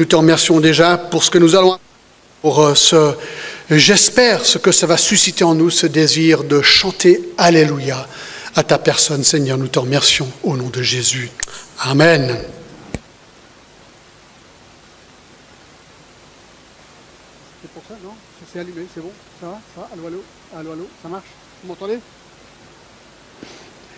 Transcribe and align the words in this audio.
Nous 0.00 0.06
te 0.06 0.16
remercions 0.16 0.60
déjà 0.60 0.96
pour 0.96 1.22
ce 1.22 1.30
que 1.30 1.36
nous 1.36 1.54
allons, 1.56 1.78
pour 2.40 2.62
euh, 2.62 2.74
ce, 2.74 3.14
j'espère 3.70 4.46
ce 4.46 4.56
que 4.56 4.72
ça 4.72 4.86
va 4.86 4.96
susciter 4.96 5.44
en 5.44 5.54
nous, 5.54 5.68
ce 5.68 5.86
désir 5.86 6.42
de 6.42 6.62
chanter 6.62 7.28
Alléluia 7.36 8.08
à 8.56 8.62
ta 8.62 8.78
personne, 8.78 9.22
Seigneur. 9.24 9.58
Nous 9.58 9.68
te 9.68 9.78
remercions 9.78 10.26
au 10.42 10.56
nom 10.56 10.70
de 10.70 10.80
Jésus. 10.80 11.30
Amen. 11.80 12.38
C'est 17.60 17.70
pour 17.70 17.82
ça, 17.86 17.94
non? 18.02 18.14
C'est 18.50 18.60
allumé, 18.60 18.86
c'est 18.94 19.02
bon? 19.02 19.12
Ça 19.38 19.48
va? 19.48 19.60
Ça 19.74 19.82
va? 19.82 19.88
Allô, 19.92 20.06
allô? 20.06 20.24
Allô, 20.56 20.72
allô? 20.72 20.88
Ça 21.02 21.10
marche? 21.10 21.26
Vous 21.62 21.68
m'entendez? 21.68 21.98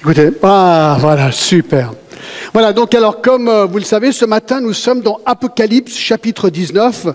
Écoutez, 0.05 0.31
ah, 0.43 0.97
voilà, 0.99 1.31
super. 1.31 1.93
Voilà, 2.53 2.73
donc 2.73 2.93
alors 2.93 3.23
comme 3.23 3.47
euh, 3.47 3.67
vous 3.67 3.79
le 3.79 3.85
savez, 3.85 4.11
ce 4.11 4.25
matin 4.25 4.61
nous 4.61 4.73
sommes 4.73 5.01
dans 5.01 5.21
Apocalypse 5.25 5.95
chapitre 5.97 6.51
19 6.51 7.07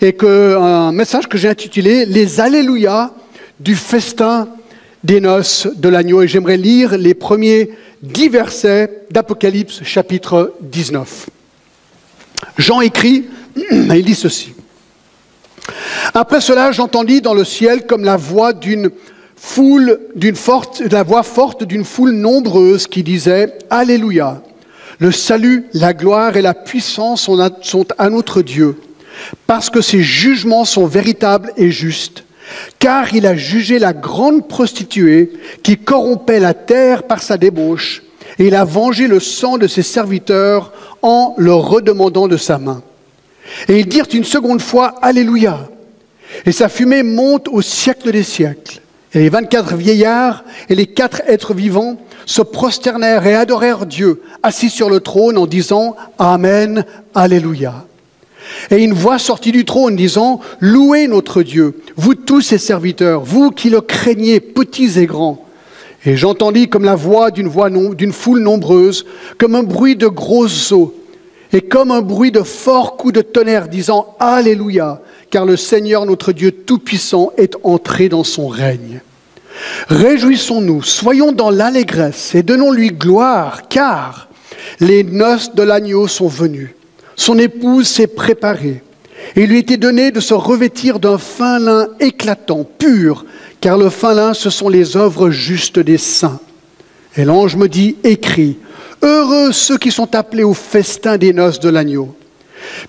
et 0.00 0.12
que 0.12 0.56
un 0.56 0.90
message 0.90 1.28
que 1.28 1.38
j'ai 1.38 1.48
intitulé 1.48 2.04
Les 2.04 2.40
Alléluia 2.40 3.12
du 3.60 3.76
festin 3.76 4.48
des 5.04 5.20
noces 5.20 5.68
de 5.76 5.88
l'agneau 5.88 6.20
et 6.20 6.26
j'aimerais 6.26 6.56
lire 6.56 6.98
les 6.98 7.14
premiers 7.14 7.70
dix 8.02 8.28
versets 8.28 9.04
d'Apocalypse 9.12 9.84
chapitre 9.84 10.54
19. 10.62 11.26
Jean 12.58 12.80
écrit, 12.80 13.26
il 13.70 14.04
dit 14.04 14.16
ceci. 14.16 14.52
Après 16.12 16.40
cela, 16.40 16.72
j'entendis 16.72 17.20
dans 17.20 17.34
le 17.34 17.44
ciel 17.44 17.86
comme 17.86 18.02
la 18.02 18.16
voix 18.16 18.52
d'une 18.52 18.90
foule, 19.36 20.00
d'une 20.14 20.34
forte, 20.34 20.82
la 20.90 21.02
voix 21.02 21.22
forte 21.22 21.64
d'une 21.64 21.84
foule 21.84 22.12
nombreuse 22.12 22.86
qui 22.86 23.02
disait 23.02 23.56
Alléluia. 23.70 24.42
Le 24.98 25.12
salut, 25.12 25.66
la 25.74 25.92
gloire 25.92 26.36
et 26.36 26.42
la 26.42 26.54
puissance 26.54 27.22
sont 27.22 27.86
à 27.98 28.10
notre 28.10 28.42
Dieu, 28.42 28.76
parce 29.46 29.68
que 29.68 29.82
ses 29.82 30.02
jugements 30.02 30.64
sont 30.64 30.86
véritables 30.86 31.52
et 31.56 31.70
justes. 31.70 32.24
Car 32.78 33.12
il 33.14 33.26
a 33.26 33.36
jugé 33.36 33.78
la 33.78 33.92
grande 33.92 34.48
prostituée 34.48 35.32
qui 35.62 35.76
corrompait 35.76 36.40
la 36.40 36.54
terre 36.54 37.02
par 37.02 37.22
sa 37.22 37.36
débauche, 37.36 38.02
et 38.38 38.46
il 38.46 38.54
a 38.54 38.64
vengé 38.64 39.06
le 39.06 39.20
sang 39.20 39.58
de 39.58 39.66
ses 39.66 39.82
serviteurs 39.82 40.72
en 41.02 41.34
leur 41.36 41.68
redemandant 41.68 42.28
de 42.28 42.36
sa 42.36 42.58
main. 42.58 42.82
Et 43.68 43.80
ils 43.80 43.88
dirent 43.88 44.08
une 44.12 44.24
seconde 44.24 44.60
fois 44.60 44.94
Alléluia. 45.02 45.68
Et 46.44 46.52
sa 46.52 46.68
fumée 46.68 47.02
monte 47.02 47.48
au 47.48 47.62
siècle 47.62 48.10
des 48.10 48.22
siècles. 48.22 48.80
Et 49.16 49.20
les 49.20 49.28
vingt-quatre 49.30 49.76
vieillards 49.76 50.44
et 50.68 50.74
les 50.74 50.84
quatre 50.84 51.22
êtres 51.26 51.54
vivants 51.54 51.96
se 52.26 52.42
prosternèrent 52.42 53.26
et 53.26 53.34
adorèrent 53.34 53.86
Dieu, 53.86 54.20
assis 54.42 54.68
sur 54.68 54.90
le 54.90 55.00
trône, 55.00 55.38
en 55.38 55.46
disant 55.46 55.96
Amen, 56.18 56.84
Alléluia. 57.14 57.86
Et 58.70 58.84
une 58.84 58.92
voix 58.92 59.18
sortit 59.18 59.52
du 59.52 59.64
trône 59.64 59.96
disant, 59.96 60.40
Louez 60.60 61.08
notre 61.08 61.42
Dieu, 61.42 61.80
vous 61.96 62.14
tous 62.14 62.42
ses 62.42 62.58
serviteurs, 62.58 63.22
vous 63.22 63.52
qui 63.52 63.70
le 63.70 63.80
craignez, 63.80 64.38
petits 64.38 64.98
et 64.98 65.06
grands. 65.06 65.46
Et 66.04 66.18
j'entendis 66.18 66.68
comme 66.68 66.84
la 66.84 66.94
voix 66.94 67.30
d'une 67.30 67.48
voix 67.48 67.70
d'une 67.70 68.12
foule 68.12 68.40
nombreuse, 68.40 69.06
comme 69.38 69.54
un 69.54 69.62
bruit 69.62 69.96
de 69.96 70.08
grosses 70.08 70.72
eaux, 70.72 70.94
et 71.54 71.62
comme 71.62 71.90
un 71.90 72.02
bruit 72.02 72.32
de 72.32 72.42
forts 72.42 72.98
coups 72.98 73.14
de 73.14 73.22
tonnerre, 73.22 73.68
disant 73.68 74.14
Alléluia, 74.20 75.00
car 75.30 75.46
le 75.46 75.56
Seigneur 75.56 76.04
notre 76.04 76.32
Dieu 76.32 76.52
Tout-Puissant 76.52 77.32
est 77.38 77.56
entré 77.62 78.10
dans 78.10 78.24
son 78.24 78.48
règne. 78.48 79.00
Réjouissons-nous, 79.88 80.82
soyons 80.82 81.32
dans 81.32 81.50
l'allégresse 81.50 82.34
et 82.34 82.42
donnons-lui 82.42 82.90
gloire, 82.90 83.68
car 83.68 84.28
les 84.80 85.04
noces 85.04 85.54
de 85.54 85.62
l'agneau 85.62 86.08
sont 86.08 86.28
venues. 86.28 86.74
Son 87.14 87.38
épouse 87.38 87.88
s'est 87.88 88.06
préparée. 88.06 88.82
Et 89.34 89.42
il 89.44 89.50
lui 89.50 89.58
était 89.58 89.76
donné 89.76 90.10
de 90.10 90.20
se 90.20 90.34
revêtir 90.34 90.98
d'un 90.98 91.18
fin 91.18 91.58
lin 91.58 91.88
éclatant, 92.00 92.64
pur, 92.64 93.24
car 93.60 93.78
le 93.78 93.90
fin 93.90 94.14
lin, 94.14 94.34
ce 94.34 94.50
sont 94.50 94.68
les 94.68 94.96
œuvres 94.96 95.30
justes 95.30 95.78
des 95.78 95.98
saints. 95.98 96.40
Et 97.16 97.24
l'ange 97.24 97.56
me 97.56 97.68
dit, 97.68 97.96
écrit, 98.04 98.58
heureux 99.02 99.52
ceux 99.52 99.78
qui 99.78 99.90
sont 99.90 100.14
appelés 100.14 100.44
au 100.44 100.54
festin 100.54 101.16
des 101.16 101.32
noces 101.32 101.60
de 101.60 101.70
l'agneau. 101.70 102.14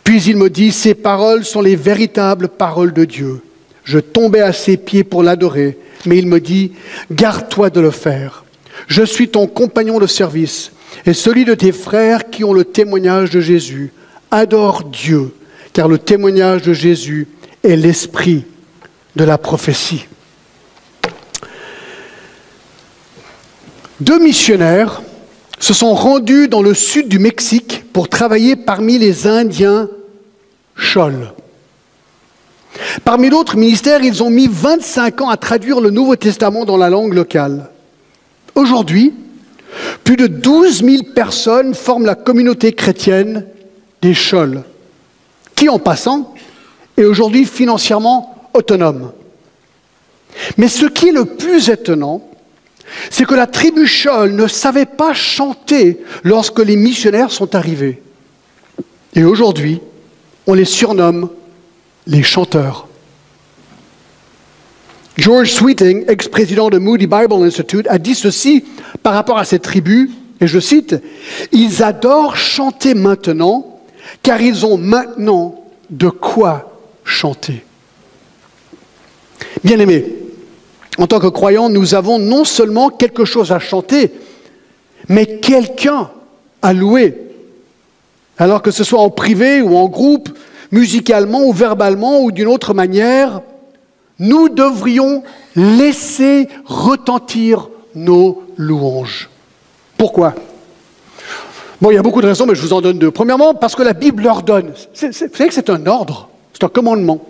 Puis 0.04 0.24
il 0.24 0.38
me 0.38 0.50
dit, 0.50 0.72
ces 0.72 0.94
paroles 0.94 1.46
sont 1.46 1.62
les 1.62 1.76
véritables 1.76 2.50
paroles 2.50 2.94
de 2.94 3.06
Dieu. 3.06 3.42
Je 3.88 4.00
tombais 4.00 4.42
à 4.42 4.54
ses 4.54 4.78
pieds 4.78 5.04
pour 5.04 5.24
l'adorer 5.24 5.80
mais 6.08 6.18
il 6.18 6.28
me 6.28 6.40
dit, 6.40 6.72
garde-toi 7.12 7.70
de 7.70 7.82
le 7.82 7.92
faire. 7.92 8.44
Je 8.88 9.04
suis 9.04 9.30
ton 9.30 9.48
compagnon 9.48 10.00
de 10.00 10.08
service 10.08 10.72
et 11.06 11.14
celui 11.14 11.46
de 11.46 11.54
tes 11.54 11.72
frères 11.72 12.30
qui 12.30 12.44
ont 12.44 12.54
le 12.54 12.64
témoignage 12.64 13.30
de 13.30 13.42
Jésus. 13.42 13.92
Adore 14.32 14.84
Dieu, 14.86 15.34
car 15.74 15.88
le 15.88 15.98
témoignage 15.98 16.62
de 16.64 16.74
Jésus 16.74 17.28
est 17.64 17.76
l'esprit 17.76 18.46
de 19.16 19.24
la 19.24 19.38
prophétie. 19.38 20.06
Deux 24.00 24.20
missionnaires 24.20 25.02
se 25.60 25.74
sont 25.74 25.96
rendus 25.96 26.48
dans 26.48 26.62
le 26.62 26.76
sud 26.76 27.08
du 27.08 27.18
Mexique 27.18 27.86
pour 27.92 28.10
travailler 28.10 28.56
parmi 28.56 29.00
les 29.00 29.26
Indiens 29.26 29.90
Chol. 30.76 31.34
Parmi 33.04 33.30
d'autres 33.30 33.58
ministères, 33.58 34.04
ils 34.04 34.24
ont 34.24 34.30
mis 34.30 34.48
25 34.48 35.22
ans 35.22 35.30
à 35.30 35.38
traduire 35.38 35.82
le 35.82 35.90
Nouveau 35.90 36.16
Testament 36.16 36.66
dans 36.66 36.78
la 36.78 36.90
langue 36.90 37.14
locale. 37.14 37.70
Aujourd'hui, 38.56 39.14
plus 40.04 40.18
de 40.18 40.28
12 40.28 40.84
000 40.84 41.04
personnes 41.16 41.74
forment 41.74 42.06
la 42.06 42.16
communauté 42.16 42.74
chrétienne 42.74 43.46
des 44.02 44.14
Chols, 44.14 44.64
qui 45.56 45.70
en 45.70 45.80
passant 45.80 46.34
est 46.98 47.06
aujourd'hui 47.06 47.46
financièrement 47.46 48.50
autonome. 48.54 49.12
Mais 50.58 50.68
ce 50.68 50.86
qui 50.86 51.10
est 51.10 51.14
le 51.14 51.26
plus 51.26 51.70
étonnant, 51.70 52.22
c'est 53.10 53.26
que 53.26 53.36
la 53.36 53.48
tribu 53.48 53.88
Chol 53.88 54.34
ne 54.34 54.48
savait 54.48 54.86
pas 54.86 55.14
chanter 55.14 56.00
lorsque 56.24 56.60
les 56.60 56.76
missionnaires 56.76 57.32
sont 57.32 57.56
arrivés. 57.56 58.02
Et 59.14 59.24
aujourd'hui, 59.24 59.82
on 60.46 60.54
les 60.54 60.66
surnomme 60.66 61.30
les 62.08 62.24
chanteurs. 62.24 62.88
George 65.18 65.52
Sweeting, 65.52 66.06
ex-président 66.08 66.70
de 66.70 66.78
Moody 66.78 67.08
Bible 67.08 67.34
Institute, 67.44 67.88
a 67.90 67.98
dit 67.98 68.16
ceci 68.16 68.64
par 69.04 69.14
rapport 69.14 69.38
à 69.38 69.46
cette 69.46 69.64
tribu, 69.64 70.12
et 70.40 70.48
je 70.48 70.60
cite, 70.60 70.96
Ils 71.52 71.84
adorent 71.84 72.38
chanter 72.38 72.94
maintenant, 72.94 73.80
car 74.24 74.42
ils 74.42 74.66
ont 74.66 74.78
maintenant 74.78 75.64
de 75.90 76.10
quoi 76.10 76.80
chanter. 77.04 77.64
Bien 79.64 79.80
aimé, 79.80 80.06
en 80.98 81.08
tant 81.08 81.20
que 81.20 81.28
croyants, 81.28 81.70
nous 81.70 81.96
avons 81.96 82.20
non 82.20 82.46
seulement 82.46 82.90
quelque 82.90 83.26
chose 83.26 83.52
à 83.52 83.60
chanter, 83.60 84.12
mais 85.10 85.40
quelqu'un 85.40 86.12
à 86.62 86.74
louer. 86.74 87.16
Alors 88.38 88.62
que 88.62 88.72
ce 88.72 88.84
soit 88.84 89.00
en 89.00 89.10
privé 89.10 89.62
ou 89.62 89.76
en 89.76 89.88
groupe, 89.88 90.30
musicalement 90.72 91.44
ou 91.46 91.54
verbalement 91.54 92.22
ou 92.22 92.32
d'une 92.32 92.48
autre 92.48 92.74
manière, 92.74 93.42
nous 94.20 94.50
devrions 94.50 95.24
laisser 95.56 96.48
retentir 96.66 97.70
nos 97.96 98.44
louanges. 98.58 99.30
Pourquoi? 99.98 100.36
Bon, 101.82 101.92
il 101.92 101.96
y 101.96 101.98
a 101.98 102.04
beaucoup 102.04 102.22
de 102.22 102.28
raisons, 102.28 102.46
mais 102.46 102.56
je 102.56 102.62
vous 102.62 102.74
en 102.74 102.82
donne 102.82 102.98
deux. 102.98 103.12
Premièrement, 103.12 103.54
parce 103.54 103.76
que 103.76 103.84
la 103.84 103.94
Bible 103.94 104.24
leur 104.24 104.42
donne. 104.42 104.70
Vous 104.70 105.12
savez 105.12 105.48
que 105.48 105.54
c'est 105.54 105.70
un 105.70 105.86
ordre, 105.86 106.30
c'est 106.54 106.64
un 106.64 106.70
commandement. 106.70 107.24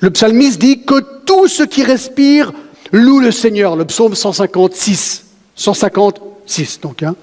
Le 0.00 0.10
psalmiste 0.10 0.60
dit 0.60 0.84
que 0.84 1.00
tout 1.24 1.48
ce 1.48 1.62
qui 1.62 1.82
respire 1.82 2.52
loue 2.92 3.20
le 3.20 3.32
Seigneur, 3.32 3.76
le 3.76 3.84
psaume 3.84 4.14
156. 4.14 5.24
156, 5.56 6.80
donc. 6.80 7.02
Hein. 7.02 7.14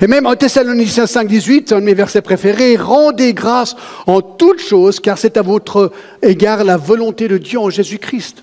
Et 0.00 0.06
même 0.06 0.26
en 0.26 0.34
Thessaloniciens 0.34 1.06
5, 1.06 1.26
18, 1.28 1.72
un 1.72 1.80
de 1.80 1.84
mes 1.84 1.94
versets 1.94 2.22
préférés, 2.22 2.76
rendez 2.76 3.32
grâce 3.34 3.76
en 4.06 4.20
toutes 4.20 4.60
choses, 4.60 5.00
car 5.00 5.18
c'est 5.18 5.36
à 5.36 5.42
votre 5.42 5.92
égard 6.22 6.64
la 6.64 6.76
volonté 6.76 7.28
de 7.28 7.38
Dieu 7.38 7.58
en 7.58 7.70
Jésus-Christ. 7.70 8.42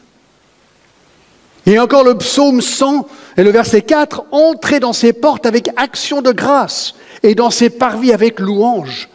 Et 1.66 1.80
encore 1.80 2.04
le 2.04 2.18
psaume 2.18 2.62
100 2.62 3.08
et 3.38 3.44
le 3.44 3.52
verset 3.52 3.82
4, 3.82 4.26
entrez 4.32 4.80
dans 4.80 4.94
ses 4.94 5.14
portes 5.14 5.46
avec 5.46 5.70
action 5.78 6.22
de 6.22 6.32
grâce 6.32 6.94
et 7.24 7.36
dans 7.36 7.50
ses 7.50 7.70
parvis 7.70 8.12
avec 8.12 8.40
louange. 8.40 9.10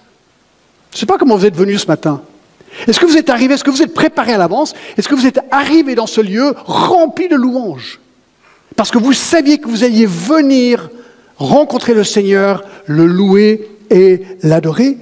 Je 0.91 0.97
ne 0.97 1.01
sais 1.01 1.07
pas 1.07 1.19
comment 1.19 1.37
vous 1.37 1.45
êtes 1.45 1.57
venu 1.57 1.77
ce 1.77 1.87
matin. 1.87 2.23
Est-ce 2.87 2.99
que 3.01 3.07
vous 3.07 3.17
êtes 3.17 3.31
arrivé, 3.31 3.55
est-ce 3.55 3.65
que 3.65 3.71
vous 3.71 3.83
êtes 3.83 3.95
préparé 3.95 4.33
à 4.33 4.39
l'avance? 4.39 4.75
Est-ce 4.97 5.09
que 5.09 5.15
vous 5.15 5.27
êtes 5.27 5.41
arrivé 5.51 5.95
dans 5.95 6.07
ce 6.07 6.21
lieu 6.21 6.55
rempli 6.65 7.29
de 7.29 7.37
louanges? 7.37 8.01
Parce 8.77 8.91
que 8.91 8.99
vous 8.99 9.13
saviez 9.13 9.59
que 9.59 9.69
vous 9.69 9.85
alliez 9.85 10.07
venir 10.07 10.89
rencontrer 11.39 11.95
le 11.95 12.05
Seigneur, 12.05 12.65
le 12.87 13.07
louer 13.07 13.69
et 13.91 14.23
l'adorer. 14.43 14.99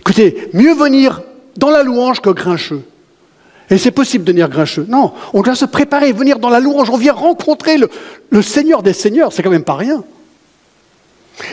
Écoutez, 0.00 0.48
mieux 0.52 0.74
venir 0.74 1.22
dans 1.56 1.70
la 1.70 1.82
louange 1.82 2.20
que 2.20 2.30
grincheux. 2.30 2.82
Et 3.70 3.78
c'est 3.78 3.92
possible 3.92 4.24
de 4.24 4.32
venir 4.32 4.48
grincheux. 4.48 4.84
Non, 4.88 5.12
on 5.32 5.42
doit 5.42 5.54
se 5.54 5.64
préparer, 5.64 6.12
venir 6.12 6.40
dans 6.40 6.48
la 6.48 6.58
louange. 6.58 6.90
On 6.90 6.96
vient 6.96 7.12
rencontrer 7.12 7.76
le, 7.78 8.42
Seigneur 8.42 8.82
des 8.82 8.92
Seigneurs. 8.92 9.32
C'est 9.32 9.42
quand 9.42 9.50
même 9.50 9.64
pas 9.64 9.76
rien. 9.76 10.02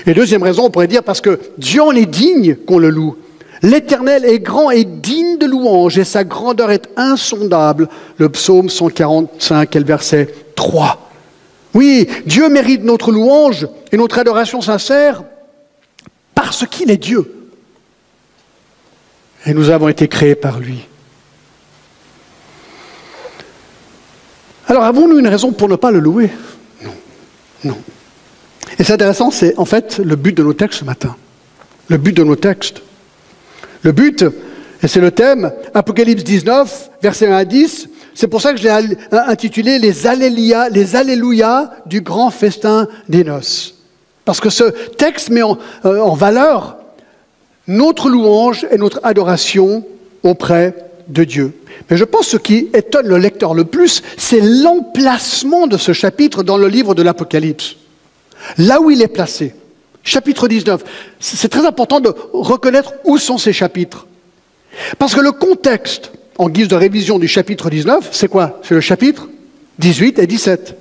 Et 0.08 0.14
deuxième 0.14 0.42
raison, 0.42 0.66
on 0.66 0.70
pourrait 0.72 0.88
dire 0.88 1.04
parce 1.04 1.22
que 1.22 1.40
Dieu 1.58 1.84
en 1.84 1.92
est 1.92 2.08
digne 2.08 2.56
qu'on 2.56 2.80
le 2.80 2.90
loue. 2.90 3.16
L'Éternel 3.62 4.26
est 4.26 4.40
grand 4.40 4.72
et 4.72 4.84
digne 4.84 5.38
de 5.38 5.46
louange 5.46 5.98
et 5.98 6.04
sa 6.04 6.24
grandeur 6.24 6.72
est 6.72 6.90
insondable. 6.96 7.88
Le 8.18 8.30
psaume 8.30 8.70
145 8.70 9.76
et 9.76 9.80
le 9.80 9.86
verset? 9.86 10.34
3. 10.56 11.07
Oui, 11.74 12.08
Dieu 12.26 12.50
mérite 12.50 12.84
notre 12.84 13.12
louange 13.12 13.68
et 13.92 13.98
notre 13.98 14.20
adoration 14.20 14.62
sincère 14.62 15.24
parce 16.34 16.66
qu'il 16.68 16.90
est 16.92 16.98
Dieu. 16.98 17.50
Et 19.46 19.54
nous 19.54 19.70
avons 19.70 19.88
été 19.88 20.08
créés 20.08 20.36
par 20.36 20.60
lui. 20.60 20.88
Alors 24.68 24.84
avons-nous 24.84 25.20
une 25.20 25.28
raison 25.28 25.52
pour 25.52 25.70
ne 25.70 25.76
pas 25.76 25.92
le 25.92 26.00
louer? 26.00 26.30
Non. 26.84 26.94
Non. 27.64 27.78
Et 28.78 28.84
c'est 28.84 28.94
intéressant, 28.94 29.32
c'est 29.32 29.58
en 29.58 29.66
fait 29.66 30.00
le 30.00 30.16
but 30.16 30.36
de 30.36 30.44
nos 30.44 30.54
textes 30.54 30.80
ce 30.80 30.86
matin. 30.86 31.16
Le 31.88 31.98
but 31.98 32.14
de 32.14 32.24
nos 32.24 32.36
textes. 32.36 32.82
Le 33.84 33.92
but, 33.94 34.26
et 34.84 34.88
c'est 34.88 35.00
le 35.00 35.12
thème, 35.12 35.54
Apocalypse 35.74 36.24
19, 36.24 36.90
verset 37.02 37.28
1 37.28 37.34
à 37.34 37.46
10, 37.46 37.88
c'est 38.18 38.28
pour 38.28 38.42
ça 38.42 38.52
que 38.52 38.58
je 38.58 38.64
l'ai 38.64 38.98
intitulé 39.12 39.78
les 39.78 40.08
Alléluia, 40.08 40.70
les 40.70 40.96
Alléluia 40.96 41.70
du 41.86 42.02
grand 42.02 42.32
festin 42.32 42.88
des 43.08 43.24
noces. 43.24 43.76
Parce 44.26 44.40
que 44.40 44.50
ce 44.50 44.64
texte 44.64 45.30
met 45.30 45.44
en, 45.44 45.60
euh, 45.86 46.00
en 46.00 46.16
valeur 46.16 46.78
notre 47.68 48.10
louange 48.10 48.66
et 48.72 48.78
notre 48.80 49.00
adoration 49.04 49.86
auprès 50.24 50.74
de 51.08 51.24
Dieu. 51.26 51.54
Mais 51.92 51.96
je 51.96 52.06
pense 52.06 52.26
que 52.26 52.32
ce 52.32 52.38
qui 52.38 52.70
étonne 52.74 53.06
le 53.06 53.20
lecteur 53.20 53.54
le 53.54 53.66
plus, 53.66 54.02
c'est 54.18 54.42
l'emplacement 54.42 55.68
de 55.68 55.78
ce 55.78 55.94
chapitre 55.94 56.42
dans 56.42 56.58
le 56.58 56.70
livre 56.70 56.96
de 56.96 57.04
l'Apocalypse. 57.04 57.76
Là 58.58 58.82
où 58.82 58.90
il 58.90 59.04
est 59.04 59.10
placé. 59.10 59.54
Chapitre 60.02 60.48
19. 60.48 60.84
C'est 61.20 61.50
très 61.50 61.68
important 61.68 62.00
de 62.00 62.12
reconnaître 62.34 62.94
où 63.04 63.20
sont 63.20 63.38
ces 63.38 63.54
chapitres. 63.54 64.08
Parce 64.98 65.14
que 65.14 65.22
le 65.22 65.32
contexte, 65.32 66.12
en 66.38 66.50
guise 66.50 66.68
de 66.68 66.76
révision 66.76 67.20
du 67.20 67.28
chapitre 67.28 67.70
19, 67.70 68.10
c'est 68.12 68.28
quoi? 68.28 68.60
C'est 68.64 68.76
le 68.76 68.82
chapitre 68.82 69.30
18 69.80 70.20
et 70.20 70.28
17. 70.28 70.76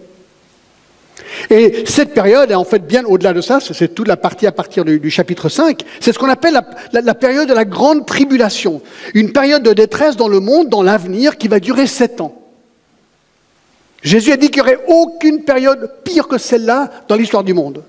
Et 1.51 1.85
cette 1.87 2.15
période 2.15 2.51
est 2.51 2.55
en 2.55 2.65
fait 2.65 2.87
bien 2.87 3.05
au-delà 3.05 3.33
de 3.33 3.41
ça, 3.41 3.59
c'est 3.61 3.95
toute 3.95 4.09
la 4.09 4.17
partie 4.17 4.47
à 4.47 4.53
partir 4.53 4.85
du, 4.85 5.11
chapitre 5.11 5.49
5, 5.49 5.83
c'est 6.01 6.13
ce 6.13 6.19
qu'on 6.19 6.29
appelle 6.29 6.59
la, 6.93 7.15
période 7.15 7.49
de 7.49 7.55
la 7.55 7.65
grande 7.65 8.07
tribulation, 8.07 8.81
une 9.15 9.33
période 9.33 9.63
de 9.63 9.73
détresse 9.73 10.17
dans 10.17 10.29
le 10.29 10.41
monde, 10.41 10.69
dans 10.69 10.83
l'avenir, 10.83 11.37
qui 11.37 11.49
va 11.49 11.61
durer 11.61 11.87
sept 11.87 12.21
ans. 12.21 12.35
Jésus 14.03 14.33
a 14.33 14.37
dit 14.37 14.51
qu'il 14.51 14.63
n'y 14.63 14.69
aurait 14.69 14.85
aucune 14.89 15.43
période 15.43 15.91
pire 16.05 16.29
que 16.29 16.39
celle-là 16.39 16.91
dans 17.09 17.17
l'histoire 17.17 17.45
du 17.45 17.55
monde. 17.55 17.83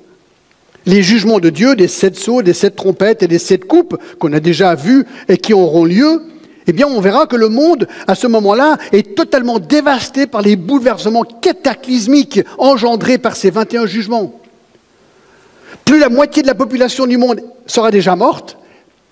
Les 0.85 1.03
jugements 1.03 1.39
de 1.39 1.49
Dieu, 1.49 1.75
des 1.75 1.87
sept 1.87 2.15
sceaux, 2.15 2.41
des 2.41 2.53
sept 2.53 2.75
trompettes 2.75 3.21
et 3.21 3.27
des 3.27 3.39
sept 3.39 3.65
coupes 3.65 3.97
qu'on 4.19 4.33
a 4.33 4.39
déjà 4.39 4.73
vus 4.73 5.05
et 5.27 5.37
qui 5.37 5.53
auront 5.53 5.83
lieu, 5.83 6.21
eh 6.67 6.73
bien, 6.73 6.87
on 6.87 6.99
verra 6.99 7.25
que 7.27 7.37
le 7.37 7.47
monde, 7.47 7.87
à 8.07 8.15
ce 8.15 8.27
moment-là, 8.27 8.77
est 8.91 9.15
totalement 9.15 9.57
dévasté 9.57 10.27
par 10.27 10.41
les 10.41 10.57
bouleversements 10.57 11.23
cataclysmiques 11.23 12.41
engendrés 12.57 13.17
par 13.17 13.37
ces 13.37 13.49
21 13.49 13.85
jugements. 13.85 14.39
Plus 15.85 15.99
la 15.99 16.09
moitié 16.09 16.41
de 16.41 16.47
la 16.47 16.55
population 16.55 17.07
du 17.07 17.17
monde 17.17 17.41
sera 17.65 17.89
déjà 17.89 18.17
morte, 18.17 18.57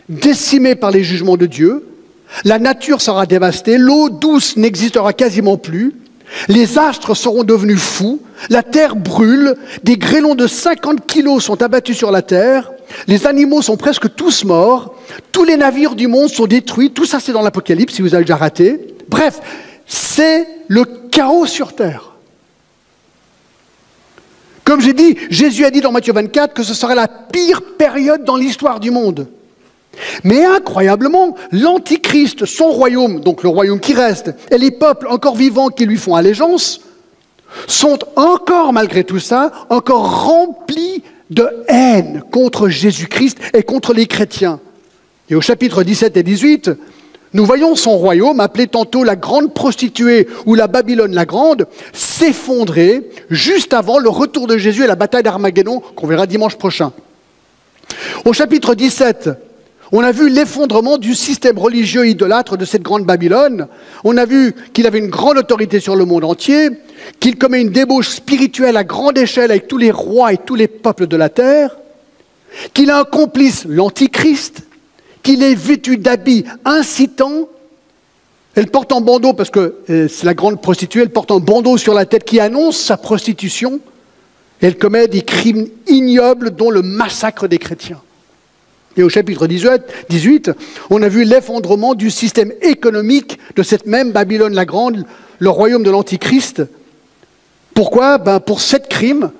décimée 0.09 0.75
par 0.75 0.91
les 0.91 1.03
jugements 1.03 1.37
de 1.37 1.45
Dieu. 1.45 1.87
La 2.43 2.59
nature 2.59 3.01
sera 3.01 3.25
dévastée, 3.25 3.77
l'eau 3.77 4.09
douce 4.09 4.57
n'existera 4.57 5.13
quasiment 5.13 5.57
plus. 5.57 5.93
Les 6.47 6.77
astres 6.77 7.15
seront 7.15 7.43
devenus 7.43 7.79
fous, 7.79 8.21
la 8.49 8.63
terre 8.63 8.95
brûle, 8.95 9.55
des 9.83 9.97
grêlons 9.97 10.35
de 10.35 10.47
50 10.47 11.05
kilos 11.05 11.43
sont 11.43 11.61
abattus 11.61 11.97
sur 11.97 12.11
la 12.11 12.21
terre, 12.21 12.71
les 13.07 13.25
animaux 13.27 13.61
sont 13.61 13.77
presque 13.77 14.13
tous 14.15 14.43
morts, 14.43 14.95
tous 15.31 15.43
les 15.43 15.57
navires 15.57 15.95
du 15.95 16.07
monde 16.07 16.29
sont 16.29 16.45
détruits, 16.45 16.91
tout 16.91 17.05
ça 17.05 17.19
c'est 17.19 17.31
dans 17.31 17.41
l'Apocalypse 17.41 17.95
si 17.95 18.01
vous 18.01 18.13
avez 18.13 18.23
déjà 18.23 18.35
raté. 18.35 18.95
Bref, 19.07 19.39
c'est 19.85 20.47
le 20.67 20.83
chaos 21.11 21.45
sur 21.45 21.73
terre. 21.73 22.11
Comme 24.63 24.81
j'ai 24.81 24.93
dit, 24.93 25.15
Jésus 25.29 25.63
a 25.63 25.69
dit 25.69 25.81
dans 25.81 25.91
Matthieu 25.91 26.11
24 26.13 26.53
que 26.53 26.63
ce 26.63 26.73
serait 26.73 26.95
la 26.95 27.07
pire 27.07 27.61
période 27.77 28.23
dans 28.23 28.35
l'histoire 28.35 28.79
du 28.79 28.89
monde. 28.89 29.27
Mais 30.23 30.43
incroyablement, 30.43 31.35
l'Antichrist, 31.51 32.45
son 32.45 32.71
royaume, 32.71 33.19
donc 33.21 33.43
le 33.43 33.49
royaume 33.49 33.79
qui 33.79 33.93
reste, 33.93 34.31
et 34.51 34.57
les 34.57 34.71
peuples 34.71 35.07
encore 35.07 35.35
vivants 35.35 35.69
qui 35.69 35.85
lui 35.85 35.97
font 35.97 36.15
allégeance, 36.15 36.81
sont 37.67 37.99
encore, 38.15 38.73
malgré 38.73 39.03
tout 39.03 39.19
ça, 39.19 39.51
encore 39.69 40.25
remplis 40.25 41.03
de 41.29 41.49
haine 41.67 42.23
contre 42.31 42.69
Jésus-Christ 42.69 43.37
et 43.53 43.63
contre 43.63 43.93
les 43.93 44.05
chrétiens. 44.05 44.59
Et 45.29 45.35
au 45.35 45.41
chapitre 45.41 45.83
17 45.83 46.17
et 46.17 46.23
18, 46.23 46.71
nous 47.33 47.45
voyons 47.45 47.75
son 47.75 47.97
royaume, 47.97 48.39
appelé 48.39 48.67
tantôt 48.67 49.03
la 49.03 49.15
grande 49.15 49.53
prostituée 49.53 50.27
ou 50.45 50.55
la 50.55 50.67
Babylone 50.67 51.13
la 51.13 51.25
grande, 51.25 51.67
s'effondrer 51.91 53.09
juste 53.29 53.73
avant 53.73 53.99
le 53.99 54.09
retour 54.09 54.47
de 54.47 54.57
Jésus 54.57 54.83
et 54.83 54.87
la 54.87 54.95
bataille 54.95 55.23
d'Armageddon 55.23 55.81
qu'on 55.95 56.07
verra 56.07 56.27
dimanche 56.27 56.55
prochain. 56.55 56.93
Au 58.23 58.33
chapitre 58.33 58.73
17, 58.73 59.29
on 59.91 60.01
a 60.01 60.11
vu 60.11 60.29
l'effondrement 60.29 60.97
du 60.97 61.13
système 61.13 61.59
religieux 61.59 62.07
idolâtre 62.07 62.57
de 62.57 62.65
cette 62.65 62.81
grande 62.81 63.05
Babylone. 63.05 63.67
On 64.03 64.17
a 64.17 64.25
vu 64.25 64.55
qu'il 64.73 64.87
avait 64.87 64.99
une 64.99 65.09
grande 65.09 65.37
autorité 65.37 65.79
sur 65.79 65.95
le 65.95 66.05
monde 66.05 66.23
entier, 66.23 66.69
qu'il 67.19 67.37
commet 67.37 67.61
une 67.61 67.69
débauche 67.69 68.09
spirituelle 68.09 68.77
à 68.77 68.83
grande 68.83 69.17
échelle 69.17 69.51
avec 69.51 69.67
tous 69.67 69.77
les 69.77 69.91
rois 69.91 70.33
et 70.33 70.37
tous 70.37 70.55
les 70.55 70.67
peuples 70.67 71.07
de 71.07 71.15
la 71.15 71.29
terre, 71.29 71.77
qu'il 72.73 72.89
a 72.89 72.99
un 72.99 73.03
complice, 73.03 73.65
l'Antichrist, 73.67 74.63
qu'il 75.21 75.43
est 75.43 75.55
vêtu 75.55 75.97
d'habits 75.97 76.45
incitants. 76.63 77.47
Elle 78.55 78.67
porte 78.67 78.91
un 78.91 79.01
bandeau, 79.01 79.33
parce 79.33 79.49
que 79.49 79.75
euh, 79.89 80.07
c'est 80.07 80.25
la 80.25 80.33
grande 80.33 80.61
prostituée, 80.61 81.01
elle 81.01 81.09
porte 81.09 81.31
un 81.31 81.39
bandeau 81.39 81.77
sur 81.77 81.93
la 81.93 82.05
tête 82.05 82.23
qui 82.23 82.39
annonce 82.39 82.77
sa 82.77 82.97
prostitution. 82.97 83.79
Elle 84.61 84.77
commet 84.77 85.07
des 85.07 85.21
crimes 85.21 85.67
ignobles, 85.87 86.51
dont 86.51 86.71
le 86.71 86.81
massacre 86.81 87.47
des 87.47 87.57
chrétiens. 87.57 88.01
Et 88.97 89.03
au 89.03 89.09
chapitre 89.09 89.47
18, 89.47 90.51
on 90.89 91.01
a 91.01 91.09
vu 91.09 91.25
l'effondrement 91.25 91.95
du 91.95 92.09
système 92.09 92.53
économique 92.61 93.37
de 93.55 93.63
cette 93.63 93.85
même 93.85 94.11
Babylone 94.11 94.53
la 94.53 94.65
Grande, 94.65 95.05
le 95.39 95.49
royaume 95.49 95.83
de 95.83 95.91
l'Antichrist. 95.91 96.63
Pourquoi? 97.73 98.17
Ben 98.17 98.39
Pour 98.39 98.61
sept 98.61 98.87
crimes, 98.87 99.31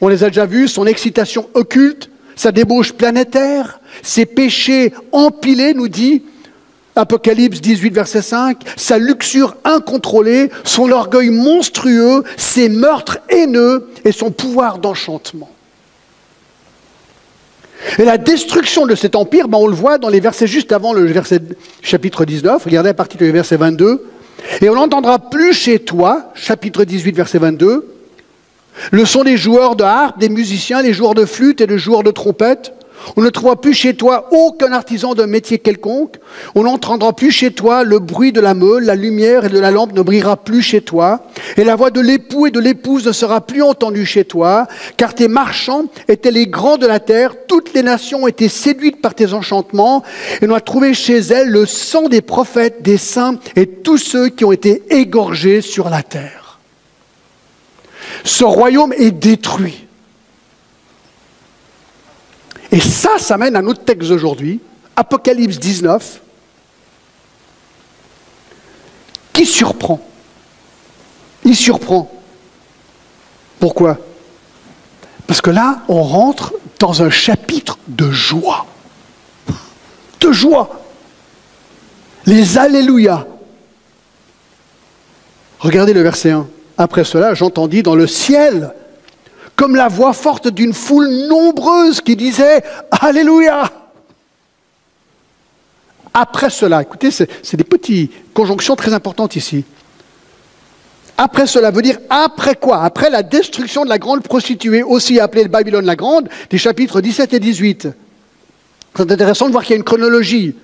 on 0.00 0.08
les 0.08 0.24
a 0.24 0.28
déjà 0.28 0.46
vus, 0.46 0.66
son 0.66 0.86
excitation 0.86 1.48
occulte, 1.54 2.10
sa 2.34 2.50
débauche 2.50 2.92
planétaire, 2.92 3.80
ses 4.02 4.26
péchés 4.26 4.92
empilés, 5.12 5.74
nous 5.74 5.88
dit 5.88 6.24
Apocalypse 6.96 7.60
18, 7.60 7.94
verset 7.94 8.22
5, 8.22 8.62
sa 8.76 8.98
luxure 8.98 9.56
incontrôlée, 9.64 10.50
son 10.64 10.90
orgueil 10.90 11.30
monstrueux, 11.30 12.24
ses 12.36 12.68
meurtres 12.68 13.18
haineux 13.28 13.88
et 14.04 14.12
son 14.12 14.32
pouvoir 14.32 14.78
d'enchantement. 14.78 15.53
Et 17.98 18.04
la 18.04 18.18
destruction 18.18 18.86
de 18.86 18.94
cet 18.94 19.14
empire, 19.14 19.48
ben 19.48 19.58
on 19.58 19.66
le 19.66 19.74
voit 19.74 19.98
dans 19.98 20.08
les 20.08 20.20
versets 20.20 20.46
juste 20.46 20.72
avant 20.72 20.92
le 20.92 21.04
verset 21.04 21.40
chapitre 21.82 22.24
19, 22.24 22.64
regardez 22.64 22.90
à 22.90 22.94
partir 22.94 23.18
du 23.18 23.30
verset 23.30 23.56
22, 23.56 24.04
et 24.60 24.68
on 24.68 24.74
n'entendra 24.74 25.18
plus 25.18 25.52
chez 25.52 25.78
toi, 25.78 26.30
chapitre 26.34 26.84
18, 26.84 27.14
verset 27.14 27.38
22, 27.38 27.86
le 28.90 29.04
son 29.04 29.22
des 29.22 29.36
joueurs 29.36 29.76
de 29.76 29.84
harpe, 29.84 30.18
des 30.18 30.28
musiciens, 30.28 30.82
des 30.82 30.92
joueurs 30.92 31.14
de 31.14 31.24
flûte 31.24 31.60
et 31.60 31.66
des 31.66 31.78
joueurs 31.78 32.02
de 32.02 32.10
trompette, 32.10 32.72
on 33.16 33.22
ne 33.22 33.30
trouvera 33.30 33.60
plus 33.60 33.74
chez 33.74 33.94
toi 33.94 34.28
aucun 34.32 34.72
artisan 34.72 35.14
d'un 35.14 35.26
métier 35.26 35.58
quelconque. 35.58 36.16
On 36.54 36.64
n'entendra 36.64 37.12
plus 37.12 37.30
chez 37.30 37.52
toi 37.52 37.84
le 37.84 37.98
bruit 37.98 38.32
de 38.32 38.40
la 38.40 38.54
meule, 38.54 38.84
la 38.84 38.94
lumière 38.94 39.44
et 39.44 39.48
de 39.48 39.58
la 39.58 39.70
lampe 39.70 39.92
ne 39.92 40.02
brillera 40.02 40.36
plus 40.36 40.62
chez 40.62 40.80
toi. 40.80 41.26
Et 41.56 41.64
la 41.64 41.76
voix 41.76 41.90
de 41.90 42.00
l'époux 42.00 42.46
et 42.46 42.50
de 42.50 42.60
l'épouse 42.60 43.06
ne 43.06 43.12
sera 43.12 43.40
plus 43.40 43.62
entendue 43.62 44.06
chez 44.06 44.24
toi, 44.24 44.66
car 44.96 45.14
tes 45.14 45.28
marchands 45.28 45.84
étaient 46.08 46.30
les 46.30 46.46
grands 46.46 46.78
de 46.78 46.86
la 46.86 47.00
terre. 47.00 47.34
Toutes 47.46 47.74
les 47.74 47.82
nations 47.82 48.26
étaient 48.26 48.48
séduites 48.48 49.00
par 49.00 49.14
tes 49.14 49.32
enchantements. 49.32 50.02
Et 50.40 50.46
on 50.48 50.54
a 50.54 50.60
trouvé 50.60 50.94
chez 50.94 51.18
elles 51.18 51.48
le 51.48 51.66
sang 51.66 52.08
des 52.08 52.22
prophètes, 52.22 52.82
des 52.82 52.98
saints 52.98 53.38
et 53.56 53.66
tous 53.66 53.98
ceux 53.98 54.28
qui 54.28 54.44
ont 54.44 54.52
été 54.52 54.82
égorgés 54.90 55.60
sur 55.60 55.88
la 55.88 56.02
terre. 56.02 56.58
Ce 58.24 58.44
royaume 58.44 58.92
est 58.94 59.10
détruit. 59.10 59.86
Et 62.74 62.80
ça, 62.80 63.18
ça 63.20 63.38
mène 63.38 63.54
à 63.54 63.62
notre 63.62 63.84
texte 63.84 64.08
d'aujourd'hui, 64.08 64.60
Apocalypse 64.96 65.60
19, 65.60 66.20
qui 69.32 69.46
surprend. 69.46 70.00
Il 71.44 71.54
surprend. 71.54 72.10
Pourquoi? 73.60 73.96
Parce 75.28 75.40
que 75.40 75.50
là, 75.50 75.82
on 75.86 76.02
rentre 76.02 76.52
dans 76.80 77.00
un 77.04 77.10
chapitre 77.10 77.78
de 77.86 78.10
joie. 78.10 78.66
De 80.18 80.32
joie. 80.32 80.82
Les 82.26 82.58
Alléluia. 82.58 83.24
Regardez 85.60 85.92
le 85.92 86.02
verset 86.02 86.32
1. 86.32 86.48
Après 86.76 87.04
cela, 87.04 87.34
j'entendis 87.34 87.84
dans 87.84 87.94
le 87.94 88.08
ciel 88.08 88.74
comme 89.56 89.76
la 89.76 89.88
voix 89.88 90.12
forte 90.12 90.48
d'une 90.48 90.72
foule 90.72 91.08
nombreuse 91.28 92.00
qui 92.00 92.16
disait 92.16 92.62
Alléluia 92.90 93.70
Après 96.12 96.50
cela, 96.50 96.82
écoutez, 96.82 97.10
c'est 97.10 97.56
des 97.56 97.64
petites 97.64 98.12
conjonctions 98.32 98.76
très 98.76 98.92
importantes 98.92 99.36
ici. 99.36 99.64
Après 101.16 101.46
cela 101.46 101.70
veut 101.70 101.82
dire 101.82 101.98
après 102.10 102.56
quoi? 102.56 102.82
Après 102.82 103.08
la 103.08 103.22
destruction 103.22 103.84
de 103.84 103.88
la 103.88 103.98
grande 103.98 104.22
prostituée, 104.22 104.82
aussi 104.82 105.20
appelée 105.20 105.46
Babylone 105.46 105.84
la 105.84 105.94
Grande, 105.94 106.28
des 106.50 106.58
chapitres 106.58 107.00
17 107.00 107.34
et 107.34 107.40
18. 107.40 107.88
C'est 108.96 109.12
intéressant 109.12 109.46
de 109.46 109.52
voir 109.52 109.62
qu'il 109.62 109.72
y 109.72 109.74
a 109.74 109.78
une 109.78 109.84
chronologie. 109.84 110.56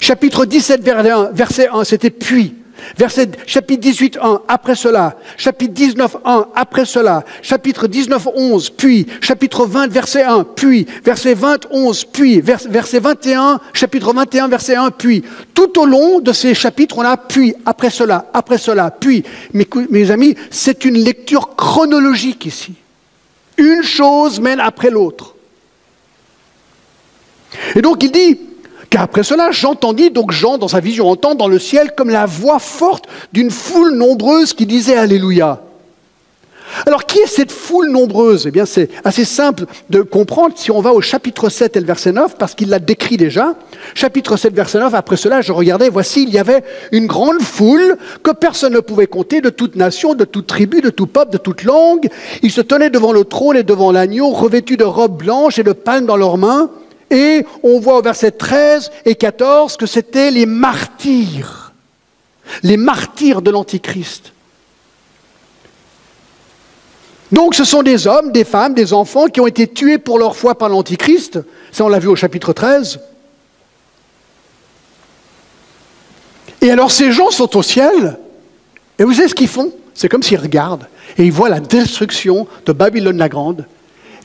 Chapitre 0.00 0.44
17, 0.44 0.82
verset 1.32 1.68
1, 1.68 1.84
c'était 1.84 2.10
puis. 2.10 2.54
Verset, 2.96 3.30
chapitre 3.46 3.80
18, 3.80 4.18
1, 4.20 4.42
après 4.48 4.74
cela. 4.74 5.16
Chapitre 5.36 5.72
19, 5.72 6.16
1, 6.24 6.46
après 6.54 6.84
cela. 6.84 7.24
Chapitre 7.42 7.86
19, 7.86 8.28
11, 8.34 8.70
puis. 8.70 9.06
Chapitre 9.20 9.66
20, 9.66 9.88
verset 9.90 10.22
1, 10.22 10.44
puis. 10.56 10.86
Verset 11.04 11.34
20, 11.34 11.66
11, 11.70 12.04
puis. 12.06 12.40
Verset 12.40 13.00
21, 13.00 13.60
chapitre 13.72 14.12
21, 14.12 14.48
verset 14.48 14.76
1, 14.76 14.90
puis. 14.90 15.24
Tout 15.54 15.78
au 15.80 15.86
long 15.86 16.20
de 16.20 16.32
ces 16.32 16.54
chapitres, 16.54 16.98
on 16.98 17.02
a 17.02 17.16
puis, 17.16 17.54
après 17.64 17.90
cela, 17.90 18.26
après 18.32 18.58
cela, 18.58 18.90
puis. 18.90 19.24
Mes, 19.52 19.66
mes 19.90 20.10
amis, 20.10 20.34
c'est 20.50 20.84
une 20.84 20.98
lecture 20.98 21.56
chronologique 21.56 22.46
ici. 22.46 22.74
Une 23.56 23.82
chose 23.82 24.40
mène 24.40 24.60
après 24.60 24.90
l'autre. 24.90 25.34
Et 27.74 27.82
donc 27.82 28.02
il 28.02 28.10
dit, 28.10 28.38
après 28.96 29.22
cela, 29.22 29.50
j'entendis, 29.50 30.10
donc 30.10 30.30
Jean, 30.32 30.58
dans 30.58 30.68
sa 30.68 30.80
vision, 30.80 31.08
entend 31.08 31.34
dans 31.34 31.48
le 31.48 31.58
ciel 31.58 31.92
comme 31.96 32.10
la 32.10 32.26
voix 32.26 32.58
forte 32.58 33.06
d'une 33.32 33.50
foule 33.50 33.94
nombreuse 33.94 34.52
qui 34.52 34.66
disait 34.66 34.96
Alléluia. 34.96 35.62
Alors, 36.86 37.06
qui 37.06 37.18
est 37.18 37.26
cette 37.26 37.52
foule 37.52 37.90
nombreuse? 37.90 38.46
Eh 38.46 38.50
bien, 38.50 38.66
c'est 38.66 38.88
assez 39.04 39.24
simple 39.24 39.66
de 39.90 40.02
comprendre 40.02 40.54
si 40.56 40.70
on 40.70 40.80
va 40.80 40.92
au 40.92 41.00
chapitre 41.00 41.48
7 41.48 41.76
et 41.76 41.80
le 41.80 41.86
verset 41.86 42.12
9, 42.12 42.36
parce 42.36 42.54
qu'il 42.54 42.68
l'a 42.68 42.78
décrit 42.78 43.16
déjà. 43.16 43.54
Chapitre 43.94 44.36
7, 44.36 44.54
verset 44.54 44.80
9, 44.80 44.94
après 44.94 45.16
cela, 45.16 45.40
je 45.40 45.52
regardais, 45.52 45.88
voici, 45.88 46.24
il 46.24 46.30
y 46.30 46.38
avait 46.38 46.64
une 46.90 47.06
grande 47.06 47.40
foule 47.40 47.96
que 48.22 48.32
personne 48.32 48.72
ne 48.72 48.80
pouvait 48.80 49.06
compter, 49.06 49.40
de 49.40 49.50
toute 49.50 49.76
nation, 49.76 50.14
de 50.14 50.24
toute 50.24 50.46
tribu, 50.46 50.80
de 50.80 50.90
tout 50.90 51.06
peuple, 51.06 51.32
de 51.32 51.38
toute 51.38 51.64
langue. 51.64 52.08
Ils 52.42 52.52
se 52.52 52.60
tenaient 52.60 52.90
devant 52.90 53.12
le 53.12 53.24
trône 53.24 53.56
et 53.56 53.62
devant 53.62 53.92
l'agneau, 53.92 54.30
revêtus 54.30 54.76
de 54.76 54.84
robes 54.84 55.18
blanches 55.18 55.58
et 55.58 55.64
de 55.64 55.72
palmes 55.72 56.06
dans 56.06 56.16
leurs 56.16 56.38
mains. 56.38 56.70
Et 57.14 57.46
on 57.62 57.78
voit 57.78 57.96
au 57.96 58.02
verset 58.02 58.32
13 58.32 58.90
et 59.04 59.14
14 59.14 59.76
que 59.76 59.86
c'était 59.86 60.32
les 60.32 60.46
martyrs, 60.46 61.72
les 62.64 62.76
martyrs 62.76 63.40
de 63.40 63.52
l'Antichrist. 63.52 64.32
Donc 67.30 67.54
ce 67.54 67.62
sont 67.62 67.84
des 67.84 68.08
hommes, 68.08 68.32
des 68.32 68.42
femmes, 68.42 68.74
des 68.74 68.92
enfants 68.92 69.26
qui 69.26 69.40
ont 69.40 69.46
été 69.46 69.68
tués 69.68 69.98
pour 69.98 70.18
leur 70.18 70.34
foi 70.34 70.58
par 70.58 70.68
l'Antichrist. 70.68 71.38
Ça, 71.70 71.84
on 71.84 71.88
l'a 71.88 72.00
vu 72.00 72.08
au 72.08 72.16
chapitre 72.16 72.52
13. 72.52 72.98
Et 76.62 76.70
alors 76.72 76.90
ces 76.90 77.12
gens 77.12 77.30
sont 77.30 77.56
au 77.56 77.62
ciel, 77.62 78.18
et 78.98 79.04
vous 79.04 79.12
savez 79.12 79.28
ce 79.28 79.34
qu'ils 79.36 79.46
font? 79.46 79.72
C'est 79.94 80.08
comme 80.08 80.24
s'ils 80.24 80.40
regardent, 80.40 80.88
et 81.16 81.24
ils 81.24 81.32
voient 81.32 81.48
la 81.48 81.60
destruction 81.60 82.48
de 82.66 82.72
Babylone 82.72 83.18
la 83.18 83.28
Grande, 83.28 83.66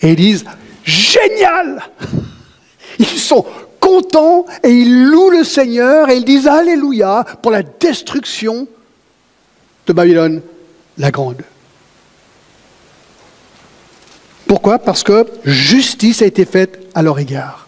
et 0.01 0.09
ils 0.09 0.15
disent, 0.15 0.45
génial 0.83 1.83
ils 2.99 3.05
sont 3.05 3.45
contents 3.79 4.45
et 4.63 4.69
ils 4.69 5.05
louent 5.05 5.31
le 5.31 5.43
Seigneur 5.43 6.09
et 6.09 6.17
ils 6.17 6.25
disent 6.25 6.47
Alléluia 6.47 7.25
pour 7.41 7.51
la 7.51 7.63
destruction 7.63 8.67
de 9.87 9.93
Babylone 9.93 10.41
la 10.97 11.11
Grande. 11.11 11.41
Pourquoi? 14.45 14.79
Parce 14.79 15.03
que 15.03 15.27
justice 15.45 16.21
a 16.21 16.25
été 16.25 16.45
faite 16.45 16.79
à 16.93 17.01
leur 17.01 17.19
égard. 17.19 17.67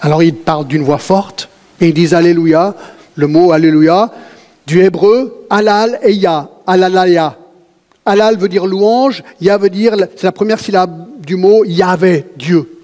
Alors 0.00 0.22
ils 0.22 0.34
parlent 0.34 0.66
d'une 0.66 0.82
voix 0.82 0.98
forte 0.98 1.48
et 1.80 1.88
ils 1.88 1.94
disent 1.94 2.14
Alléluia, 2.14 2.74
le 3.14 3.26
mot 3.26 3.52
Alléluia, 3.52 4.10
du 4.66 4.82
hébreu 4.82 5.46
Alal 5.50 5.98
et 6.02 6.12
Ya, 6.12 6.48
Alalaya. 6.66 7.36
Alal 8.04 8.38
veut 8.38 8.48
dire 8.48 8.66
louange, 8.66 9.22
Ya 9.40 9.58
veut 9.58 9.70
dire, 9.70 9.94
c'est 10.16 10.24
la 10.24 10.32
première 10.32 10.58
syllabe 10.58 11.06
du 11.18 11.36
mot 11.36 11.64
Yahvé, 11.64 12.26
Dieu. 12.36 12.79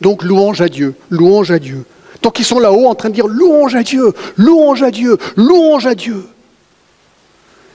Donc 0.00 0.22
louange 0.22 0.60
à 0.60 0.68
Dieu, 0.68 0.94
louange 1.10 1.50
à 1.50 1.58
Dieu. 1.58 1.84
Donc 2.22 2.38
ils 2.38 2.44
sont 2.44 2.58
là-haut 2.58 2.86
en 2.86 2.94
train 2.94 3.08
de 3.08 3.14
dire 3.14 3.26
louange 3.26 3.74
à 3.74 3.82
Dieu, 3.82 4.12
louange 4.36 4.82
à 4.82 4.90
Dieu, 4.90 5.16
louange 5.36 5.86
à 5.86 5.94
Dieu. 5.94 6.26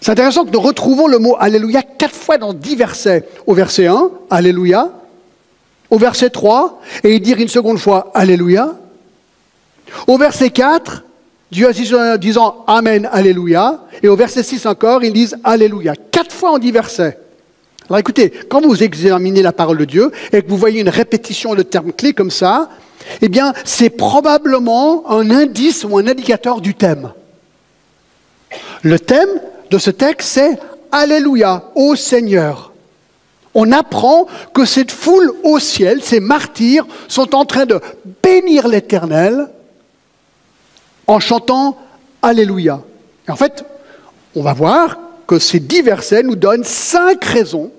C'est 0.02 0.12
intéressant 0.12 0.46
que 0.46 0.52
nous 0.52 0.62
retrouvons 0.62 1.08
le 1.08 1.18
mot 1.18 1.36
Alléluia 1.40 1.82
quatre 1.82 2.14
fois 2.14 2.38
dans 2.38 2.54
dix 2.54 2.76
versets. 2.76 3.28
Au 3.48 3.54
verset 3.54 3.88
1, 3.88 4.12
Alléluia. 4.30 4.92
Au 5.90 5.98
verset 5.98 6.30
3, 6.30 6.82
et 7.04 7.16
il 7.16 7.22
dit 7.22 7.32
une 7.32 7.48
seconde 7.48 7.80
fois 7.80 8.12
Alléluia. 8.14 8.76
Au 10.08 10.18
verset 10.18 10.50
4, 10.50 11.04
Dieu 11.52 11.68
assiste 11.68 11.94
en 11.94 12.18
disant 12.18 12.64
Amen, 12.68 13.10
Alléluia. 13.12 13.86
Et 14.04 14.08
au 14.08 14.16
verset 14.16 14.44
6 14.44 14.66
encore, 14.66 15.04
ils 15.04 15.14
disent 15.14 15.38
Alléluia. 15.44 15.94
Quatre 16.12 16.34
fois 16.34 16.52
en 16.52 16.60
dix 16.60 16.72
versets. 16.72 17.18
Alors 17.90 18.00
écoutez, 18.00 18.32
quand 18.50 18.62
vous 18.62 18.84
examinez 18.84 19.42
la 19.42 19.52
parole 19.52 19.78
de 19.78 19.86
Dieu 19.86 20.12
et 20.34 20.42
que 20.42 20.50
vous 20.50 20.58
voyez 20.58 20.82
une 20.82 20.90
répétition 20.90 21.54
de 21.54 21.62
termes 21.62 21.94
clés 21.94 22.14
comme 22.14 22.32
ça, 22.32 22.70
eh 23.22 23.30
bien, 23.30 23.54
c'est 23.64 23.92
probablement 23.92 25.10
un 25.12 25.30
indice 25.30 25.84
ou 25.84 25.98
un 25.98 26.08
indicateur 26.08 26.62
du 26.62 26.74
thème. 26.74 27.12
Le 28.82 29.00
thème 29.00 29.30
de 29.70 29.78
ce 29.78 29.92
texte, 29.92 30.30
c'est 30.30 30.60
Alléluia, 30.92 31.72
ô 31.76 31.96
Seigneur. 31.96 32.72
On 33.54 33.72
apprend 33.72 34.28
que 34.54 34.66
cette 34.66 34.92
foule 34.92 35.32
au 35.44 35.60
ciel, 35.60 36.02
ces 36.02 36.20
martyrs, 36.20 36.86
sont 37.08 37.36
en 37.36 37.46
train 37.46 37.66
de 37.66 37.80
bénir 38.24 38.68
l'Éternel 38.68 39.50
en 41.08 41.20
chantant 41.20 41.78
Alléluia. 42.22 42.82
en 43.30 43.36
fait, 43.36 43.64
on 44.36 44.42
va 44.42 44.54
voir 44.54 44.98
que 45.28 45.38
ces 45.38 45.60
dix 45.60 45.82
versets 45.82 46.24
nous 46.24 46.36
donnent 46.36 46.64
cinq 46.64 47.24
raisons 47.24 47.72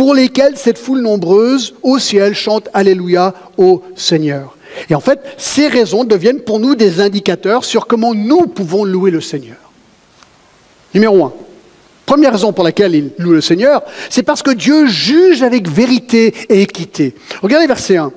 pour 0.00 0.14
lesquelles 0.14 0.56
cette 0.56 0.78
foule 0.78 1.02
nombreuse 1.02 1.74
au 1.82 1.98
ciel 1.98 2.32
chante 2.32 2.70
Alléluia 2.72 3.34
au 3.58 3.82
Seigneur. 3.96 4.56
Et 4.88 4.94
en 4.94 5.00
fait, 5.00 5.20
ces 5.36 5.68
raisons 5.68 6.04
deviennent 6.04 6.40
pour 6.40 6.58
nous 6.58 6.74
des 6.74 7.02
indicateurs 7.02 7.66
sur 7.66 7.86
comment 7.86 8.14
nous 8.14 8.46
pouvons 8.46 8.84
louer 8.84 9.10
le 9.10 9.20
Seigneur. 9.20 9.58
Numéro 10.94 11.26
un. 11.26 11.34
Première 12.06 12.32
raison 12.32 12.54
pour 12.54 12.64
laquelle 12.64 12.94
il 12.94 13.10
loue 13.18 13.32
le 13.32 13.42
Seigneur, 13.42 13.82
c'est 14.08 14.22
parce 14.22 14.42
que 14.42 14.52
Dieu 14.52 14.86
juge 14.86 15.42
avec 15.42 15.68
vérité 15.68 16.32
et 16.48 16.62
équité. 16.62 17.14
Regardez 17.42 17.66
verset 17.66 17.98
1. 17.98 18.10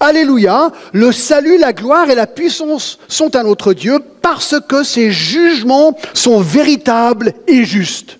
Alléluia, 0.00 0.70
le 0.92 1.10
salut, 1.10 1.56
la 1.56 1.72
gloire 1.72 2.10
et 2.10 2.14
la 2.14 2.26
puissance 2.26 2.98
sont 3.08 3.34
à 3.34 3.42
notre 3.42 3.72
Dieu 3.72 3.98
parce 4.20 4.56
que 4.68 4.82
ses 4.82 5.10
jugements 5.10 5.96
sont 6.12 6.42
véritables 6.42 7.32
et 7.46 7.64
justes. 7.64 8.19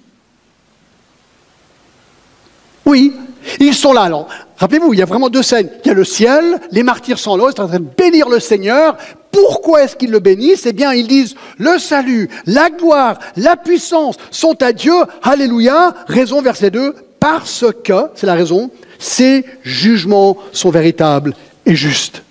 Oui, 2.87 3.13
ils 3.59 3.75
sont 3.75 3.93
là. 3.93 4.03
Alors, 4.03 4.29
rappelez-vous, 4.57 4.93
il 4.95 4.99
y 4.99 5.03
a 5.03 5.07
vraiment 5.07 5.29
deux 5.29 5.43
scènes. 5.43 5.71
Il 5.85 5.89
y 5.89 5.91
a 5.91 5.95
le 5.95 6.05
ciel, 6.05 6.61
les 6.71 6.83
martyrs 6.83 7.17
ils 7.17 7.21
sont 7.21 7.41
en 7.41 7.53
train 7.53 7.67
de 7.67 7.79
bénir 7.79 8.29
le 8.29 8.41
Seigneur. 8.41 8.97
Pourquoi 9.31 9.85
est-ce 9.85 9.97
qu'ils 9.97 10.11
le 10.11 10.19
bénissent? 10.19 10.67
Eh 10.67 10.73
bien, 10.73 10.93
ils 10.93 11.07
disent 11.07 11.35
le 11.59 11.79
salut, 11.79 12.29
la 12.47 12.71
gloire, 12.71 13.19
la 13.37 13.57
puissance 13.57 14.17
sont 14.31 14.61
à 14.63 14.73
Dieu. 14.73 14.95
Alléluia. 15.23 15.95
Raison, 16.07 16.43
verset 16.43 16.71
2, 16.71 16.95
parce 17.21 17.65
que, 17.85 18.09
c'est 18.15 18.27
la 18.27 18.35
raison, 18.35 18.71
ses 18.99 19.45
jugements 19.63 20.37
sont 20.53 20.71
véritables 20.71 21.35
et 21.65 21.77
juste. 21.77 22.23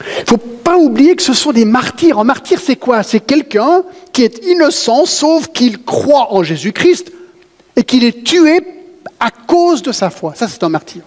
Il 0.00 0.20
ne 0.20 0.26
faut 0.26 0.36
pas 0.68 0.76
oublier 0.76 1.16
que 1.16 1.22
ce 1.22 1.32
sont 1.32 1.52
des 1.52 1.64
martyrs. 1.64 2.18
Un 2.18 2.24
martyr, 2.24 2.60
c'est 2.60 2.76
quoi? 2.76 3.02
C'est 3.02 3.20
quelqu'un 3.20 3.84
qui 4.12 4.22
est 4.22 4.44
innocent, 4.44 5.06
sauf 5.06 5.48
qu'il 5.48 5.82
croit 5.82 6.34
en 6.34 6.42
Jésus-Christ 6.42 7.10
et 7.74 7.84
qu'il 7.84 8.04
est 8.04 8.22
tué 8.22 8.60
à 9.18 9.30
cause 9.30 9.80
de 9.80 9.92
sa 9.92 10.10
foi. 10.10 10.34
Ça, 10.34 10.46
c'est 10.46 10.62
un 10.62 10.68
martyr. 10.68 11.04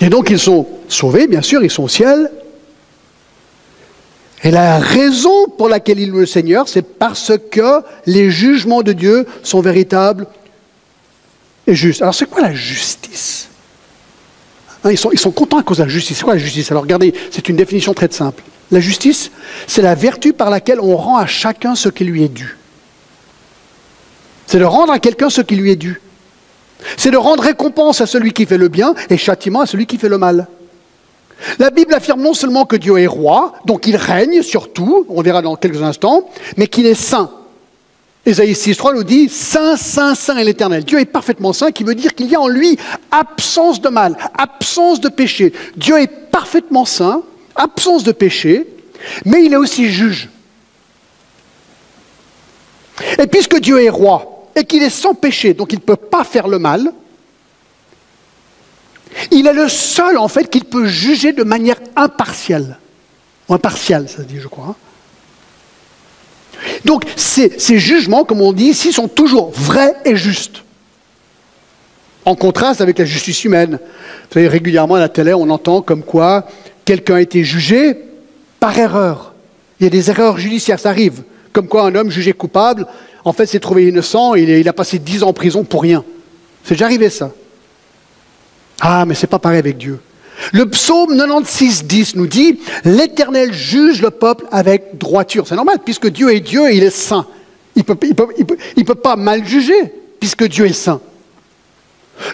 Et 0.00 0.08
donc, 0.08 0.30
ils 0.30 0.38
sont 0.40 0.66
sauvés, 0.88 1.28
bien 1.28 1.42
sûr, 1.42 1.62
ils 1.62 1.70
sont 1.70 1.84
au 1.84 1.88
ciel. 1.88 2.32
Et 4.42 4.50
la 4.50 4.80
raison 4.80 5.46
pour 5.46 5.68
laquelle 5.68 6.00
ils 6.00 6.10
louent 6.10 6.18
le 6.18 6.26
Seigneur, 6.26 6.68
c'est 6.68 6.82
parce 6.82 7.30
que 7.52 7.84
les 8.06 8.32
jugements 8.32 8.82
de 8.82 8.94
Dieu 8.94 9.26
sont 9.44 9.60
véritables 9.60 10.26
et 11.68 11.76
justes. 11.76 12.02
Alors, 12.02 12.16
c'est 12.16 12.26
quoi 12.26 12.40
la 12.42 12.54
justice? 12.54 13.47
Hein, 14.84 14.90
ils, 14.90 14.98
sont, 14.98 15.30
contents 15.30 15.58
à 15.58 15.62
cause 15.62 15.78
de 15.78 15.84
la 15.84 15.88
justice. 15.88 16.18
C'est 16.18 16.24
quoi 16.24 16.34
la 16.34 16.40
justice 16.40 16.70
Alors, 16.70 16.82
regardez, 16.82 17.14
c'est 17.30 17.48
une 17.48 17.56
définition 17.56 17.94
très 17.94 18.10
simple. 18.10 18.42
La 18.70 18.80
justice, 18.80 19.30
c'est 19.66 19.82
la 19.82 19.94
vertu 19.94 20.32
par 20.32 20.50
laquelle 20.50 20.80
on 20.80 20.96
rend 20.96 21.16
à 21.16 21.26
chacun 21.26 21.74
ce 21.74 21.88
qui 21.88 22.04
lui 22.04 22.22
est 22.22 22.28
dû. 22.28 22.56
C'est 24.46 24.58
de 24.58 24.64
rendre 24.64 24.92
à 24.92 24.98
quelqu'un 24.98 25.30
ce 25.30 25.40
qui 25.40 25.56
lui 25.56 25.70
est 25.70 25.76
dû. 25.76 26.00
C'est 26.96 27.10
de 27.10 27.16
rendre 27.16 27.42
récompense 27.42 28.00
à 28.00 28.06
celui 28.06 28.32
qui 28.32 28.46
fait 28.46 28.58
le 28.58 28.68
bien 28.68 28.94
et 29.10 29.16
châtiment 29.16 29.60
à 29.60 29.66
celui 29.66 29.86
qui 29.86 29.98
fait 29.98 30.08
le 30.08 30.18
mal. 30.18 30.48
La 31.58 31.70
Bible 31.70 31.94
affirme 31.94 32.22
non 32.22 32.34
seulement 32.34 32.64
que 32.64 32.76
Dieu 32.76 32.98
est 32.98 33.06
roi, 33.06 33.54
donc 33.64 33.86
il 33.86 33.96
règne 33.96 34.42
sur 34.42 34.72
tout, 34.72 35.06
on 35.08 35.22
verra 35.22 35.40
dans 35.40 35.56
quelques 35.56 35.82
instants, 35.82 36.28
mais 36.56 36.66
qu'il 36.66 36.86
est 36.86 36.94
saint. 36.94 37.30
Ésaïe 38.28 38.52
6.3 38.52 38.94
nous 38.94 39.04
dit 39.04 39.30
Saint, 39.30 39.78
Saint, 39.78 40.14
Saint 40.14 40.36
est 40.36 40.44
l'Éternel. 40.44 40.84
Dieu 40.84 41.00
est 41.00 41.06
parfaitement 41.06 41.54
saint, 41.54 41.72
qui 41.72 41.82
veut 41.82 41.94
dire 41.94 42.14
qu'il 42.14 42.26
y 42.26 42.34
a 42.34 42.40
en 42.40 42.46
lui 42.46 42.78
absence 43.10 43.80
de 43.80 43.88
mal, 43.88 44.18
absence 44.36 45.00
de 45.00 45.08
péché. 45.08 45.54
Dieu 45.76 45.98
est 45.98 46.30
parfaitement 46.30 46.84
saint, 46.84 47.22
absence 47.56 48.04
de 48.04 48.12
péché, 48.12 48.66
mais 49.24 49.46
il 49.46 49.54
est 49.54 49.56
aussi 49.56 49.88
juge. 49.88 50.28
Et 53.18 53.26
puisque 53.26 53.60
Dieu 53.60 53.82
est 53.82 53.88
roi 53.88 54.50
et 54.54 54.64
qu'il 54.64 54.82
est 54.82 54.90
sans 54.90 55.14
péché, 55.14 55.54
donc 55.54 55.72
il 55.72 55.76
ne 55.76 55.84
peut 55.84 55.96
pas 55.96 56.24
faire 56.24 56.48
le 56.48 56.58
mal, 56.58 56.92
il 59.30 59.46
est 59.46 59.54
le 59.54 59.70
seul 59.70 60.18
en 60.18 60.28
fait 60.28 60.50
qu'il 60.50 60.66
peut 60.66 60.84
juger 60.84 61.32
de 61.32 61.44
manière 61.44 61.78
impartiale. 61.96 62.78
Ou 63.48 63.54
impartiale, 63.54 64.06
ça 64.06 64.18
se 64.18 64.22
dit, 64.22 64.38
je 64.38 64.48
crois. 64.48 64.76
Donc 66.84 67.04
ces, 67.16 67.78
jugements, 67.78 68.24
comme 68.24 68.40
on 68.40 68.52
dit 68.52 68.66
ici, 68.66 68.92
sont 68.92 69.08
toujours 69.08 69.50
vrais 69.50 69.94
et 70.04 70.16
justes. 70.16 70.64
En 72.24 72.34
contraste 72.34 72.80
avec 72.80 72.98
la 72.98 73.04
justice 73.04 73.44
humaine. 73.44 73.78
Vous 73.80 74.34
savez, 74.34 74.48
régulièrement 74.48 74.96
à 74.96 75.00
la 75.00 75.08
télé, 75.08 75.32
on 75.34 75.48
entend 75.50 75.82
comme 75.82 76.02
quoi 76.02 76.46
quelqu'un 76.84 77.16
a 77.16 77.20
été 77.20 77.44
jugé 77.44 77.96
par 78.60 78.78
erreur. 78.78 79.34
Il 79.80 79.84
y 79.84 79.86
a 79.86 79.90
des 79.90 80.10
erreurs 80.10 80.38
judiciaires, 80.38 80.80
ça 80.80 80.90
arrive. 80.90 81.22
Comme 81.52 81.68
quoi 81.68 81.84
un 81.84 81.94
homme 81.94 82.10
jugé 82.10 82.32
coupable, 82.32 82.86
en 83.24 83.32
fait, 83.32 83.46
s'est 83.46 83.60
trouvé 83.60 83.88
innocent, 83.88 84.34
il, 84.34 84.48
il 84.48 84.68
a 84.68 84.72
passé 84.72 84.98
dix 84.98 85.22
ans 85.22 85.28
en 85.28 85.32
prison 85.32 85.64
pour 85.64 85.82
rien. 85.82 86.04
C'est 86.64 86.74
déjà 86.74 86.86
arrivé 86.86 87.08
ça. 87.08 87.30
Ah, 88.80 89.04
mais 89.06 89.14
c'est 89.14 89.26
pas 89.26 89.38
pareil 89.38 89.58
avec 89.58 89.76
Dieu. 89.76 89.98
Le 90.52 90.66
psaume 90.66 91.16
96, 91.16 91.84
10 91.84 92.16
nous 92.16 92.26
dit 92.26 92.58
L'Éternel 92.84 93.52
juge 93.52 94.02
le 94.02 94.10
peuple 94.10 94.46
avec 94.50 94.98
droiture. 94.98 95.46
C'est 95.46 95.56
normal, 95.56 95.78
puisque 95.84 96.08
Dieu 96.08 96.34
est 96.34 96.40
Dieu 96.40 96.70
et 96.70 96.76
il 96.76 96.82
est 96.82 96.90
saint. 96.90 97.26
Il 97.76 97.84
ne 97.86 98.82
peut, 98.84 98.94
pas 98.94 99.16
mal 99.16 99.46
juger, 99.46 99.92
puisque 100.18 100.44
Dieu 100.44 100.66
est 100.66 100.72
saint. 100.72 101.00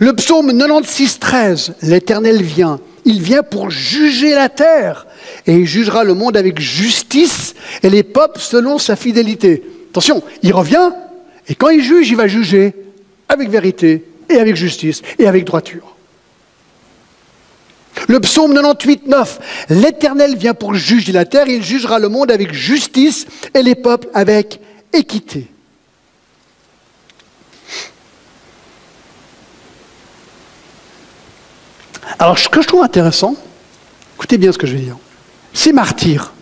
Le 0.01 0.15
psaume 0.15 0.57
96, 0.57 1.19
13 1.19 1.75
L'Éternel 1.83 2.43
vient. 2.43 2.81
Il 3.05 3.21
vient 3.21 3.43
pour 3.43 3.71
juger 3.71 4.35
la 4.35 4.49
terre. 4.49 5.07
Et 5.47 5.57
il 5.57 5.67
jugera 5.67 6.05
le 6.05 6.15
monde 6.15 6.37
avec 6.37 6.59
justice 6.59 7.55
et 7.83 7.91
les 7.91 8.03
peuples 8.03 8.41
selon 8.41 8.79
sa 8.79 8.97
fidélité. 8.97 9.63
Attention, 9.91 10.23
il 10.43 10.53
revient, 10.55 10.91
et 11.49 11.55
quand 11.55 11.69
il 11.69 11.83
juge, 11.83 12.09
il 12.11 12.17
va 12.17 12.27
juger 12.27 12.75
avec 13.29 13.51
vérité 13.51 14.05
et 14.29 14.39
avec 14.39 14.57
justice 14.57 15.03
et 15.19 15.27
avec 15.27 15.45
droiture. 15.45 15.94
Le 18.09 18.21
psaume 18.21 18.55
98, 18.55 19.07
9. 19.07 19.67
L'Éternel 19.71 20.37
vient 20.37 20.55
pour 20.55 20.75
juger 20.75 21.13
la 21.13 21.25
terre, 21.25 21.49
il 21.49 21.63
jugera 21.63 21.99
le 21.99 22.09
monde 22.09 22.31
avec 22.31 22.53
justice 22.53 23.27
et 23.55 23.63
les 23.63 23.75
peuples 23.75 24.09
avec 24.15 24.61
équité. 24.93 25.49
Alors, 32.19 32.39
ce 32.39 32.49
que 32.49 32.63
je 32.63 32.69
trouve 32.69 32.83
intéressant, 32.83 33.35
écoutez 34.17 34.39
bien 34.39 34.53
ce 34.53 34.59
que 34.59 34.67
je 34.67 34.77
vais 34.77 34.83
dire. 34.83 34.97
Ces 35.53 35.73
martyrs, 35.73 36.33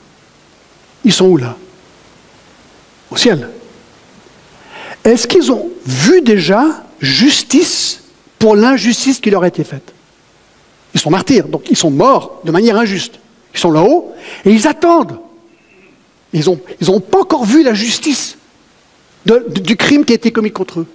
ils 1.04 1.12
sont 1.12 1.26
où 1.26 1.37
là? 1.37 1.57
Au 3.11 3.16
ciel. 3.16 3.49
Est-ce 5.04 5.26
qu'ils 5.26 5.50
ont 5.52 5.71
vu 5.85 6.23
déjà 6.23 6.85
justice 7.00 8.02
pour 8.38 8.57
l'injustice 8.57 9.21
qui 9.21 9.31
leur 9.31 9.42
a 9.42 9.49
été 9.49 9.64
faite? 9.64 9.92
Ils 10.94 11.00
sont 11.00 11.11
martyrs, 11.11 11.49
donc 11.49 11.64
ils 11.70 11.76
sont 11.76 11.90
morts 11.90 12.40
de 12.44 12.50
manière 12.50 12.76
injuste. 12.76 13.18
Ils 13.54 13.61
sont 13.61 13.70
là-haut 13.70 14.12
et 14.44 14.50
ils 14.50 14.66
attendent. 14.66 15.18
Ils 16.32 16.44
n'ont 16.46 17.00
pas 17.00 17.20
encore 17.20 17.44
vu 17.44 17.62
la 17.62 17.75
justice 17.75 18.38
du 19.26 19.76
crime 19.76 20.04
qui 20.04 20.12
a 20.12 20.16
été 20.16 20.32
commis 20.32 20.50
contre 20.50 20.80
eux. 20.80 20.87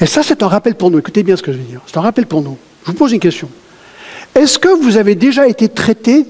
Et 0.00 0.06
ça, 0.06 0.22
c'est 0.22 0.42
un 0.42 0.48
rappel 0.48 0.74
pour 0.74 0.90
nous. 0.90 0.98
Écoutez 0.98 1.22
bien 1.22 1.36
ce 1.36 1.42
que 1.42 1.52
je 1.52 1.56
vais 1.56 1.64
dire. 1.64 1.80
C'est 1.86 1.96
un 1.96 2.02
rappel 2.02 2.26
pour 2.26 2.42
nous. 2.42 2.58
Je 2.84 2.90
vous 2.90 2.96
pose 2.96 3.12
une 3.12 3.20
question. 3.20 3.48
Est-ce 4.34 4.58
que 4.58 4.68
vous 4.68 4.96
avez 4.96 5.14
déjà 5.14 5.48
été 5.48 5.68
traité 5.68 6.26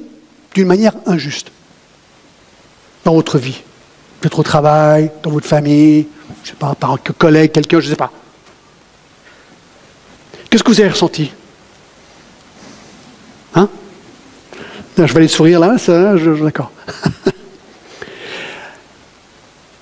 d'une 0.55 0.69
manière 0.69 0.95
injuste 1.07 1.51
dans 3.05 3.15
votre 3.15 3.39
vie? 3.39 3.61
Peut-être 4.21 4.39
au 4.39 4.45
travail, 4.45 5.11
dans 5.25 5.31
votre 5.31 5.49
famille, 5.49 6.07
je 6.45 6.51
sais 6.51 6.57
pas, 6.57 6.77
par 6.77 6.93
un 6.93 6.97
collègue, 6.97 7.51
quelqu'un, 7.51 7.81
je 7.81 7.87
ne 7.87 7.91
sais 7.91 7.97
pas. 7.97 8.13
Qu'est-ce 10.49 10.63
que 10.63 10.71
vous 10.71 10.81
avez 10.81 10.91
ressenti? 10.91 11.33
Hein? 13.55 13.69
Je 14.97 15.03
vais 15.05 15.17
aller 15.17 15.29
sourire 15.29 15.61
là, 15.61 15.79
ça, 15.79 16.15
d'accord. 16.15 16.71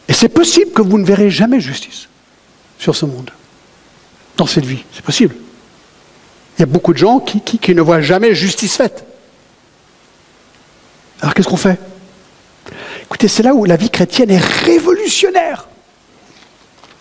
Et 0.09 0.13
c'est 0.13 0.29
possible 0.29 0.73
que 0.73 0.83
vous 0.83 0.99
ne 0.99 1.05
verrez 1.05 1.31
jamais 1.31 1.61
justice 1.61 2.09
sur 2.79 2.97
ce 2.97 3.07
monde, 3.07 3.31
dans 4.37 4.47
cette 4.47 4.67
vie. 4.67 4.85
C'est 4.93 5.05
possible. 5.05 5.35
Il 6.59 6.61
y 6.61 6.65
a 6.65 6.67
beaucoup 6.67 6.93
de 6.93 6.99
gens 6.99 7.21
qui 7.21 7.75
ne 7.75 7.81
voient 7.81 8.01
jamais 8.01 8.35
justice 8.35 8.77
faite. 8.77 9.05
Alors 11.21 11.35
qu'est-ce 11.35 11.49
qu'on 11.49 11.57
fait? 11.57 11.79
Écoutez, 13.03 13.29
c'est 13.29 13.43
là 13.43 13.55
où 13.55 13.65
la 13.65 13.77
vie 13.77 13.91
chrétienne 13.91 14.31
est 14.31 14.39
révolutionnaire. 14.39 15.69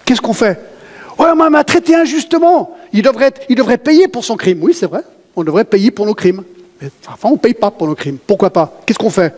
Qu'est-ce 0.06 0.22
qu'on 0.22 0.34
fait? 0.34 0.60
Ouais, 1.18 1.28
on 1.32 1.50
m'a 1.50 1.64
traité 1.64 1.96
injustement. 1.96 2.78
Il 2.94 3.02
devrait, 3.02 3.28
être, 3.28 3.42
il 3.50 3.56
devrait 3.56 3.78
payer 3.78 4.08
pour 4.08 4.24
son 4.24 4.38
crime. 4.38 4.60
Oui, 4.62 4.74
c'est 4.74 4.88
vrai. 4.88 5.02
On 5.36 5.44
devrait 5.44 5.66
payer 5.66 5.92
pour 5.92 6.06
nos 6.06 6.16
crimes. 6.16 6.44
Enfin, 7.08 7.30
on 7.30 7.34
ne 7.34 7.38
paye 7.38 7.54
pas 7.54 7.72
pour 7.72 7.88
nos 7.88 7.96
crimes. 7.96 8.18
Pourquoi 8.26 8.52
pas? 8.52 8.80
Qu'est-ce 8.86 9.00
qu'on 9.00 9.10
fait? 9.10 9.34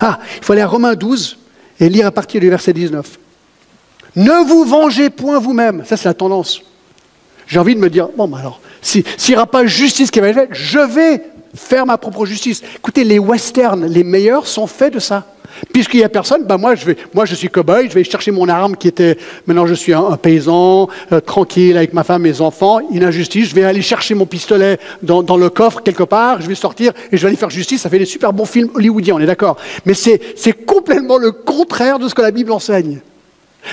Ah, 0.00 0.18
il 0.38 0.44
faut 0.44 0.52
aller 0.52 0.62
à 0.62 0.66
Romains 0.66 0.94
12 0.94 1.38
et 1.80 1.88
lire 1.88 2.06
à 2.06 2.10
partir 2.10 2.40
du 2.40 2.50
verset 2.50 2.72
19. 2.72 3.18
Ne 4.16 4.46
vous 4.46 4.64
vengez 4.64 5.08
point 5.10 5.38
vous-même. 5.38 5.84
Ça, 5.86 5.96
c'est 5.96 6.08
la 6.08 6.14
tendance. 6.14 6.62
J'ai 7.46 7.58
envie 7.58 7.74
de 7.74 7.80
me 7.80 7.88
dire, 7.88 8.08
bon, 8.16 8.28
ben 8.28 8.38
alors, 8.38 8.60
s'il 8.80 9.04
n'y 9.28 9.34
aura 9.34 9.46
pas 9.46 9.64
justice 9.66 10.10
qui 10.10 10.20
va 10.20 10.28
être 10.28 10.34
faite, 10.34 10.50
je 10.52 10.78
vais 10.78 11.22
faire 11.54 11.86
ma 11.86 11.98
propre 11.98 12.26
justice. 12.26 12.62
Écoutez, 12.76 13.04
les 13.04 13.18
westerns, 13.18 13.86
les 13.86 14.04
meilleurs, 14.04 14.46
sont 14.46 14.66
faits 14.66 14.94
de 14.94 14.98
ça. 14.98 15.24
Puisqu'il 15.72 15.98
n'y 15.98 16.04
a 16.04 16.08
personne, 16.08 16.44
ben 16.44 16.56
moi, 16.56 16.74
je 16.74 16.86
vais, 16.86 16.96
moi 17.14 17.24
je 17.24 17.34
suis 17.34 17.48
cow-boy, 17.48 17.88
je 17.88 17.94
vais 17.94 18.04
chercher 18.04 18.30
mon 18.30 18.48
arme 18.48 18.76
qui 18.76 18.88
était. 18.88 19.18
Maintenant 19.46 19.66
je 19.66 19.74
suis 19.74 19.92
un, 19.92 20.16
paysan, 20.16 20.88
euh, 21.12 21.20
tranquille 21.20 21.76
avec 21.76 21.92
ma 21.92 22.04
femme, 22.04 22.22
mes 22.22 22.40
enfants, 22.40 22.80
une 22.90 23.04
injustice, 23.04 23.50
je 23.50 23.54
vais 23.54 23.64
aller 23.64 23.82
chercher 23.82 24.14
mon 24.14 24.26
pistolet 24.26 24.78
dans, 25.02 25.22
dans, 25.22 25.36
le 25.36 25.50
coffre 25.50 25.82
quelque 25.82 26.04
part, 26.04 26.40
je 26.40 26.48
vais 26.48 26.54
sortir 26.54 26.92
et 27.10 27.16
je 27.16 27.22
vais 27.22 27.28
aller 27.28 27.36
faire 27.36 27.50
justice. 27.50 27.82
Ça 27.82 27.90
fait 27.90 27.98
des 27.98 28.06
super 28.06 28.32
bons 28.32 28.46
films 28.46 28.70
hollywoodiens, 28.74 29.16
on 29.16 29.20
est 29.20 29.26
d'accord. 29.26 29.56
Mais 29.84 29.94
c'est 29.94 30.64
complètement 30.64 31.18
le 31.18 31.32
contraire 31.32 31.98
de 31.98 32.08
ce 32.08 32.14
que 32.14 32.22
la 32.22 32.30
Bible 32.30 32.52
enseigne. 32.52 33.00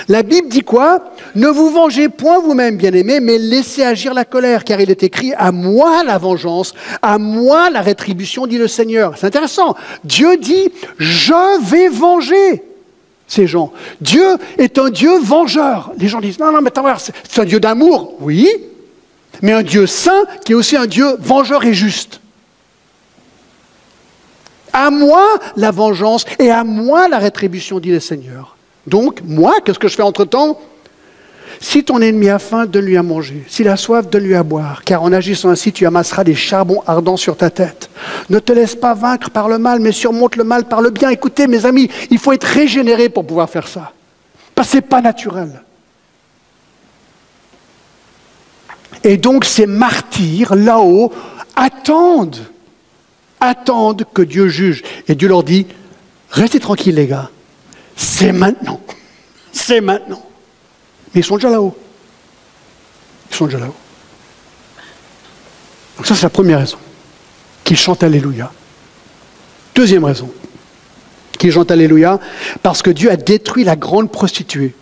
La 0.08 0.22
Bible 0.22 0.48
dit 0.48 0.62
quoi 0.62 1.12
Ne 1.34 1.48
vous 1.48 1.70
vengez 1.70 2.08
point 2.08 2.38
vous-même, 2.38 2.76
bien-aimés, 2.76 3.20
mais 3.20 3.38
laissez 3.38 3.82
agir 3.82 4.14
la 4.14 4.24
colère, 4.24 4.64
car 4.64 4.80
il 4.80 4.90
est 4.90 5.02
écrit 5.02 5.32
à 5.34 5.52
moi 5.52 6.04
la 6.04 6.18
vengeance, 6.18 6.74
à 7.02 7.18
moi 7.18 7.70
la 7.70 7.80
rétribution, 7.80 8.46
dit 8.46 8.58
le 8.58 8.68
Seigneur. 8.68 9.14
C'est 9.16 9.26
intéressant. 9.26 9.74
Dieu 10.04 10.36
dit 10.36 10.70
je 10.98 11.64
vais 11.64 11.88
venger 11.88 12.62
ces 13.26 13.46
gens. 13.46 13.72
Dieu 14.00 14.36
est 14.58 14.78
un 14.78 14.90
Dieu 14.90 15.18
vengeur. 15.18 15.92
Les 15.98 16.08
gens 16.08 16.20
disent 16.20 16.38
non, 16.38 16.52
non, 16.52 16.60
mais 16.60 16.68
attends, 16.68 16.84
c'est 16.98 17.40
un 17.40 17.44
Dieu 17.44 17.60
d'amour, 17.60 18.16
oui, 18.20 18.48
mais 19.42 19.52
un 19.52 19.62
Dieu 19.62 19.86
saint 19.86 20.24
qui 20.44 20.52
est 20.52 20.56
aussi 20.56 20.76
un 20.76 20.86
Dieu 20.86 21.16
vengeur 21.18 21.64
et 21.64 21.74
juste. 21.74 22.20
À 24.72 24.90
moi 24.90 25.26
la 25.56 25.72
vengeance 25.72 26.24
et 26.38 26.50
à 26.50 26.62
moi 26.62 27.08
la 27.08 27.18
rétribution, 27.18 27.80
dit 27.80 27.90
le 27.90 28.00
Seigneur. 28.00 28.56
Donc, 28.86 29.20
moi, 29.24 29.54
qu'est-ce 29.64 29.78
que 29.78 29.88
je 29.88 29.96
fais 29.96 30.02
entre-temps? 30.02 30.58
Si 31.62 31.84
ton 31.84 32.00
ennemi 32.00 32.30
a 32.30 32.38
faim, 32.38 32.64
donne-lui 32.64 32.96
à 32.96 33.02
manger. 33.02 33.44
S'il 33.46 33.68
a 33.68 33.76
soif, 33.76 34.08
donne-lui 34.08 34.34
à 34.34 34.42
boire. 34.42 34.82
Car 34.82 35.02
en 35.02 35.12
agissant 35.12 35.50
ainsi, 35.50 35.72
tu 35.72 35.86
amasseras 35.86 36.24
des 36.24 36.34
charbons 36.34 36.82
ardents 36.86 37.18
sur 37.18 37.36
ta 37.36 37.50
tête. 37.50 37.90
Ne 38.30 38.38
te 38.38 38.52
laisse 38.52 38.74
pas 38.74 38.94
vaincre 38.94 39.30
par 39.30 39.48
le 39.48 39.58
mal, 39.58 39.80
mais 39.80 39.92
surmonte 39.92 40.36
le 40.36 40.44
mal 40.44 40.64
par 40.64 40.80
le 40.80 40.88
bien. 40.88 41.10
Écoutez, 41.10 41.46
mes 41.46 41.66
amis, 41.66 41.90
il 42.10 42.18
faut 42.18 42.32
être 42.32 42.44
régénéré 42.44 43.10
pour 43.10 43.26
pouvoir 43.26 43.50
faire 43.50 43.68
ça. 43.68 43.92
Parce 44.54 44.68
que 44.68 44.72
ce 44.72 44.76
n'est 44.78 44.82
pas 44.82 45.02
naturel. 45.02 45.62
Et 49.04 49.18
donc, 49.18 49.44
ces 49.44 49.66
martyrs, 49.66 50.54
là-haut, 50.54 51.12
attendent, 51.56 52.40
attendent 53.38 54.04
que 54.14 54.22
Dieu 54.22 54.48
juge. 54.48 54.82
Et 55.08 55.14
Dieu 55.14 55.28
leur 55.28 55.42
dit, 55.42 55.66
restez 56.30 56.58
tranquilles, 56.58 56.94
les 56.94 57.06
gars 57.06 57.30
c'est 58.02 58.32
maintenant. 58.32 58.80
C'est 59.52 59.82
maintenant. 59.82 60.24
Mais 61.14 61.20
ils 61.20 61.24
sont 61.24 61.34
déjà 61.34 61.50
là-haut. 61.50 61.76
Ils 63.30 63.36
sont 63.36 63.44
déjà 63.44 63.58
là-haut. 63.58 63.74
Donc 65.98 66.06
ça, 66.06 66.14
c'est 66.14 66.22
la 66.22 66.30
première 66.30 66.60
raison. 66.60 66.78
Qu'ils 67.62 67.76
chantent 67.76 68.02
Alléluia. 68.02 68.50
Deuxième 69.74 70.04
raison. 70.04 70.32
Qu'ils 71.38 71.52
chantent 71.52 71.70
Alléluia 71.70 72.18
parce 72.62 72.80
que 72.80 72.88
Dieu 72.88 73.10
a 73.10 73.16
détruit 73.16 73.64
la 73.64 73.76
grande 73.76 74.10
prostituée. 74.10 74.74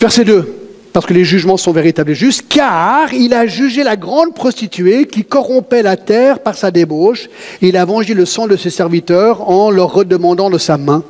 Verset 0.00 0.24
2 0.24 0.61
parce 0.92 1.06
que 1.06 1.14
les 1.14 1.24
jugements 1.24 1.56
sont 1.56 1.72
véritables 1.72 2.10
et 2.10 2.14
justes, 2.14 2.46
car 2.48 3.12
il 3.14 3.32
a 3.34 3.46
jugé 3.46 3.82
la 3.82 3.96
grande 3.96 4.34
prostituée 4.34 5.06
qui 5.06 5.24
corrompait 5.24 5.82
la 5.82 5.96
terre 5.96 6.40
par 6.40 6.56
sa 6.56 6.70
débauche, 6.70 7.28
et 7.62 7.68
il 7.68 7.76
a 7.76 7.84
vengé 7.84 8.14
le 8.14 8.26
sang 8.26 8.46
de 8.46 8.56
ses 8.56 8.70
serviteurs 8.70 9.48
en 9.48 9.70
leur 9.70 9.92
redemandant 9.92 10.50
de 10.50 10.58
sa 10.58 10.76
main. 10.76 11.02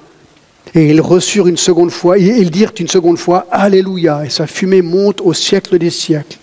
Et 0.74 0.88
ils 0.90 1.00
reçurent 1.00 1.48
une 1.48 1.56
seconde 1.56 1.90
fois, 1.90 2.18
et 2.18 2.22
ils 2.22 2.50
dirent 2.50 2.72
une 2.78 2.88
seconde 2.88 3.18
fois, 3.18 3.46
Alléluia, 3.50 4.24
et 4.24 4.30
sa 4.30 4.46
fumée 4.46 4.82
monte 4.82 5.20
au 5.20 5.32
siècle 5.32 5.78
des 5.78 5.90
siècles. 5.90 6.38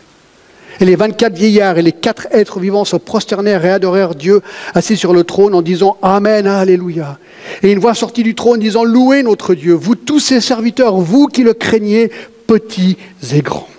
Et 0.81 0.85
les 0.85 0.95
24 0.95 1.33
vieillards 1.33 1.77
et 1.77 1.81
les 1.81 1.91
quatre 1.91 2.27
êtres 2.31 2.59
vivants 2.59 2.85
se 2.85 2.95
prosternèrent 2.95 3.65
et 3.65 3.69
adorèrent 3.69 4.15
Dieu 4.15 4.41
assis 4.73 4.95
sur 4.95 5.13
le 5.13 5.25
trône 5.25 5.53
en 5.53 5.61
disant 5.61 5.97
Amen, 6.01 6.47
Alléluia. 6.47 7.17
Et 7.63 7.71
une 7.71 7.79
voix 7.79 7.93
sortit 7.93 8.23
du 8.23 8.33
trône 8.33 8.61
disant 8.61 8.85
Louez 8.85 9.23
notre 9.23 9.55
Dieu, 9.55 9.73
vous 9.73 9.95
tous 9.95 10.19
ses 10.19 10.39
serviteurs, 10.39 10.95
vous 10.95 11.27
qui 11.27 11.43
le 11.43 11.53
craignez, 11.53 12.11
petits 12.49 12.97
et 13.31 13.41
grands. 13.41 13.69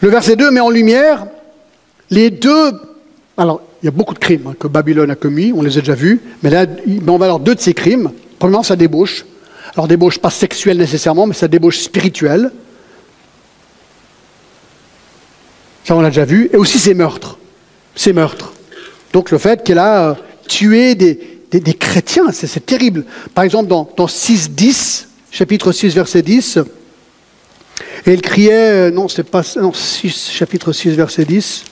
Le 0.00 0.08
verset 0.08 0.34
2 0.34 0.50
met 0.50 0.60
en 0.60 0.70
lumière 0.70 1.26
les 2.08 2.30
deux. 2.30 2.72
Alors, 3.36 3.60
il 3.82 3.84
y 3.84 3.88
a 3.88 3.90
beaucoup 3.90 4.14
de 4.14 4.18
crimes 4.18 4.46
hein, 4.46 4.54
que 4.58 4.66
Babylone 4.66 5.10
a 5.10 5.14
commis, 5.14 5.52
on 5.54 5.60
les 5.60 5.76
a 5.76 5.80
déjà 5.80 5.94
vus, 5.94 6.22
mais 6.42 6.48
là, 6.48 6.64
on 7.06 7.18
va 7.18 7.26
alors 7.26 7.38
deux 7.38 7.54
de 7.54 7.60
ces 7.60 7.74
crimes. 7.74 8.12
Premièrement, 8.38 8.62
ça 8.62 8.76
débauche. 8.76 9.26
Alors, 9.74 9.86
débauche 9.86 10.18
pas 10.18 10.30
sexuelle 10.30 10.78
nécessairement, 10.78 11.26
mais 11.26 11.34
ça 11.34 11.48
débauche 11.48 11.80
spirituelle. 11.80 12.50
Ça, 15.84 15.94
on 15.94 16.00
l'a 16.00 16.08
déjà 16.08 16.24
vu. 16.24 16.48
Et 16.54 16.56
aussi 16.56 16.78
ses 16.78 16.94
meurtres. 16.94 17.36
Ses 17.94 18.14
meurtres. 18.14 18.54
Donc 19.12 19.30
le 19.30 19.38
fait 19.38 19.62
qu'elle 19.62 19.78
a 19.78 20.10
euh, 20.10 20.14
tué 20.48 20.94
des, 20.94 21.18
chrétiens, 21.78 22.32
c'est 22.32 22.64
terrible. 22.64 23.04
Par 23.34 23.44
exemple, 23.44 23.68
dans, 23.68 23.88
dans 23.96 24.08
6, 24.08 24.50
10, 24.50 25.08
chapitre 25.34 25.72
6, 25.72 25.96
verset 25.96 26.22
10, 26.22 26.60
et 28.06 28.12
elle 28.12 28.22
criait, 28.22 28.52
euh, 28.52 28.90
non, 28.92 29.08
c'est 29.08 29.24
pas, 29.24 29.42
non, 29.56 29.72
6, 29.72 30.30
chapitre 30.30 30.72
6, 30.72 30.90
verset 30.90 31.24
10, 31.24 31.64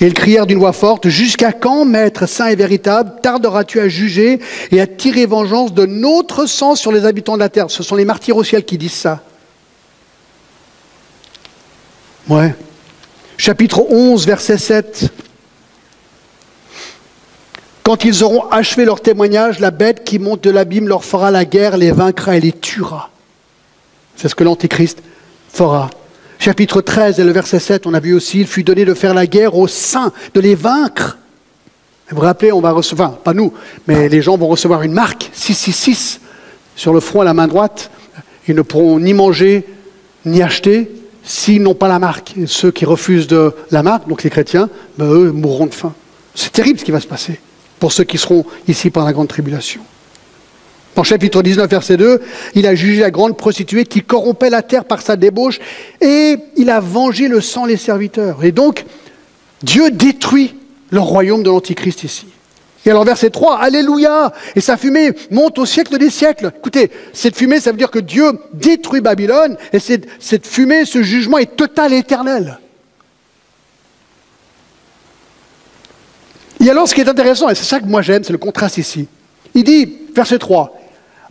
et 0.00 0.06
ils 0.06 0.14
crièrent 0.14 0.46
d'une 0.46 0.60
voix 0.60 0.72
forte, 0.72 1.08
Jusqu'à 1.08 1.50
quand, 1.50 1.84
Maître 1.84 2.26
saint 2.26 2.46
et 2.46 2.54
véritable, 2.54 3.14
tarderas-tu 3.20 3.80
à 3.80 3.88
juger 3.88 4.38
et 4.70 4.80
à 4.80 4.86
tirer 4.86 5.26
vengeance 5.26 5.74
de 5.74 5.86
notre 5.86 6.46
sang 6.46 6.76
sur 6.76 6.92
les 6.92 7.04
habitants 7.04 7.34
de 7.34 7.40
la 7.40 7.48
terre? 7.48 7.68
Ce 7.68 7.82
sont 7.82 7.96
les 7.96 8.04
martyrs 8.04 8.36
au 8.36 8.44
ciel 8.44 8.64
qui 8.64 8.78
disent 8.78 8.92
ça. 8.92 9.24
Ouais. 12.28 12.54
Chapitre 13.38 13.80
11, 13.90 14.24
verset 14.24 14.58
7. 14.58 15.10
Quand 17.86 18.04
ils 18.04 18.24
auront 18.24 18.48
achevé 18.50 18.84
leur 18.84 19.00
témoignage, 19.00 19.60
la 19.60 19.70
bête 19.70 20.02
qui 20.02 20.18
monte 20.18 20.42
de 20.42 20.50
l'abîme 20.50 20.88
leur 20.88 21.04
fera 21.04 21.30
la 21.30 21.44
guerre, 21.44 21.76
les 21.76 21.92
vaincra 21.92 22.36
et 22.36 22.40
les 22.40 22.50
tuera. 22.50 23.10
C'est 24.16 24.26
ce 24.26 24.34
que 24.34 24.42
l'Antéchrist 24.42 24.98
fera. 25.52 25.88
Chapitre 26.40 26.80
13 26.80 27.20
et 27.20 27.22
le 27.22 27.30
verset 27.30 27.60
7, 27.60 27.86
on 27.86 27.94
a 27.94 28.00
vu 28.00 28.12
aussi, 28.12 28.40
il 28.40 28.48
fut 28.48 28.64
donné 28.64 28.84
de 28.84 28.92
faire 28.92 29.14
la 29.14 29.28
guerre 29.28 29.54
aux 29.54 29.68
saints, 29.68 30.10
de 30.34 30.40
les 30.40 30.56
vaincre. 30.56 31.16
Vous 32.10 32.16
vous 32.16 32.22
rappelez, 32.22 32.50
on 32.50 32.60
va 32.60 32.72
recevoir, 32.72 33.18
pas 33.18 33.34
nous, 33.34 33.52
mais 33.86 34.08
les 34.08 34.20
gens 34.20 34.36
vont 34.36 34.48
recevoir 34.48 34.82
une 34.82 34.92
marque 34.92 35.30
666 35.32 36.20
sur 36.74 36.92
le 36.92 36.98
front 36.98 37.20
à 37.20 37.24
la 37.24 37.34
main 37.34 37.46
droite. 37.46 37.92
Ils 38.48 38.56
ne 38.56 38.62
pourront 38.62 38.98
ni 38.98 39.14
manger 39.14 39.64
ni 40.24 40.42
acheter 40.42 40.90
s'ils 41.22 41.62
n'ont 41.62 41.74
pas 41.76 41.86
la 41.86 42.00
marque. 42.00 42.36
Et 42.36 42.48
ceux 42.48 42.72
qui 42.72 42.84
refusent 42.84 43.28
de 43.28 43.52
la 43.70 43.84
marque, 43.84 44.08
donc 44.08 44.24
les 44.24 44.30
chrétiens, 44.30 44.70
ben, 44.98 45.06
eux 45.06 45.30
mourront 45.30 45.66
de 45.66 45.74
faim. 45.74 45.94
C'est 46.34 46.50
terrible 46.50 46.80
ce 46.80 46.84
qui 46.84 46.90
va 46.90 46.98
se 46.98 47.06
passer 47.06 47.38
pour 47.78 47.92
ceux 47.92 48.04
qui 48.04 48.18
seront 48.18 48.44
ici 48.68 48.90
par 48.90 49.04
la 49.04 49.12
grande 49.12 49.28
tribulation. 49.28 49.80
En 50.96 51.02
chapitre 51.02 51.42
19, 51.42 51.68
verset 51.70 51.98
2, 51.98 52.22
il 52.54 52.66
a 52.66 52.74
jugé 52.74 53.02
la 53.02 53.10
grande 53.10 53.36
prostituée 53.36 53.84
qui 53.84 54.00
corrompait 54.00 54.48
la 54.48 54.62
terre 54.62 54.86
par 54.86 55.02
sa 55.02 55.16
débauche 55.16 55.60
et 56.00 56.36
il 56.56 56.70
a 56.70 56.80
vengé 56.80 57.28
le 57.28 57.42
sang 57.42 57.66
des 57.66 57.76
serviteurs. 57.76 58.44
Et 58.44 58.52
donc, 58.52 58.86
Dieu 59.62 59.90
détruit 59.90 60.54
le 60.90 61.00
royaume 61.00 61.42
de 61.42 61.50
l'Antichrist 61.50 62.02
ici. 62.02 62.26
Et 62.86 62.90
alors 62.90 63.04
verset 63.04 63.30
3, 63.30 63.58
Alléluia 63.58 64.32
Et 64.54 64.60
sa 64.60 64.76
fumée 64.76 65.10
monte 65.30 65.58
au 65.58 65.66
siècle 65.66 65.98
des 65.98 66.08
siècles. 66.08 66.52
Écoutez, 66.56 66.90
cette 67.12 67.36
fumée, 67.36 67.60
ça 67.60 67.72
veut 67.72 67.76
dire 67.76 67.90
que 67.90 67.98
Dieu 67.98 68.38
détruit 68.54 69.00
Babylone, 69.00 69.56
et 69.72 69.80
cette, 69.80 70.06
cette 70.18 70.46
fumée, 70.46 70.84
ce 70.84 71.02
jugement 71.02 71.38
est 71.38 71.56
total 71.56 71.92
et 71.92 71.98
éternel. 71.98 72.58
Et 76.66 76.70
alors 76.70 76.88
ce 76.88 76.96
qui 76.96 77.00
est 77.00 77.08
intéressant, 77.08 77.48
et 77.48 77.54
c'est 77.54 77.62
ça 77.62 77.78
que 77.78 77.84
moi 77.84 78.02
j'aime, 78.02 78.24
c'est 78.24 78.32
le 78.32 78.38
contraste 78.38 78.76
ici. 78.76 79.06
Il 79.54 79.62
dit, 79.62 79.98
verset 80.12 80.40
3, 80.40 80.76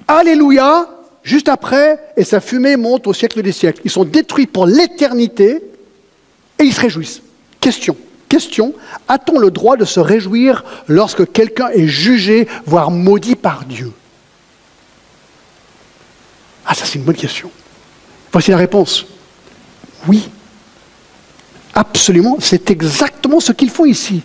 Alléluia, 0.07 0.87
juste 1.23 1.49
après, 1.49 1.99
et 2.15 2.23
sa 2.23 2.39
fumée 2.39 2.77
monte 2.77 3.05
au 3.05 3.11
siècle 3.11 3.41
des 3.41 3.51
siècles. 3.51 3.81
Ils 3.83 3.91
sont 3.91 4.05
détruits 4.05 4.47
pour 4.47 4.65
l'éternité, 4.65 5.61
et 6.57 6.63
ils 6.63 6.73
se 6.73 6.79
réjouissent. 6.79 7.21
Question. 7.59 7.97
Question, 8.29 8.73
a-t-on 9.09 9.37
le 9.37 9.51
droit 9.51 9.75
de 9.75 9.83
se 9.83 9.99
réjouir 9.99 10.63
lorsque 10.87 11.29
quelqu'un 11.29 11.67
est 11.67 11.87
jugé, 11.87 12.47
voire 12.65 12.89
maudit 12.89 13.35
par 13.35 13.65
Dieu? 13.65 13.91
Ah, 16.65 16.73
ça 16.73 16.85
c'est 16.85 16.97
une 16.97 17.03
bonne 17.03 17.13
question. 17.13 17.51
Voici 18.31 18.51
la 18.51 18.57
réponse. 18.57 19.05
Oui. 20.07 20.29
Absolument, 21.73 22.37
c'est 22.39 22.71
exactement 22.71 23.41
ce 23.41 23.51
qu'ils 23.51 23.69
font 23.69 23.85
ici. 23.85 24.23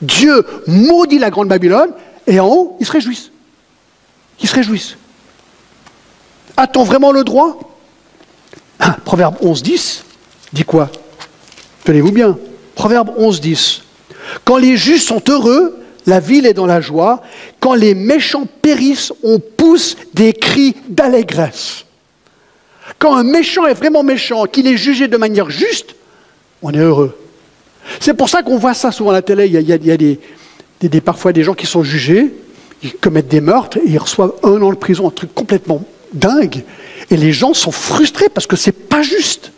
Dieu 0.00 0.44
maudit 0.66 1.18
la 1.18 1.30
grande 1.30 1.48
Babylone 1.48 1.90
et 2.26 2.40
en 2.40 2.48
haut, 2.48 2.76
ils 2.80 2.86
se 2.86 2.92
réjouissent. 2.92 3.30
Ils 4.40 4.48
se 4.48 4.54
réjouissent. 4.54 4.96
A-t-on 6.56 6.84
vraiment 6.84 7.12
le 7.12 7.24
droit? 7.24 7.58
Ah, 8.78 8.96
Proverbe 9.04 9.36
11, 9.40 9.62
10 9.62 10.04
dit 10.54 10.64
quoi? 10.64 10.90
Tenez-vous 11.84 12.12
bien. 12.12 12.38
Proverbe 12.74 13.12
11, 13.16 13.40
10. 13.40 13.82
Quand 14.44 14.56
les 14.56 14.76
justes 14.76 15.08
sont 15.08 15.22
heureux, 15.28 15.76
la 16.06 16.20
ville 16.20 16.46
est 16.46 16.54
dans 16.54 16.66
la 16.66 16.80
joie. 16.80 17.22
Quand 17.60 17.74
les 17.74 17.94
méchants 17.94 18.46
périssent, 18.62 19.12
on 19.22 19.38
pousse 19.40 19.96
des 20.14 20.32
cris 20.32 20.76
d'allégresse. 20.88 21.84
Quand 22.98 23.16
un 23.16 23.24
méchant 23.24 23.66
est 23.66 23.74
vraiment 23.74 24.02
méchant, 24.02 24.44
qu'il 24.44 24.66
est 24.66 24.76
jugé 24.76 25.08
de 25.08 25.16
manière 25.16 25.50
juste, 25.50 25.94
on 26.62 26.72
est 26.72 26.78
heureux. 26.78 27.18
C'est 28.00 28.14
pour 28.14 28.28
ça 28.28 28.42
qu'on 28.42 28.58
voit 28.58 28.74
ça 28.74 28.92
souvent 28.92 29.10
à 29.10 29.14
la 29.14 29.22
télé. 29.22 29.46
Il 29.46 29.60
y 29.60 30.98
a, 30.98 31.00
parfois 31.00 31.32
des 31.32 31.42
gens 31.42 31.54
qui 31.54 31.66
sont 31.66 31.82
jugés, 31.82 32.34
ils 32.82 32.94
commettent 32.94 33.28
des 33.28 33.40
meurtres 33.40 33.78
et 33.78 33.90
ils 33.90 33.98
reçoivent 33.98 34.34
un 34.42 34.60
an 34.62 34.70
de 34.70 34.76
prison, 34.76 35.08
un 35.08 35.10
truc 35.10 35.34
complètement 35.34 35.84
dingue. 36.12 36.62
Et 37.10 37.16
les 37.16 37.32
gens 37.32 37.54
sont 37.54 37.72
frustrés 37.72 38.28
parce 38.28 38.46
que 38.46 38.56
c'est 38.56 38.72
pas 38.72 39.02
juste. 39.02 39.52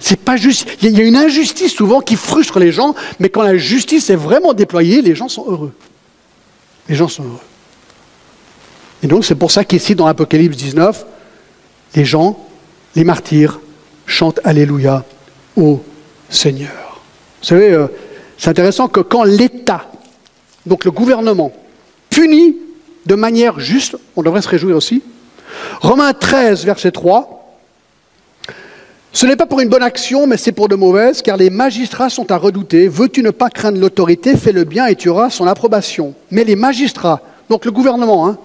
C'est 0.00 0.20
pas 0.20 0.36
juste. 0.36 0.66
Il 0.82 0.90
y 0.90 1.00
a 1.00 1.04
une 1.04 1.16
injustice 1.16 1.72
souvent 1.72 2.00
qui 2.00 2.16
frustre 2.16 2.58
les 2.58 2.72
gens, 2.72 2.94
mais 3.20 3.28
quand 3.28 3.42
la 3.42 3.56
justice 3.56 4.10
est 4.10 4.16
vraiment 4.16 4.52
déployée, 4.52 5.02
les 5.02 5.14
gens 5.14 5.28
sont 5.28 5.44
heureux. 5.48 5.72
Les 6.88 6.94
gens 6.94 7.08
sont 7.08 7.22
heureux. 7.22 7.40
Et 9.02 9.06
donc 9.06 9.24
c'est 9.24 9.34
pour 9.34 9.50
ça 9.50 9.64
qu'ici 9.64 9.94
dans 9.94 10.06
l'Apocalypse 10.06 10.56
19, 10.56 11.06
les 11.94 12.04
gens, 12.04 12.38
les 12.96 13.04
martyrs, 13.04 13.60
chantent 14.06 14.40
Alléluia 14.44 15.04
au 15.56 15.82
Seigneur. 16.28 16.83
Vous 17.44 17.48
savez, 17.48 17.72
euh, 17.72 17.88
c'est 18.38 18.48
intéressant 18.48 18.88
que 18.88 19.00
quand 19.00 19.22
l'État, 19.22 19.84
donc 20.64 20.86
le 20.86 20.90
gouvernement, 20.90 21.52
punit 22.08 22.56
de 23.04 23.14
manière 23.14 23.60
juste, 23.60 23.98
on 24.16 24.22
devrait 24.22 24.40
se 24.40 24.48
réjouir 24.48 24.78
aussi. 24.78 25.02
Romains 25.82 26.14
13, 26.14 26.64
verset 26.64 26.90
3. 26.90 27.60
Ce 29.12 29.26
n'est 29.26 29.36
pas 29.36 29.44
pour 29.44 29.60
une 29.60 29.68
bonne 29.68 29.82
action, 29.82 30.26
mais 30.26 30.38
c'est 30.38 30.52
pour 30.52 30.68
de 30.68 30.74
mauvaises, 30.74 31.20
car 31.20 31.36
les 31.36 31.50
magistrats 31.50 32.08
sont 32.08 32.32
à 32.32 32.38
redouter. 32.38 32.88
Veux-tu 32.88 33.22
ne 33.22 33.30
pas 33.30 33.50
craindre 33.50 33.78
l'autorité, 33.78 34.38
fais 34.38 34.52
le 34.52 34.64
bien 34.64 34.86
et 34.86 34.96
tu 34.96 35.10
auras 35.10 35.28
son 35.28 35.46
approbation. 35.46 36.14
Mais 36.30 36.44
les 36.44 36.56
magistrats, 36.56 37.20
donc 37.50 37.66
le 37.66 37.72
gouvernement, 37.72 38.26
hein, 38.26 38.38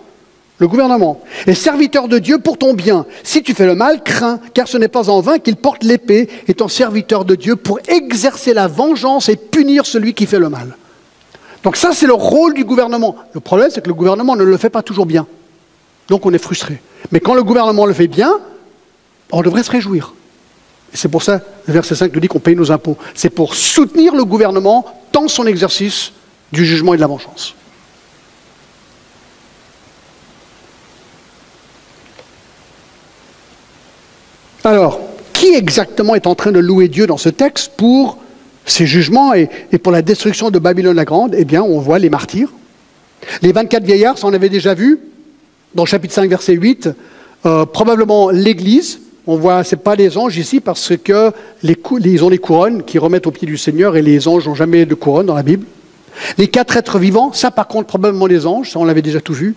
le 0.60 0.68
gouvernement, 0.68 1.22
est 1.48 1.54
serviteur 1.54 2.08
de 2.08 2.20
Dieu 2.20 2.40
pour 2.40 2.58
ton 2.58 2.74
bien. 2.74 3.06
Si 3.24 3.42
tu 3.42 3.54
fais 3.54 3.66
le 3.66 3.76
mal, 3.76 4.04
crains, 4.04 4.40
car 4.54 4.68
ce 4.68 4.78
n'est 4.78 4.90
pas 4.90 5.10
en 5.10 5.22
vain 5.22 5.40
qu'il 5.40 5.56
porte 5.56 5.84
l'épée, 5.84 6.30
étant 6.48 6.68
serviteur 6.68 7.24
de 7.24 7.36
Dieu 7.36 7.56
pour 7.56 7.80
exercer 7.88 8.54
la 8.54 8.68
vengeance 8.68 9.30
et 9.30 9.38
punir 9.38 9.86
celui 9.86 10.14
qui 10.14 10.26
fait 10.26 10.40
le 10.40 10.50
mal. 10.50 10.76
Donc 11.64 11.78
ça, 11.78 11.92
c'est 11.94 12.08
le 12.08 12.14
rôle 12.14 12.54
du 12.54 12.66
gouvernement. 12.66 13.16
Le 13.34 13.40
problème, 13.40 13.70
c'est 13.72 13.82
que 13.82 13.88
le 13.88 13.94
gouvernement 13.94 14.36
ne 14.36 14.44
le 14.44 14.58
fait 14.58 14.70
pas 14.70 14.84
toujours 14.84 15.06
bien. 15.06 15.28
Donc 16.10 16.26
on 16.26 16.34
est 16.34 16.38
frustré. 16.40 16.82
Mais 17.12 17.22
quand 17.22 17.34
le 17.34 17.44
gouvernement 17.44 17.86
le 17.86 17.94
fait 17.94 18.08
bien, 18.08 18.40
on 19.32 19.42
devrait 19.42 19.64
se 19.64 19.72
réjouir. 19.72 20.14
C'est 20.94 21.10
pour 21.10 21.24
ça, 21.24 21.42
le 21.68 21.74
verset 21.74 21.96
5 21.96 22.14
nous 22.14 22.20
dit 22.20 22.28
qu'on 22.28 22.40
paye 22.40 22.56
nos 22.56 22.72
impôts. 22.72 22.98
C'est 23.14 23.30
pour 23.30 23.56
soutenir 23.56 24.14
le 24.16 24.26
gouvernement 24.26 24.86
dans 25.14 25.28
son 25.28 25.46
exercice 25.46 26.12
du 26.52 26.66
jugement 26.66 26.94
et 26.94 26.98
de 26.98 27.02
la 27.02 27.08
vengeance. 27.08 27.56
Alors, 34.64 35.00
qui 35.34 35.54
exactement 35.56 36.16
est 36.16 36.28
en 36.28 36.36
train 36.36 36.52
de 36.52 36.60
louer 36.60 36.90
Dieu 36.90 37.08
dans 37.08 37.18
ce 37.18 37.30
texte 37.30 37.72
pour 37.78 38.18
ses 38.66 38.86
jugements 38.86 39.34
et, 39.34 39.48
pour 39.82 39.92
la 39.92 40.02
destruction 40.02 40.52
de 40.52 40.60
Babylone 40.60 40.96
la 40.96 41.06
Grande? 41.06 41.34
Eh 41.38 41.46
bien, 41.46 41.64
on 41.64 41.80
voit 41.80 41.98
les 41.98 42.10
martyrs. 42.10 42.50
Les 43.42 43.54
24 43.54 43.84
vieillards, 43.84 44.18
ça 44.18 44.28
on 44.28 44.34
avait 44.34 44.50
déjà 44.50 44.74
vu 44.74 45.00
dans 45.76 45.84
le 45.84 45.88
chapitre 45.88 46.14
5, 46.14 46.30
verset 46.30 46.54
8. 46.54 46.90
Euh, 47.46 47.66
probablement 47.66 48.30
l'Église. 48.32 49.00
On 49.28 49.38
voit, 49.38 49.64
c'est 49.64 49.78
pas 49.78 49.96
les 49.96 50.18
anges 50.18 50.38
ici 50.38 50.60
parce 50.60 50.94
que 50.98 51.32
ils 51.64 52.24
ont 52.24 52.30
les 52.30 52.38
couronnes 52.38 52.84
qui 52.84 52.98
remettent 52.98 53.28
au 53.28 53.32
pied 53.32 53.48
du 53.48 53.58
Seigneur 53.58 53.96
et 53.96 54.02
les 54.02 54.28
anges 54.28 54.48
n'ont 54.48 54.56
jamais 54.56 54.86
de 54.86 54.96
couronne 54.96 55.28
dans 55.28 55.36
la 55.36 55.44
Bible. 55.44 55.66
Les 56.38 56.48
quatre 56.48 56.76
êtres 56.76 57.00
vivants, 57.00 57.32
ça 57.32 57.52
par 57.52 57.68
contre 57.68 57.88
probablement 57.88 58.26
les 58.26 58.46
anges, 58.46 58.72
ça 58.72 58.80
on 58.80 58.86
l'avait 58.86 59.02
déjà 59.02 59.22
tout 59.22 59.34
vu, 59.34 59.56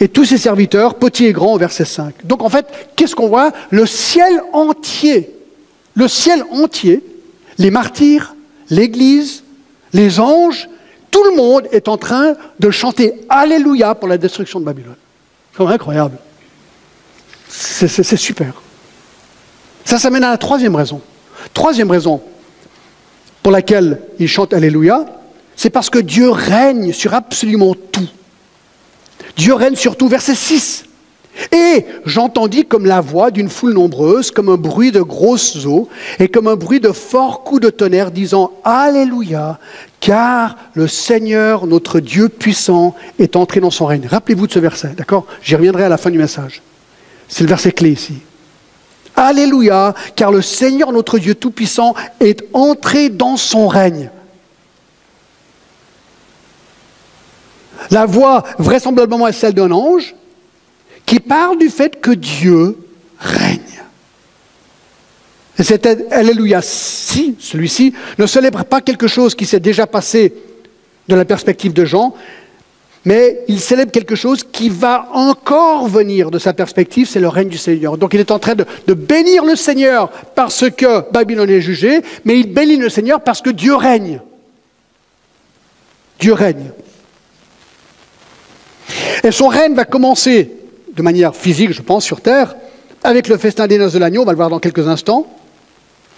et 0.00 0.08
tous 0.08 0.24
ses 0.24 0.38
serviteurs, 0.38 0.94
petits 0.94 1.26
et 1.26 1.32
grands, 1.32 1.54
au 1.54 1.58
verset 1.58 1.84
5. 1.84 2.24
Donc 2.24 2.42
en 2.42 2.48
fait, 2.48 2.66
qu'est-ce 2.96 3.14
qu'on 3.14 3.28
voit? 3.28 3.52
Le 3.70 3.86
ciel 3.86 4.40
entier, 4.52 5.30
le 5.94 6.08
ciel 6.08 6.44
entier, 6.50 7.02
les 7.58 7.70
martyrs, 7.70 8.34
l'Église, 8.70 9.42
les 9.92 10.20
anges, 10.20 10.68
tout 11.10 11.24
le 11.24 11.36
monde 11.36 11.66
est 11.72 11.88
en 11.88 11.96
train 11.96 12.34
de 12.60 12.70
chanter 12.70 13.14
Alléluia 13.28 13.94
pour 13.94 14.08
la 14.08 14.18
destruction 14.18 14.60
de 14.60 14.64
Babylone. 14.64 14.94
C'est 15.56 15.66
incroyable. 15.66 16.18
C'est 17.48 18.16
super. 18.16 18.62
Ça, 19.84 19.98
ça 19.98 20.10
mène 20.10 20.24
à 20.24 20.30
la 20.30 20.38
troisième 20.38 20.76
raison. 20.76 21.00
Troisième 21.54 21.90
raison 21.90 22.20
pour 23.42 23.50
laquelle 23.50 24.02
ils 24.18 24.28
chantent 24.28 24.52
Alléluia, 24.52 25.06
c'est 25.56 25.70
parce 25.70 25.90
que 25.90 25.98
Dieu 25.98 26.30
règne 26.30 26.92
sur 26.92 27.14
absolument 27.14 27.74
tout. 27.74 28.08
Dieu 29.38 29.54
règne 29.54 29.76
sur 29.76 29.96
tout. 29.96 30.08
Verset 30.08 30.34
6. 30.34 30.84
Et 31.52 31.86
j'entendis 32.04 32.64
comme 32.64 32.84
la 32.84 33.00
voix 33.00 33.30
d'une 33.30 33.48
foule 33.48 33.72
nombreuse, 33.72 34.32
comme 34.32 34.48
un 34.48 34.56
bruit 34.56 34.90
de 34.90 35.00
grosses 35.00 35.64
eaux, 35.64 35.88
et 36.18 36.26
comme 36.26 36.48
un 36.48 36.56
bruit 36.56 36.80
de 36.80 36.90
forts 36.90 37.44
coups 37.44 37.60
de 37.60 37.70
tonnerre, 37.70 38.10
disant 38.10 38.50
Alléluia, 38.64 39.60
car 40.00 40.56
le 40.74 40.88
Seigneur, 40.88 41.68
notre 41.68 42.00
Dieu 42.00 42.28
puissant, 42.28 42.96
est 43.20 43.36
entré 43.36 43.60
dans 43.60 43.70
son 43.70 43.86
règne. 43.86 44.08
Rappelez-vous 44.10 44.48
de 44.48 44.52
ce 44.52 44.58
verset, 44.58 44.94
d'accord? 44.96 45.26
J'y 45.40 45.54
reviendrai 45.54 45.84
à 45.84 45.88
la 45.88 45.98
fin 45.98 46.10
du 46.10 46.18
message. 46.18 46.60
C'est 47.28 47.44
le 47.44 47.48
verset 47.48 47.70
clé 47.70 47.90
ici. 47.90 48.14
Alléluia, 49.14 49.94
car 50.16 50.32
le 50.32 50.42
Seigneur, 50.42 50.90
notre 50.90 51.20
Dieu 51.20 51.36
tout-puissant, 51.36 51.94
est 52.18 52.42
entré 52.52 53.08
dans 53.08 53.36
son 53.36 53.68
règne. 53.68 54.10
La 57.90 58.06
voix 58.06 58.44
vraisemblablement 58.58 59.28
est 59.28 59.32
celle 59.32 59.54
d'un 59.54 59.70
ange, 59.70 60.14
qui 61.06 61.20
parle 61.20 61.58
du 61.58 61.70
fait 61.70 62.00
que 62.00 62.10
Dieu 62.10 62.76
règne. 63.18 63.60
Et 65.58 65.64
cet 65.64 65.86
Alléluia, 66.12 66.60
si, 66.62 67.34
celui-ci, 67.40 67.92
ne 68.18 68.26
célèbre 68.26 68.64
pas 68.64 68.80
quelque 68.80 69.06
chose 69.06 69.34
qui 69.34 69.44
s'est 69.44 69.58
déjà 69.58 69.86
passé 69.86 70.34
de 71.08 71.14
la 71.14 71.24
perspective 71.24 71.72
de 71.72 71.84
Jean, 71.84 72.14
mais 73.04 73.40
il 73.48 73.58
célèbre 73.58 73.90
quelque 73.90 74.14
chose 74.14 74.44
qui 74.44 74.68
va 74.68 75.08
encore 75.14 75.88
venir 75.88 76.30
de 76.30 76.38
sa 76.38 76.52
perspective, 76.52 77.08
c'est 77.08 77.20
le 77.20 77.28
règne 77.28 77.48
du 77.48 77.58
Seigneur. 77.58 77.96
Donc 77.96 78.12
il 78.12 78.20
est 78.20 78.30
en 78.30 78.38
train 78.38 78.54
de, 78.54 78.66
de, 78.86 78.94
bénir 78.94 79.44
le 79.44 79.56
Seigneur 79.56 80.10
parce 80.34 80.68
que 80.70 81.10
Babylone 81.10 81.48
est 81.48 81.60
jugée, 81.60 82.02
mais 82.24 82.38
il 82.38 82.52
bénit 82.52 82.76
le 82.76 82.90
Seigneur 82.90 83.22
parce 83.22 83.40
que 83.40 83.50
Dieu 83.50 83.74
règne. 83.74 84.20
Dieu 86.20 86.34
règne. 86.34 86.70
Et 89.24 89.30
son 89.30 89.48
règne 89.48 89.74
va 89.74 89.84
commencer 89.84 90.50
de 90.94 91.02
manière 91.02 91.34
physique, 91.34 91.72
je 91.72 91.82
pense, 91.82 92.04
sur 92.04 92.20
terre, 92.20 92.56
avec 93.04 93.28
le 93.28 93.36
festin 93.36 93.66
des 93.66 93.78
noces 93.78 93.92
de 93.92 93.98
l'agneau, 93.98 94.22
on 94.22 94.24
va 94.24 94.32
le 94.32 94.36
voir 94.36 94.50
dans 94.50 94.58
quelques 94.58 94.88
instants, 94.88 95.26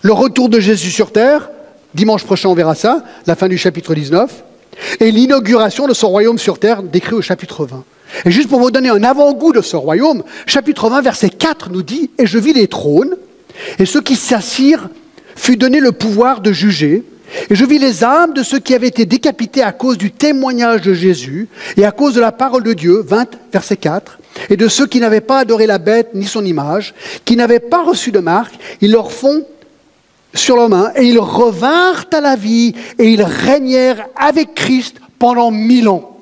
le 0.02 0.12
retour 0.12 0.48
de 0.48 0.58
Jésus 0.58 0.90
sur 0.90 1.12
terre, 1.12 1.50
dimanche 1.94 2.24
prochain 2.24 2.48
on 2.48 2.54
verra 2.54 2.74
ça, 2.74 3.04
la 3.26 3.36
fin 3.36 3.48
du 3.48 3.58
chapitre 3.58 3.94
19, 3.94 4.44
et 5.00 5.10
l'inauguration 5.10 5.86
de 5.86 5.94
son 5.94 6.08
royaume 6.08 6.38
sur 6.38 6.58
terre, 6.58 6.82
décrit 6.82 7.14
au 7.14 7.20
chapitre 7.20 7.66
20. 7.66 7.84
Et 8.24 8.30
juste 8.30 8.48
pour 8.48 8.60
vous 8.60 8.70
donner 8.70 8.88
un 8.88 9.04
avant-goût 9.04 9.52
de 9.52 9.60
ce 9.60 9.76
royaume, 9.76 10.22
chapitre 10.46 10.88
20, 10.88 11.02
verset 11.02 11.30
4 11.30 11.70
nous 11.70 11.82
dit, 11.82 12.10
Et 12.18 12.26
je 12.26 12.38
vis 12.38 12.52
les 12.52 12.66
trônes, 12.66 13.16
et 13.78 13.84
ceux 13.84 14.00
qui 14.00 14.16
s'assirent 14.16 14.88
fut 15.36 15.56
donné 15.56 15.80
le 15.80 15.92
pouvoir 15.92 16.40
de 16.40 16.52
juger, 16.52 17.04
et 17.48 17.54
je 17.54 17.64
vis 17.64 17.78
les 17.78 18.02
âmes 18.04 18.32
de 18.32 18.42
ceux 18.42 18.58
qui 18.58 18.74
avaient 18.74 18.88
été 18.88 19.06
décapités 19.06 19.62
à 19.62 19.72
cause 19.72 19.98
du 19.98 20.10
témoignage 20.10 20.82
de 20.82 20.94
Jésus 20.94 21.48
et 21.76 21.84
à 21.84 21.92
cause 21.92 22.14
de 22.14 22.20
la 22.20 22.32
parole 22.32 22.62
de 22.62 22.72
Dieu, 22.72 23.02
20, 23.06 23.28
verset 23.52 23.76
4, 23.76 24.18
et 24.48 24.56
de 24.56 24.68
ceux 24.68 24.86
qui 24.86 25.00
n'avaient 25.00 25.20
pas 25.20 25.38
adoré 25.38 25.66
la 25.66 25.78
bête 25.78 26.10
ni 26.14 26.24
son 26.24 26.44
image, 26.44 26.94
qui 27.24 27.36
n'avaient 27.36 27.60
pas 27.60 27.82
reçu 27.82 28.10
de 28.10 28.18
marque, 28.18 28.54
ils 28.80 28.92
leur 28.92 29.12
font 29.12 29.44
sur 30.34 30.56
leurs 30.56 30.68
mains 30.68 30.92
et 30.96 31.04
ils 31.04 31.18
revinrent 31.18 32.06
à 32.12 32.20
la 32.20 32.36
vie 32.36 32.74
et 32.98 33.12
ils 33.12 33.22
régnèrent 33.22 34.06
avec 34.16 34.54
Christ 34.54 34.96
pendant 35.18 35.50
mille 35.50 35.88
ans. 35.88 36.18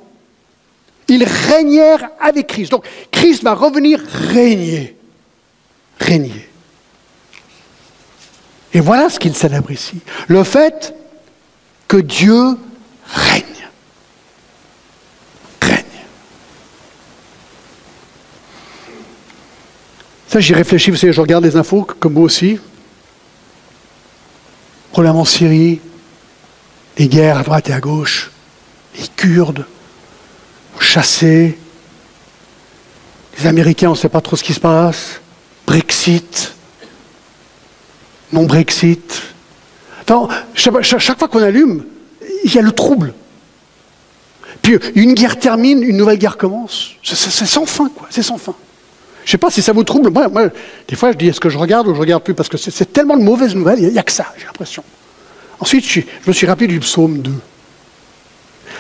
Ils 1.08 1.24
régnèrent 1.24 2.10
avec 2.20 2.48
Christ. 2.48 2.70
Donc 2.70 2.84
Christ 3.10 3.42
va 3.42 3.54
revenir 3.54 4.00
régner. 4.30 4.96
Régner. 5.98 6.48
Et 8.74 8.80
voilà 8.80 9.08
ce 9.08 9.18
qu'il 9.18 9.34
célèbre 9.34 9.70
ici. 9.70 10.00
Le 10.28 10.44
fait 10.44 10.94
que 11.88 11.96
Dieu 11.96 12.56
règne. 13.06 13.44
Règne. 15.62 15.84
Ça, 20.28 20.40
j'y 20.40 20.52
réfléchis, 20.52 20.90
vous 20.90 20.98
savez, 20.98 21.14
je 21.14 21.20
regarde 21.20 21.44
les 21.44 21.56
infos, 21.56 21.84
comme 21.98 22.14
vous 22.14 22.22
aussi. 22.22 22.60
Problème 24.92 25.16
en 25.16 25.24
Syrie, 25.24 25.80
les 26.98 27.08
guerres 27.08 27.38
à 27.38 27.42
droite 27.42 27.70
et 27.70 27.72
à 27.72 27.80
gauche, 27.80 28.30
les 28.98 29.08
Kurdes, 29.08 29.64
chassés, 30.80 31.58
les 33.38 33.46
Américains, 33.46 33.88
on 33.88 33.92
ne 33.92 33.96
sait 33.96 34.08
pas 34.08 34.20
trop 34.20 34.36
ce 34.36 34.42
qui 34.42 34.54
se 34.54 34.60
passe, 34.60 35.20
Brexit, 35.66 36.54
non-Brexit, 38.32 39.22
chaque 40.54 41.18
fois 41.18 41.28
qu'on 41.28 41.42
allume, 41.42 41.84
il 42.44 42.54
y 42.54 42.58
a 42.58 42.62
le 42.62 42.72
trouble. 42.72 43.12
Puis 44.62 44.76
une 44.94 45.14
guerre 45.14 45.38
termine, 45.38 45.82
une 45.82 45.96
nouvelle 45.96 46.18
guerre 46.18 46.36
commence. 46.36 46.92
C'est 47.02 47.46
sans 47.46 47.66
fin, 47.66 47.88
quoi. 47.88 48.08
C'est 48.10 48.22
sans 48.22 48.38
fin. 48.38 48.54
Je 49.24 49.30
ne 49.30 49.32
sais 49.32 49.38
pas 49.38 49.50
si 49.50 49.60
ça 49.60 49.72
vous 49.72 49.84
trouble. 49.84 50.10
Moi, 50.10 50.48
des 50.88 50.96
fois, 50.96 51.12
je 51.12 51.18
dis 51.18 51.28
est-ce 51.28 51.40
que 51.40 51.50
je 51.50 51.58
regarde 51.58 51.86
ou 51.86 51.90
je 51.90 51.96
ne 51.96 52.00
regarde 52.00 52.22
plus? 52.22 52.34
Parce 52.34 52.48
que 52.48 52.56
c'est 52.56 52.92
tellement 52.92 53.16
de 53.16 53.22
mauvaises 53.22 53.54
nouvelles, 53.54 53.78
il 53.80 53.90
n'y 53.90 53.98
a, 53.98 54.02
que 54.02 54.12
ça, 54.12 54.26
j'ai 54.38 54.46
l'impression. 54.46 54.82
Ensuite, 55.60 55.84
je, 55.86 56.00
me 56.26 56.32
suis 56.32 56.46
rappelé 56.46 56.66
du 56.66 56.80
psaume 56.80 57.18
2. 57.18 57.30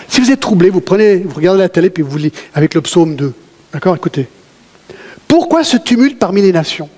Si 0.08 0.20
vous 0.20 0.30
êtes 0.30 0.40
troublé, 0.40 0.70
vous 0.70 0.80
prenez, 0.80 1.18
vous 1.18 1.34
regardez 1.34 1.60
la 1.60 1.68
télé 1.68 1.90
puis 1.90 2.02
vous 2.02 2.16
lisez 2.16 2.32
avec 2.54 2.74
le 2.74 2.80
psaume 2.80 3.14
2. 3.14 3.34
D'accord 3.72 3.94
Écoutez. 3.96 4.26
Pourquoi 5.26 5.64
ce 5.64 5.76
tumulte 5.76 6.18
parmi 6.18 6.40
les 6.40 6.52
nations? 6.52 6.88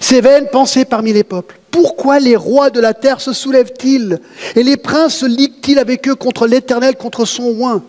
Ces 0.00 0.20
vaines 0.20 0.46
pensées 0.52 0.84
parmi 0.84 1.12
les 1.12 1.24
peuples 1.24 1.58
pourquoi 1.76 2.20
les 2.20 2.36
rois 2.36 2.70
de 2.70 2.80
la 2.80 2.94
terre 2.94 3.20
se 3.20 3.34
soulèvent-ils 3.34 4.18
Et 4.54 4.62
les 4.62 4.78
princes 4.78 5.16
se 5.16 5.26
liguent-ils 5.26 5.78
avec 5.78 6.08
eux 6.08 6.14
contre 6.14 6.46
l'Éternel, 6.46 6.96
contre 6.96 7.26
son 7.26 7.54
oint? 7.60 7.82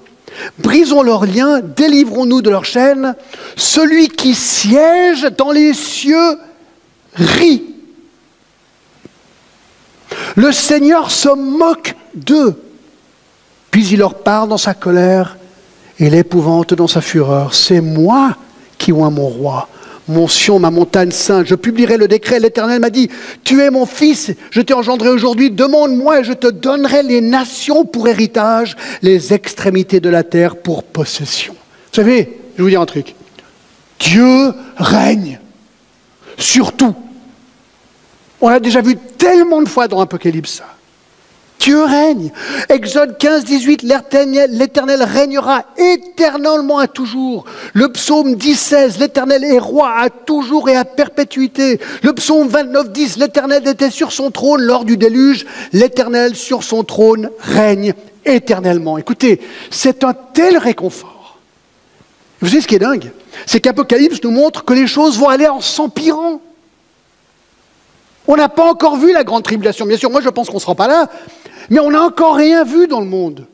Brisons 0.60 1.04
leurs 1.04 1.26
liens, 1.26 1.62
délivrons-nous 1.62 2.42
de 2.42 2.50
leurs 2.50 2.66
chaînes. 2.66 3.16
Celui 3.56 4.10
qui 4.10 4.36
siège 4.36 5.30
dans 5.38 5.54
les 5.54 5.74
cieux 5.74 6.38
rit. 7.14 7.64
Le 10.36 10.52
Seigneur 10.52 11.10
se 11.10 11.30
moque 11.30 11.96
d'eux, 12.14 12.62
puis 13.72 13.88
il 13.88 14.00
leur 14.00 14.16
parle 14.16 14.50
dans 14.50 14.58
sa 14.58 14.74
colère 14.74 15.38
et 15.98 16.10
l'épouvante 16.10 16.74
dans 16.74 16.88
sa 16.88 17.00
fureur. 17.00 17.54
C'est 17.54 17.80
moi 17.80 18.36
qui 18.78 18.92
oins 18.92 19.12
mon 19.12 19.30
roi 19.30 19.70
mon 20.08 20.28
Sion, 20.28 20.60
ma 20.60 20.72
montagne 20.72 21.12
sainte. 21.12 21.48
Je 21.48 21.56
publierai 21.56 21.98
le 21.98 22.08
décret. 22.08 22.40
L'Éternel 22.40 22.80
m'a 22.80 22.90
dit, 22.90 23.10
tu 23.44 23.62
es 23.62 23.70
mon 23.70 23.86
fils, 23.86 24.32
je 24.52 24.62
t'ai 24.62 24.74
engendré 24.74 25.10
aujourd'hui, 25.10 25.52
demande-moi 25.52 26.20
et 26.20 26.24
je 26.24 26.34
te 26.34 26.48
donnerai 26.48 27.04
les 27.04 27.22
nations 27.22 27.86
pour 27.86 28.08
héritage, 28.08 28.76
les 29.02 29.34
extrémités 29.34 30.00
de 30.00 30.10
la 30.10 30.24
terre 30.24 30.56
pour 30.56 30.84
possession. 30.84 31.54
Vous 31.54 31.96
savez, 31.96 32.40
je 32.58 32.64
vous 32.64 32.70
dire 32.70 32.82
un 32.82 32.86
truc. 32.86 33.16
Dieu 34.00 34.54
règne 34.78 35.40
sur 36.38 36.74
tout. 36.74 36.96
On 38.40 38.50
l'a 38.50 38.60
déjà 38.60 38.82
vu 38.82 38.96
tellement 39.18 39.62
de 39.62 39.68
fois 39.68 39.88
dans 39.88 40.00
l'Apocalypse 40.00 40.54
ça. 40.58 40.77
Dieu 41.60 41.84
règne. 41.84 42.32
Exode 42.70 43.18
15, 43.18 43.44
18, 43.44 43.84
l'Éternel 43.84 45.04
régnera 45.04 45.66
éternellement 45.78 46.80
à 46.80 46.88
toujours. 46.88 47.46
Le 47.74 47.92
psaume 47.92 48.36
10, 48.36 48.56
16, 48.56 49.00
l'Éternel 49.00 49.44
est 49.44 49.60
roi 49.60 49.92
à 49.98 50.10
toujours 50.10 50.70
et 50.70 50.76
à 50.76 50.86
perpétuité. 50.86 51.80
Le 52.04 52.14
psaume 52.14 52.48
29, 52.48 52.92
10, 52.92 53.18
l'Éternel 53.18 53.68
était 53.68 53.90
sur 53.90 54.12
son 54.12 54.32
trône 54.32 54.62
lors 54.62 54.86
du 54.86 54.98
déluge. 54.98 55.46
L'Éternel 55.74 56.36
sur 56.36 56.64
son 56.64 56.84
trône 56.84 57.30
règne 57.40 57.94
éternellement. 58.26 58.98
Écoutez, 58.98 59.42
c'est 59.72 60.04
un 60.04 60.14
tel 60.14 60.58
réconfort. 60.58 61.40
Vous 62.42 62.50
savez 62.50 62.62
ce 62.62 62.68
qui 62.68 62.76
est 62.76 62.80
dingue? 62.80 63.12
C'est 63.46 63.60
qu'Apocalypse 63.60 64.22
nous 64.24 64.32
montre 64.32 64.64
que 64.64 64.74
les 64.74 64.88
choses 64.88 65.18
vont 65.18 65.30
aller 65.30 65.48
en 65.48 65.62
s'empirant. 65.62 66.42
On 68.28 68.36
n'a 68.36 68.50
pas 68.50 68.70
encore 68.70 68.98
vu 68.98 69.14
la 69.14 69.24
grande 69.24 69.44
tribulation. 69.44 69.86
Bien 69.86 69.98
sûr, 69.98 70.12
moi 70.12 70.22
je 70.22 70.30
pense 70.30 70.48
qu'on 70.50 70.56
ne 70.56 70.62
sera 70.62 70.76
pas 70.76 70.88
là, 70.88 71.10
mais 71.70 71.80
on 71.80 71.92
n'a 71.92 72.02
encore 72.02 72.36
rien 72.36 72.64
vu 72.64 72.88
dans 72.88 73.00
le 73.00 73.06
monde. 73.06 73.46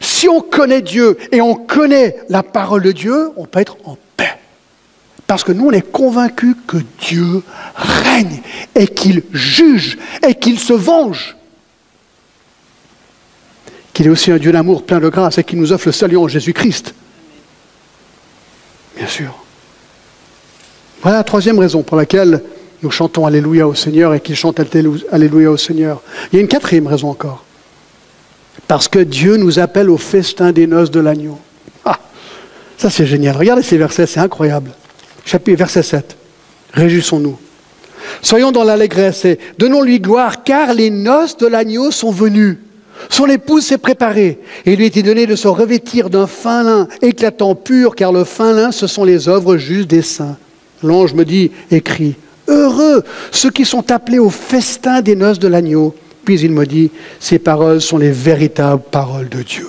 Si 0.00 0.28
on 0.28 0.40
connaît 0.40 0.82
Dieu 0.82 1.16
et 1.30 1.40
on 1.40 1.54
connaît 1.54 2.18
la 2.28 2.42
parole 2.42 2.82
de 2.82 2.92
Dieu, 2.92 3.30
on 3.36 3.46
peut 3.46 3.60
être 3.60 3.76
en 3.84 3.96
paix. 4.16 4.38
Parce 5.26 5.44
que 5.44 5.52
nous, 5.52 5.68
on 5.68 5.70
est 5.70 5.90
convaincus 5.90 6.56
que 6.66 6.76
Dieu 7.00 7.42
règne 7.74 8.42
et 8.74 8.86
qu'il 8.86 9.22
juge 9.32 9.98
et 10.26 10.34
qu'il 10.34 10.58
se 10.58 10.74
venge. 10.74 11.36
qu'il 13.92 14.06
est 14.06 14.10
aussi 14.10 14.30
un 14.30 14.38
Dieu 14.38 14.52
d'amour 14.52 14.84
plein 14.84 15.00
de 15.00 15.08
grâce 15.08 15.38
et 15.38 15.44
qu'il 15.44 15.58
nous 15.58 15.72
offre 15.72 15.88
le 15.88 15.92
salut 15.92 16.16
en 16.16 16.28
Jésus-Christ. 16.28 16.94
Bien 18.96 19.06
sûr. 19.06 19.44
Voilà 21.02 21.18
la 21.18 21.24
troisième 21.24 21.58
raison 21.58 21.82
pour 21.82 21.96
laquelle 21.96 22.42
nous 22.82 22.90
chantons 22.90 23.26
Alléluia 23.26 23.66
au 23.66 23.74
Seigneur 23.74 24.14
et 24.14 24.20
qu'il 24.20 24.34
chante 24.34 24.60
Alléluia 25.10 25.50
au 25.50 25.56
Seigneur. 25.56 26.02
Il 26.32 26.36
y 26.36 26.38
a 26.38 26.42
une 26.42 26.48
quatrième 26.48 26.86
raison 26.86 27.10
encore. 27.10 27.44
Parce 28.66 28.88
que 28.88 28.98
Dieu 28.98 29.36
nous 29.36 29.58
appelle 29.58 29.90
au 29.90 29.98
festin 29.98 30.52
des 30.52 30.66
noces 30.66 30.90
de 30.90 31.00
l'agneau. 31.00 31.38
Ah, 31.84 31.98
ça 32.76 32.90
c'est 32.90 33.06
génial. 33.06 33.36
Regardez 33.36 33.62
ces 33.62 33.78
versets, 33.78 34.06
c'est 34.06 34.20
incroyable. 34.20 34.72
Chapitre 35.24 35.58
verset 35.58 35.82
7. 35.82 36.16
Réjouissons-nous. 36.72 37.38
Soyons 38.20 38.52
dans 38.52 38.64
l'allégresse 38.64 39.24
et 39.24 39.38
donnons-lui 39.58 40.00
gloire, 40.00 40.42
car 40.42 40.74
les 40.74 40.90
noces 40.90 41.36
de 41.36 41.46
l'agneau 41.46 41.90
sont 41.90 42.10
venues. 42.10 42.58
Son 43.08 43.26
épouse 43.26 43.64
s'est 43.64 43.78
préparée, 43.78 44.38
et 44.64 44.72
il 44.72 44.78
lui 44.78 44.86
était 44.86 45.02
donné 45.02 45.26
de 45.26 45.36
se 45.36 45.48
revêtir 45.48 46.10
d'un 46.10 46.26
fin 46.26 46.62
lin 46.62 46.88
éclatant 47.00 47.54
pur, 47.54 47.94
car 47.94 48.12
le 48.12 48.24
fin 48.24 48.52
lin, 48.52 48.72
ce 48.72 48.86
sont 48.86 49.04
les 49.04 49.28
œuvres 49.28 49.56
justes 49.56 49.88
des 49.88 50.02
saints. 50.02 50.36
L'ange 50.82 51.14
me 51.14 51.24
dit, 51.24 51.50
écrit, 51.70 52.16
Heureux 52.48 53.04
ceux 53.30 53.50
qui 53.50 53.64
sont 53.64 53.90
appelés 53.90 54.18
au 54.18 54.30
festin 54.30 55.00
des 55.00 55.16
noces 55.16 55.38
de 55.38 55.48
l'agneau. 55.48 55.94
Puis 56.24 56.40
il 56.40 56.52
me 56.52 56.66
dit, 56.66 56.90
ces 57.18 57.38
paroles 57.38 57.80
sont 57.80 57.98
les 57.98 58.10
véritables 58.10 58.82
paroles 58.90 59.28
de 59.28 59.42
Dieu. 59.42 59.68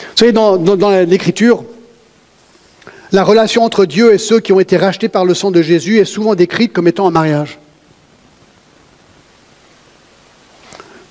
Vous 0.00 0.26
savez, 0.26 0.32
dans, 0.32 0.56
l'Écriture, 1.06 1.64
la 3.12 3.24
relation 3.24 3.62
entre 3.62 3.86
Dieu 3.86 4.12
et 4.12 4.18
ceux 4.18 4.40
qui 4.40 4.52
ont 4.52 4.60
été 4.60 4.76
rachetés 4.76 5.08
par 5.08 5.24
le 5.24 5.34
sang 5.34 5.50
de 5.50 5.62
Jésus 5.62 5.98
est 5.98 6.04
souvent 6.04 6.34
décrite 6.34 6.72
comme 6.72 6.88
étant 6.88 7.06
un 7.06 7.10
mariage. 7.10 7.58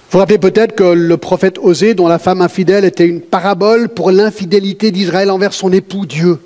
Vous 0.09 0.13
vous 0.13 0.19
rappelez 0.19 0.39
peut-être 0.39 0.75
que 0.75 0.83
le 0.83 1.17
prophète 1.17 1.59
Osée, 1.59 1.93
dont 1.93 2.07
la 2.07 2.19
femme 2.19 2.41
infidèle 2.41 2.83
était 2.83 3.05
une 3.05 3.21
parabole 3.21 3.89
pour 3.89 4.11
l'infidélité 4.11 4.91
d'Israël 4.91 5.29
envers 5.29 5.53
son 5.53 5.71
époux 5.71 6.05
Dieu. 6.05 6.39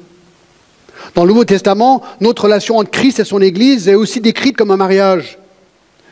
Dans 1.16 1.24
le 1.24 1.30
Nouveau 1.30 1.46
Testament, 1.46 2.02
notre 2.22 2.44
relation 2.44 2.78
entre 2.78 2.92
Christ 2.92 3.20
et 3.20 3.24
son 3.24 3.42
Église 3.42 3.88
est 3.88 3.96
aussi 3.96 4.22
décrite 4.22 4.58
comme 4.58 4.72
un 4.72 4.78
mariage. 4.78 5.38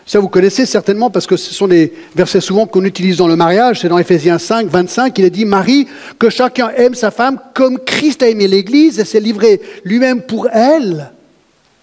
Ça, 0.06 0.20
vous 0.20 0.30
connaissez 0.30 0.66
certainement 0.66 1.10
parce 1.10 1.28
que 1.28 1.38
ce 1.38 1.54
sont 1.54 1.68
des 1.68 1.94
versets 2.16 2.42
souvent 2.42 2.66
qu'on 2.66 2.84
utilise 2.84 3.18
dans 3.18 3.28
le 3.28 3.36
mariage. 3.36 3.80
C'est 3.80 3.90
dans 3.90 3.98
Éphésiens 3.98 4.40
5, 4.40 4.68
25, 4.68 5.18
il 5.20 5.26
est 5.26 5.30
dit 5.30 5.46
Marie, 5.46 5.88
que 6.20 6.30
chacun 6.30 6.70
aime 6.76 6.96
sa 6.96 7.12
femme 7.12 7.40
comme 7.54 7.80
Christ 7.80 8.24
a 8.24 8.28
aimé 8.28 8.48
l'Église 8.48 9.00
et 9.00 9.06
s'est 9.06 9.20
livré 9.20 9.62
lui-même 9.86 10.22
pour 10.24 10.50
elle, 10.50 11.12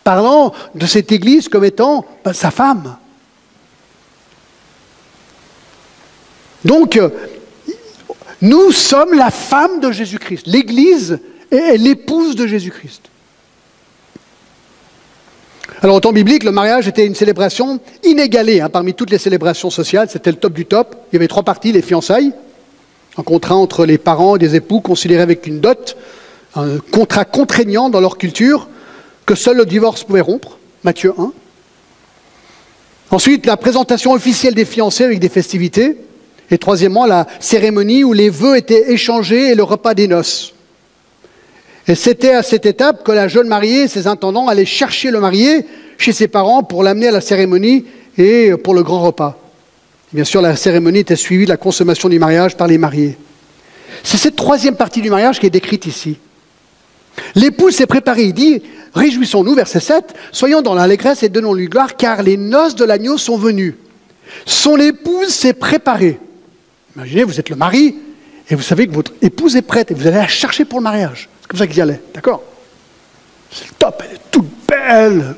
parlant 0.04 0.52
de 0.74 0.86
cette 0.86 1.12
Église 1.12 1.48
comme 1.48 1.64
étant 1.64 2.04
ben, 2.24 2.32
sa 2.32 2.50
femme. 2.50 2.96
Donc, 6.64 7.00
nous 8.42 8.72
sommes 8.72 9.14
la 9.14 9.30
femme 9.30 9.80
de 9.80 9.90
Jésus-Christ. 9.90 10.46
L'Église 10.46 11.18
est 11.50 11.76
l'épouse 11.76 12.36
de 12.36 12.46
Jésus-Christ. 12.46 13.02
Alors, 15.80 15.96
au 15.96 16.00
temps 16.00 16.12
biblique, 16.12 16.42
le 16.42 16.50
mariage 16.50 16.88
était 16.88 17.06
une 17.06 17.14
célébration 17.14 17.78
inégalée 18.02 18.60
hein, 18.60 18.68
parmi 18.68 18.94
toutes 18.94 19.10
les 19.10 19.18
célébrations 19.18 19.70
sociales. 19.70 20.08
C'était 20.10 20.30
le 20.30 20.36
top 20.36 20.52
du 20.52 20.66
top. 20.66 20.96
Il 21.12 21.16
y 21.16 21.18
avait 21.18 21.28
trois 21.28 21.44
parties 21.44 21.70
les 21.70 21.82
fiançailles, 21.82 22.32
un 23.16 23.22
contrat 23.22 23.54
entre 23.54 23.86
les 23.86 23.98
parents 23.98 24.36
et 24.36 24.38
des 24.40 24.56
époux 24.56 24.80
considéré 24.80 25.22
avec 25.22 25.46
une 25.46 25.60
dot, 25.60 25.96
un 26.56 26.78
contrat 26.78 27.24
contraignant 27.24 27.90
dans 27.90 28.00
leur 28.00 28.18
culture 28.18 28.68
que 29.24 29.36
seul 29.36 29.58
le 29.58 29.66
divorce 29.66 30.02
pouvait 30.02 30.20
rompre. 30.20 30.58
Matthieu 30.82 31.12
1. 31.16 31.32
Ensuite, 33.10 33.46
la 33.46 33.56
présentation 33.56 34.12
officielle 34.12 34.54
des 34.54 34.64
fiancés 34.64 35.04
avec 35.04 35.20
des 35.20 35.28
festivités. 35.28 35.96
Et 36.50 36.58
troisièmement, 36.58 37.06
la 37.06 37.26
cérémonie 37.40 38.04
où 38.04 38.12
les 38.12 38.30
vœux 38.30 38.56
étaient 38.56 38.90
échangés 38.92 39.50
et 39.50 39.54
le 39.54 39.62
repas 39.62 39.94
des 39.94 40.08
noces. 40.08 40.54
Et 41.88 41.94
c'était 41.94 42.34
à 42.34 42.42
cette 42.42 42.66
étape 42.66 43.02
que 43.02 43.12
la 43.12 43.28
jeune 43.28 43.48
mariée 43.48 43.84
et 43.84 43.88
ses 43.88 44.06
intendants 44.06 44.46
allaient 44.46 44.66
chercher 44.66 45.10
le 45.10 45.20
marié 45.20 45.64
chez 45.96 46.12
ses 46.12 46.28
parents 46.28 46.62
pour 46.62 46.82
l'amener 46.82 47.08
à 47.08 47.12
la 47.12 47.22
cérémonie 47.22 47.86
et 48.18 48.52
pour 48.62 48.74
le 48.74 48.82
grand 48.82 49.00
repas. 49.00 49.38
Bien 50.12 50.24
sûr, 50.24 50.42
la 50.42 50.54
cérémonie 50.54 51.00
était 51.00 51.16
suivie 51.16 51.46
de 51.46 51.50
la 51.50 51.56
consommation 51.56 52.10
du 52.10 52.18
mariage 52.18 52.56
par 52.56 52.66
les 52.66 52.76
mariés. 52.76 53.16
C'est 54.02 54.18
cette 54.18 54.36
troisième 54.36 54.76
partie 54.76 55.00
du 55.00 55.08
mariage 55.08 55.40
qui 55.40 55.46
est 55.46 55.50
décrite 55.50 55.86
ici. 55.86 56.18
L'épouse 57.34 57.74
s'est 57.74 57.86
préparée, 57.86 58.24
il 58.24 58.34
dit, 58.34 58.62
réjouissons-nous, 58.94 59.54
verset 59.54 59.80
7, 59.80 60.14
soyons 60.30 60.62
dans 60.62 60.74
l'allégresse 60.74 61.22
et 61.22 61.28
donnons-lui 61.30 61.66
gloire, 61.66 61.96
car 61.96 62.22
les 62.22 62.36
noces 62.36 62.74
de 62.74 62.84
l'agneau 62.84 63.18
sont 63.18 63.36
venues. 63.38 63.76
Son 64.44 64.76
épouse 64.76 65.28
s'est 65.28 65.54
préparée. 65.54 66.20
Imaginez, 66.96 67.24
vous 67.24 67.40
êtes 67.40 67.50
le 67.50 67.56
mari, 67.56 67.96
et 68.48 68.54
vous 68.54 68.62
savez 68.62 68.86
que 68.86 68.92
votre 68.92 69.12
épouse 69.20 69.56
est 69.56 69.62
prête, 69.62 69.90
et 69.90 69.94
vous 69.94 70.06
allez 70.06 70.16
la 70.16 70.28
chercher 70.28 70.64
pour 70.64 70.78
le 70.78 70.84
mariage. 70.84 71.28
Comme 71.48 71.58
ça 71.58 71.66
qu'ils 71.66 71.78
y 71.78 71.80
allaient, 71.80 72.02
d'accord 72.14 72.42
C'est 73.50 73.66
le 73.66 73.74
top, 73.78 74.02
elle 74.04 74.16
est 74.16 74.20
toute 74.30 74.48
belle, 74.68 75.34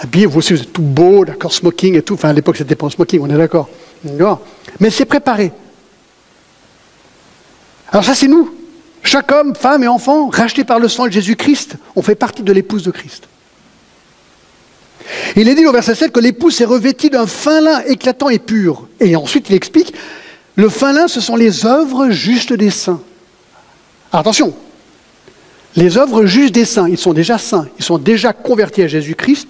habillée, 0.00 0.26
vous 0.26 0.38
aussi 0.38 0.52
vous 0.52 0.62
êtes 0.62 0.72
tout 0.72 0.82
beau, 0.82 1.24
d'accord, 1.24 1.52
smoking 1.52 1.94
et 1.94 2.02
tout. 2.02 2.14
Enfin, 2.14 2.30
à 2.30 2.32
l'époque, 2.32 2.56
c'était 2.56 2.74
pas 2.74 2.86
un 2.86 2.90
smoking, 2.90 3.20
on 3.22 3.30
est 3.30 3.38
d'accord. 3.38 3.68
Mais 4.80 4.90
c'est 4.90 5.04
préparé. 5.04 5.52
Alors 7.90 8.04
ça, 8.04 8.14
c'est 8.14 8.26
nous. 8.26 8.52
Chaque 9.04 9.30
homme, 9.30 9.54
femme 9.54 9.84
et 9.84 9.88
enfant, 9.88 10.28
racheté 10.28 10.64
par 10.64 10.78
le 10.78 10.88
sang 10.88 11.06
de 11.06 11.12
Jésus-Christ, 11.12 11.76
on 11.94 12.02
fait 12.02 12.14
partie 12.14 12.42
de 12.42 12.52
l'épouse 12.52 12.82
de 12.82 12.90
Christ. 12.90 13.28
Il 15.36 15.48
est 15.48 15.54
dit 15.54 15.66
au 15.66 15.72
verset 15.72 15.94
7 15.94 16.10
que 16.10 16.20
l'épouse 16.20 16.60
est 16.60 16.64
revêtie 16.64 17.10
d'un 17.10 17.26
fin 17.26 17.60
lin 17.60 17.82
éclatant 17.86 18.30
et 18.30 18.38
pur. 18.38 18.88
Et 19.00 19.14
ensuite, 19.14 19.50
il 19.50 19.54
explique, 19.54 19.94
le 20.56 20.68
fin 20.68 20.92
lin, 20.92 21.06
ce 21.06 21.20
sont 21.20 21.36
les 21.36 21.66
œuvres 21.66 22.10
justes 22.10 22.52
des 22.52 22.70
saints. 22.70 23.00
attention, 24.12 24.54
les 25.76 25.98
œuvres 25.98 26.24
justes 26.24 26.54
des 26.54 26.64
saints, 26.64 26.88
ils 26.88 26.98
sont 26.98 27.12
déjà 27.12 27.38
saints, 27.38 27.68
ils 27.78 27.84
sont 27.84 27.98
déjà 27.98 28.32
convertis 28.32 28.82
à 28.82 28.88
Jésus-Christ, 28.88 29.48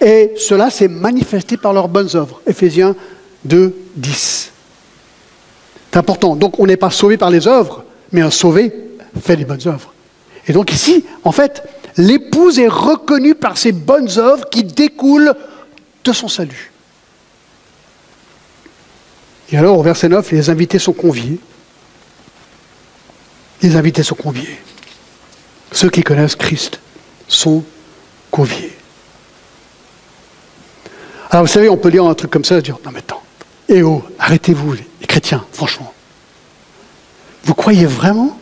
et 0.00 0.32
cela 0.36 0.70
s'est 0.70 0.88
manifesté 0.88 1.56
par 1.56 1.72
leurs 1.72 1.88
bonnes 1.88 2.10
œuvres. 2.14 2.40
Éphésiens 2.46 2.94
2, 3.44 3.74
10. 3.96 4.52
C'est 5.90 5.98
important. 5.98 6.36
Donc 6.36 6.58
on 6.58 6.66
n'est 6.66 6.76
pas 6.76 6.90
sauvé 6.90 7.16
par 7.16 7.30
les 7.30 7.46
œuvres, 7.46 7.84
mais 8.10 8.20
un 8.20 8.30
sauvé 8.30 8.72
fait 9.20 9.36
les 9.36 9.44
bonnes 9.44 9.66
œuvres. 9.66 9.92
Et 10.48 10.52
donc 10.52 10.72
ici, 10.72 11.04
en 11.24 11.32
fait, 11.32 11.62
l'épouse 11.96 12.58
est 12.58 12.68
reconnue 12.68 13.34
par 13.34 13.56
ses 13.56 13.72
bonnes 13.72 14.08
œuvres 14.18 14.48
qui 14.50 14.64
découlent 14.64 15.34
de 16.04 16.12
son 16.12 16.28
salut. 16.28 16.72
Et 19.52 19.56
alors, 19.58 19.78
au 19.78 19.82
verset 19.82 20.08
9, 20.08 20.32
les 20.32 20.50
invités 20.50 20.78
sont 20.78 20.94
conviés. 20.94 21.38
Les 23.60 23.76
invités 23.76 24.02
sont 24.02 24.14
conviés. 24.14 24.58
Ceux 25.72 25.88
qui 25.88 26.02
connaissent 26.02 26.36
Christ 26.36 26.80
sont 27.26 27.64
conviés. 28.30 28.76
Alors 31.30 31.46
vous 31.46 31.50
savez, 31.50 31.70
on 31.70 31.78
peut 31.78 31.88
lire 31.88 32.04
un 32.04 32.14
truc 32.14 32.30
comme 32.30 32.44
ça 32.44 32.58
et 32.58 32.62
dire, 32.62 32.78
non 32.84 32.90
mais 32.92 32.98
attends, 32.98 33.22
eh 33.68 33.82
oh, 33.82 34.04
arrêtez-vous 34.18 34.74
les 34.74 35.06
chrétiens, 35.06 35.44
franchement. 35.52 35.92
Vous 37.44 37.54
croyez 37.54 37.86
vraiment 37.86 38.38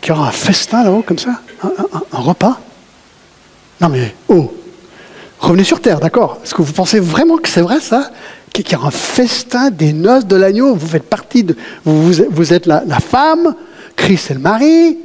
qu'il 0.00 0.14
y 0.14 0.16
aura 0.16 0.28
un 0.28 0.32
festin 0.32 0.84
là-haut 0.84 1.02
comme 1.02 1.18
ça? 1.18 1.40
Un, 1.62 2.20
repas? 2.20 2.60
Non 3.80 3.88
mais, 3.88 4.14
oh, 4.28 4.54
revenez 5.38 5.64
sur 5.64 5.80
Terre, 5.80 5.98
d'accord? 5.98 6.40
Est-ce 6.44 6.54
que 6.54 6.60
vous 6.60 6.74
pensez 6.74 7.00
vraiment 7.00 7.38
que 7.38 7.48
c'est 7.48 7.62
vrai 7.62 7.80
ça? 7.80 8.10
Qu'il 8.52 8.70
y 8.70 8.76
aura 8.76 8.88
un 8.88 8.90
festin 8.90 9.70
des 9.70 9.94
noces 9.94 10.26
de 10.26 10.36
l'agneau? 10.36 10.74
Vous 10.74 10.86
faites 10.86 11.08
partie 11.08 11.42
de... 11.42 11.56
Vous, 11.84 12.12
vous 12.30 12.52
êtes 12.52 12.66
la, 12.66 12.84
la 12.86 13.00
femme, 13.00 13.54
Christ 13.96 14.30
est 14.30 14.34
le 14.34 14.40
mari, 14.40 14.98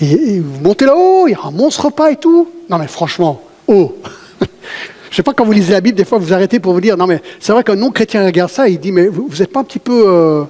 et, 0.00 0.40
vous 0.40 0.60
montez 0.60 0.84
là-haut, 0.84 1.26
il 1.26 1.32
y 1.32 1.34
a 1.34 1.40
un 1.44 1.50
monstre 1.50 1.86
repas 1.86 2.10
et 2.10 2.16
tout. 2.16 2.48
Non 2.68 2.78
mais 2.78 2.86
franchement, 2.86 3.42
oh 3.66 3.96
Je 4.40 5.12
ne 5.12 5.14
sais 5.14 5.22
pas 5.22 5.32
quand 5.32 5.44
vous 5.44 5.52
lisez 5.52 5.72
la 5.72 5.80
Bible, 5.80 5.96
des 5.96 6.04
fois 6.04 6.18
vous 6.18 6.32
arrêtez 6.32 6.60
pour 6.60 6.72
vous 6.72 6.80
dire, 6.80 6.96
non 6.96 7.06
mais 7.06 7.22
c'est 7.40 7.52
vrai 7.52 7.64
qu'un 7.64 7.76
non-chrétien 7.76 8.24
regarde 8.24 8.50
ça, 8.50 8.68
il 8.68 8.78
dit, 8.78 8.92
mais 8.92 9.08
vous 9.08 9.28
n'êtes 9.38 9.52
pas 9.52 9.60
un 9.60 9.64
petit 9.64 9.78
peu 9.78 10.04
euh, 10.06 10.44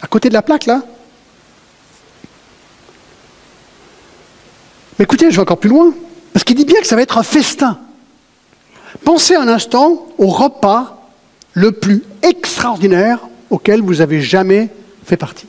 à 0.00 0.06
côté 0.06 0.28
de 0.28 0.34
la 0.34 0.42
plaque 0.42 0.66
là? 0.66 0.82
Mais 4.98 5.04
écoutez, 5.04 5.30
je 5.30 5.36
vais 5.36 5.42
encore 5.42 5.58
plus 5.58 5.70
loin, 5.70 5.92
parce 6.32 6.44
qu'il 6.44 6.56
dit 6.56 6.64
bien 6.64 6.80
que 6.80 6.86
ça 6.86 6.96
va 6.96 7.02
être 7.02 7.18
un 7.18 7.22
festin. 7.22 7.78
Pensez 9.04 9.36
un 9.36 9.48
instant 9.48 10.06
au 10.18 10.26
repas 10.26 11.08
le 11.54 11.72
plus 11.72 12.02
extraordinaire 12.22 13.20
auquel 13.50 13.82
vous 13.82 14.00
avez 14.00 14.20
jamais 14.20 14.68
fait 15.04 15.16
partie 15.16 15.46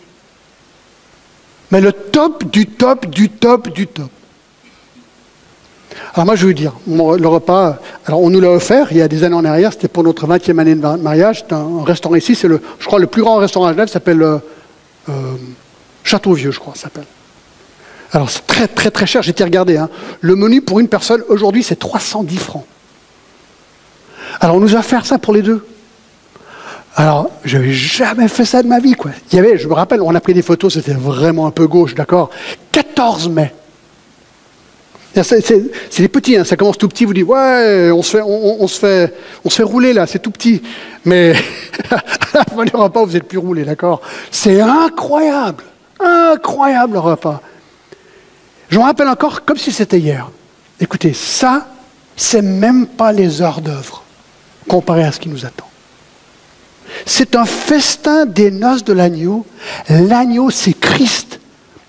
mais 1.74 1.82
le 1.82 1.92
top 1.92 2.52
du 2.52 2.68
top 2.68 3.08
du 3.08 3.30
top 3.30 3.70
du 3.70 3.88
top. 3.88 4.12
Alors 6.14 6.28
moi, 6.28 6.36
je 6.36 6.46
veux 6.46 6.54
dire, 6.54 6.74
le 6.86 7.28
repas, 7.28 7.80
alors 8.06 8.22
on 8.22 8.30
nous 8.30 8.40
l'a 8.40 8.52
offert 8.52 8.90
il 8.92 8.98
y 8.98 9.02
a 9.02 9.08
des 9.08 9.24
années 9.24 9.36
en 9.36 9.44
arrière, 9.44 9.74
c'était 9.74 9.88
pour 9.88 10.04
notre 10.04 10.28
20e 10.28 10.60
année 10.60 10.76
de 10.76 10.82
mariage, 10.98 11.40
c'est 11.40 11.54
un, 11.54 11.84
restaurant 11.84 12.14
ici, 12.14 12.36
c'est 12.36 12.48
le, 12.48 12.62
je 12.78 12.86
crois, 12.86 13.00
le 13.00 13.08
plus 13.08 13.24
grand 13.24 13.38
restaurant 13.38 13.66
à 13.66 13.72
Genève, 13.72 13.88
s'appelle 13.88 14.22
euh, 14.22 14.38
euh, 15.10 15.14
Château 16.04 16.34
Vieux, 16.34 16.52
je 16.52 16.60
crois, 16.60 16.76
s'appelle. 16.76 17.06
Alors 18.12 18.30
c'est 18.30 18.46
très 18.46 18.68
très 18.68 18.92
très 18.92 19.08
cher, 19.08 19.28
été 19.28 19.44
regardé. 19.44 19.78
Hein. 19.78 19.90
Le 20.22 20.36
menu 20.36 20.62
pour 20.62 20.80
une 20.80 20.88
personne 20.88 21.24
aujourd'hui, 21.28 21.64
c'est 21.64 21.78
310 21.78 22.38
francs. 22.38 22.66
Alors 24.40 24.58
on 24.58 24.60
nous 24.60 24.76
a 24.76 24.80
offert 24.80 25.08
ça 25.08 25.18
pour 25.18 25.34
les 25.34 25.42
deux. 25.42 25.66
Alors, 26.96 27.32
je 27.44 27.58
n'avais 27.58 27.74
jamais 27.74 28.28
fait 28.28 28.46
ça 28.46 28.62
de 28.62 28.68
ma 28.68 28.80
vie. 28.80 28.96
Il 29.32 29.36
y 29.36 29.40
avait, 29.40 29.58
je 29.58 29.68
me 29.68 29.74
rappelle, 29.74 30.02
on 30.02 30.14
a 30.14 30.22
pris 30.22 30.34
des 30.34 30.44
photos, 30.44 30.74
c'était 30.74 30.94
vraiment 30.94 31.48
un 31.48 31.52
peu 31.52 31.68
gauche, 31.68 31.96
d'accord 31.96 32.30
14 32.72 33.30
mai. 33.30 33.54
C'est 35.16 36.00
des 36.00 36.08
petits, 36.08 36.38
hein, 36.38 36.44
ça 36.44 36.56
commence 36.56 36.78
tout 36.78 36.88
petit, 36.88 37.06
vous 37.06 37.14
dites, 37.14 37.26
ouais, 37.26 37.92
on 37.92 38.02
se 38.02 38.18
fait, 38.18 38.24
on, 38.24 38.68
se 38.68 38.80
fait, 39.56 39.64
rouler 39.64 39.94
là, 39.94 40.08
c'est 40.08 40.20
tout 40.20 40.32
petit. 40.32 40.62
Mais 41.06 41.34
à 41.92 42.38
la 42.40 42.44
fin 42.44 42.66
du 42.66 42.76
repas, 42.76 43.04
vous 43.04 43.14
n'êtes 43.14 43.28
plus 43.28 43.38
roulé, 43.38 43.64
d'accord 43.64 44.02
C'est 44.32 44.60
incroyable, 44.60 45.64
incroyable 46.00 46.94
le 46.94 47.00
repas. 47.00 47.42
Je 48.70 48.80
me 48.80 48.84
rappelle 48.84 49.08
encore 49.08 49.46
comme 49.46 49.58
si 49.58 49.72
c'était 49.72 50.00
hier. 50.00 50.30
Écoutez, 50.80 51.14
ça, 51.14 51.68
c'est 52.16 52.42
même 52.42 52.88
pas 52.88 53.12
les 53.12 53.42
heures 53.42 53.62
d'œuvre 53.62 54.04
comparé 54.68 55.04
à 55.04 55.12
ce 55.12 55.20
qui 55.20 55.30
nous 55.30 55.46
attend. 55.46 55.68
C'est 57.06 57.36
un 57.36 57.46
festin 57.46 58.26
des 58.26 58.52
noces 58.52 58.84
de 58.84 58.94
l'agneau. 58.94 59.46
L'agneau, 59.90 60.50
c'est 60.50 60.74
Christ. 60.74 61.40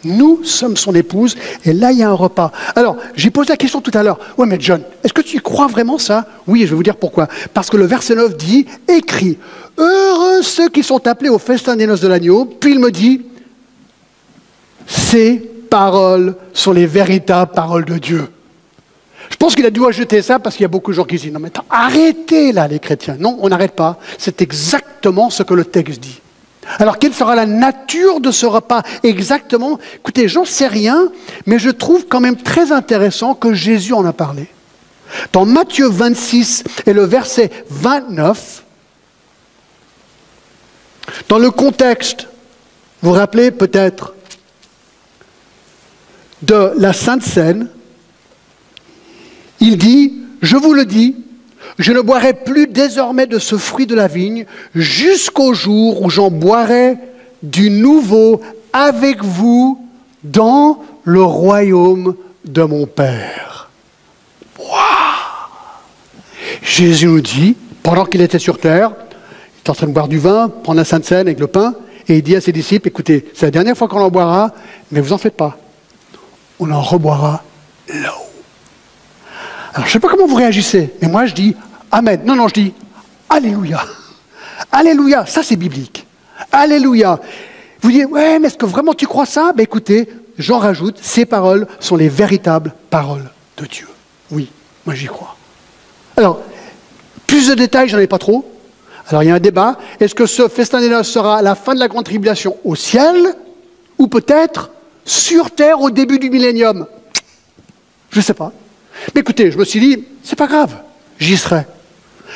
Nous 0.04 0.44
sommes 0.44 0.76
son 0.76 0.94
épouse, 0.94 1.34
et 1.64 1.72
là, 1.72 1.90
il 1.90 1.98
y 1.98 2.02
a 2.02 2.10
un 2.10 2.14
repas. 2.14 2.52
Alors, 2.76 2.96
j'ai 3.14 3.30
posé 3.30 3.48
la 3.48 3.56
question 3.56 3.80
tout 3.80 3.90
à 3.94 4.02
l'heure. 4.02 4.18
Oui, 4.36 4.46
mais 4.46 4.58
John, 4.60 4.82
est-ce 5.02 5.14
que 5.14 5.22
tu 5.22 5.40
crois 5.40 5.66
vraiment 5.66 5.96
ça? 5.96 6.26
Oui, 6.46 6.60
je 6.62 6.66
vais 6.66 6.76
vous 6.76 6.82
dire 6.82 6.96
pourquoi. 6.96 7.26
Parce 7.54 7.70
que 7.70 7.78
le 7.78 7.86
verset 7.86 8.14
9 8.14 8.36
dit, 8.36 8.66
écrit, 8.86 9.38
heureux 9.78 10.42
ceux 10.42 10.68
qui 10.68 10.82
sont 10.82 11.06
appelés 11.06 11.30
au 11.30 11.38
festin 11.38 11.74
des 11.76 11.86
noces 11.86 12.02
de 12.02 12.08
l'agneau. 12.08 12.44
Puis 12.44 12.72
il 12.72 12.80
me 12.80 12.90
dit, 12.90 13.22
ces 14.86 15.36
paroles 15.70 16.36
sont 16.52 16.72
les 16.72 16.86
véritables 16.86 17.52
paroles 17.52 17.86
de 17.86 17.96
Dieu. 17.96 18.28
Je 19.30 19.36
pense 19.36 19.54
qu'il 19.54 19.66
a 19.66 19.70
dû 19.70 19.84
ajouter 19.84 20.22
ça 20.22 20.38
parce 20.38 20.56
qu'il 20.56 20.62
y 20.62 20.66
a 20.66 20.68
beaucoup 20.68 20.90
de 20.90 20.96
gens 20.96 21.04
qui 21.04 21.16
disent, 21.16 21.32
non 21.32 21.40
mais 21.40 21.52
arrêtez 21.70 22.52
là 22.52 22.68
les 22.68 22.78
chrétiens. 22.78 23.16
Non, 23.18 23.38
on 23.40 23.48
n'arrête 23.48 23.72
pas. 23.72 23.98
C'est 24.18 24.42
exactement 24.42 25.30
ce 25.30 25.42
que 25.42 25.54
le 25.54 25.64
texte 25.64 26.00
dit. 26.00 26.20
Alors, 26.78 26.98
quelle 26.98 27.12
sera 27.12 27.34
la 27.34 27.46
nature 27.46 28.20
de 28.20 28.30
ce 28.30 28.46
repas 28.46 28.82
exactement? 29.02 29.78
Écoutez, 29.96 30.28
j'en 30.28 30.44
sais 30.44 30.66
rien, 30.66 31.08
mais 31.46 31.58
je 31.58 31.70
trouve 31.70 32.06
quand 32.06 32.20
même 32.20 32.36
très 32.36 32.72
intéressant 32.72 33.34
que 33.34 33.52
Jésus 33.52 33.92
en 33.92 34.04
a 34.04 34.12
parlé. 34.12 34.46
Dans 35.32 35.44
Matthieu 35.44 35.88
26 35.88 36.64
et 36.86 36.92
le 36.92 37.04
verset 37.04 37.50
29, 37.68 38.64
dans 41.28 41.38
le 41.38 41.50
contexte, 41.50 42.28
vous 43.02 43.10
vous 43.10 43.16
rappelez 43.16 43.50
peut-être 43.50 44.14
de 46.42 46.72
la 46.76 46.92
Sainte 46.92 47.22
Seine, 47.22 47.68
il 49.60 49.76
dit, 49.76 50.14
je 50.42 50.56
vous 50.56 50.72
le 50.72 50.84
dis, 50.84 51.16
je 51.78 51.92
ne 51.92 52.00
boirai 52.00 52.34
plus 52.34 52.66
désormais 52.66 53.26
de 53.26 53.38
ce 53.38 53.56
fruit 53.56 53.86
de 53.86 53.94
la 53.94 54.06
vigne 54.06 54.46
jusqu'au 54.74 55.54
jour 55.54 56.02
où 56.02 56.10
j'en 56.10 56.30
boirai 56.30 56.96
du 57.42 57.70
nouveau 57.70 58.40
avec 58.72 59.22
vous 59.22 59.78
dans 60.22 60.82
le 61.04 61.22
royaume 61.22 62.14
de 62.44 62.62
mon 62.62 62.86
Père. 62.86 63.70
Jésus 66.62 67.06
nous 67.06 67.20
dit, 67.20 67.56
pendant 67.82 68.04
qu'il 68.04 68.20
était 68.20 68.38
sur 68.38 68.58
terre, 68.58 68.92
il 69.56 69.66
est 69.66 69.70
en 69.70 69.74
train 69.74 69.86
de 69.86 69.92
boire 69.92 70.08
du 70.08 70.18
vin, 70.18 70.48
prendre 70.48 70.78
la 70.78 70.84
Sainte 70.84 71.04
Seine 71.04 71.26
avec 71.26 71.40
le 71.40 71.46
pain, 71.46 71.74
et 72.08 72.16
il 72.16 72.22
dit 72.22 72.36
à 72.36 72.40
ses 72.40 72.52
disciples, 72.52 72.88
écoutez, 72.88 73.26
c'est 73.34 73.46
la 73.46 73.50
dernière 73.50 73.76
fois 73.76 73.88
qu'on 73.88 74.00
en 74.00 74.10
boira, 74.10 74.52
mais 74.90 75.00
vous 75.00 75.12
en 75.12 75.18
faites 75.18 75.36
pas. 75.36 75.58
On 76.58 76.70
en 76.70 76.80
reboira 76.80 77.42
là-haut. 77.88 78.33
Alors, 79.74 79.86
je 79.86 79.90
ne 79.90 79.92
sais 79.92 80.00
pas 80.00 80.08
comment 80.08 80.26
vous 80.26 80.36
réagissez, 80.36 80.94
mais 81.02 81.08
moi, 81.08 81.26
je 81.26 81.34
dis 81.34 81.56
Amen. 81.90 82.20
Non, 82.24 82.36
non, 82.36 82.48
je 82.48 82.54
dis 82.54 82.72
Alléluia. 83.28 83.84
Alléluia. 84.70 85.26
Ça, 85.26 85.42
c'est 85.42 85.56
biblique. 85.56 86.06
Alléluia. 86.52 87.18
Vous 87.82 87.90
dites, 87.90 88.06
ouais, 88.06 88.38
mais 88.38 88.46
est-ce 88.46 88.56
que 88.56 88.66
vraiment 88.66 88.94
tu 88.94 89.06
crois 89.06 89.26
ça? 89.26 89.52
Ben 89.54 89.62
écoutez, 89.62 90.08
j'en 90.38 90.58
rajoute, 90.58 90.98
ces 91.02 91.26
paroles 91.26 91.66
sont 91.80 91.96
les 91.96 92.08
véritables 92.08 92.72
paroles 92.88 93.30
de 93.58 93.66
Dieu. 93.66 93.86
Oui, 94.30 94.48
moi 94.86 94.94
j'y 94.94 95.06
crois. 95.06 95.36
Alors, 96.16 96.40
plus 97.26 97.48
de 97.48 97.54
détails, 97.54 97.88
j'en 97.88 97.98
ai 97.98 98.06
pas 98.06 98.18
trop. 98.18 98.50
Alors 99.08 99.22
il 99.22 99.26
y 99.26 99.30
a 99.30 99.34
un 99.34 99.40
débat. 99.40 99.76
Est-ce 100.00 100.14
que 100.14 100.24
ce 100.24 100.48
festin 100.48 100.80
des 100.80 100.88
noces 100.88 101.10
sera 101.10 101.36
à 101.36 101.42
la 101.42 101.54
fin 101.54 101.74
de 101.74 101.78
la 101.78 101.88
grande 101.88 102.04
tribulation 102.04 102.56
au 102.64 102.74
ciel 102.74 103.34
ou 103.98 104.06
peut-être 104.06 104.70
sur 105.04 105.50
terre 105.50 105.82
au 105.82 105.90
début 105.90 106.18
du 106.18 106.30
millénium? 106.30 106.86
Je 108.10 108.18
ne 108.18 108.24
sais 108.24 108.32
pas. 108.32 108.52
Mais 109.14 109.20
écoutez, 109.20 109.50
je 109.50 109.58
me 109.58 109.64
suis 109.64 109.80
dit, 109.80 110.04
c'est 110.22 110.36
pas 110.36 110.46
grave, 110.46 110.76
j'y 111.18 111.36
serai. 111.36 111.66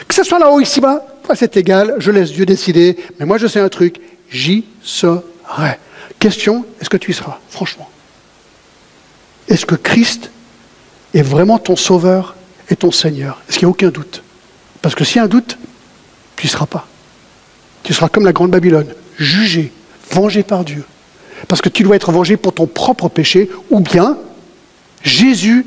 Que 0.06 0.14
ce 0.14 0.22
soit 0.22 0.38
là-haut, 0.38 0.60
ici-bas, 0.60 1.06
c'est 1.34 1.56
égal, 1.56 1.94
je 1.98 2.10
laisse 2.10 2.32
Dieu 2.32 2.46
décider, 2.46 2.96
mais 3.18 3.26
moi 3.26 3.38
je 3.38 3.46
sais 3.46 3.60
un 3.60 3.68
truc, 3.68 4.00
j'y 4.30 4.64
serai. 4.82 5.78
Question, 6.18 6.64
est-ce 6.80 6.90
que 6.90 6.96
tu 6.96 7.10
y 7.10 7.14
seras, 7.14 7.38
franchement? 7.50 7.88
Est-ce 9.48 9.66
que 9.66 9.74
Christ 9.74 10.30
est 11.14 11.22
vraiment 11.22 11.58
ton 11.58 11.76
sauveur 11.76 12.36
et 12.70 12.76
ton 12.76 12.90
Seigneur? 12.90 13.40
Est-ce 13.48 13.58
qu'il 13.58 13.66
n'y 13.66 13.70
a 13.70 13.72
aucun 13.72 13.90
doute? 13.90 14.22
Parce 14.82 14.94
que 14.94 15.04
s'il 15.04 15.16
y 15.16 15.20
a 15.20 15.24
un 15.24 15.28
doute, 15.28 15.58
tu 16.36 16.46
n'y 16.46 16.50
seras 16.50 16.66
pas. 16.66 16.86
Tu 17.82 17.94
seras 17.94 18.08
comme 18.08 18.24
la 18.24 18.32
grande 18.32 18.50
Babylone, 18.50 18.94
jugé, 19.16 19.72
vengé 20.10 20.42
par 20.42 20.64
Dieu. 20.64 20.84
Parce 21.46 21.62
que 21.62 21.68
tu 21.68 21.82
dois 21.82 21.96
être 21.96 22.12
vengé 22.12 22.36
pour 22.36 22.52
ton 22.52 22.66
propre 22.66 23.08
péché, 23.08 23.50
ou 23.70 23.80
bien 23.80 24.18
Jésus 25.02 25.66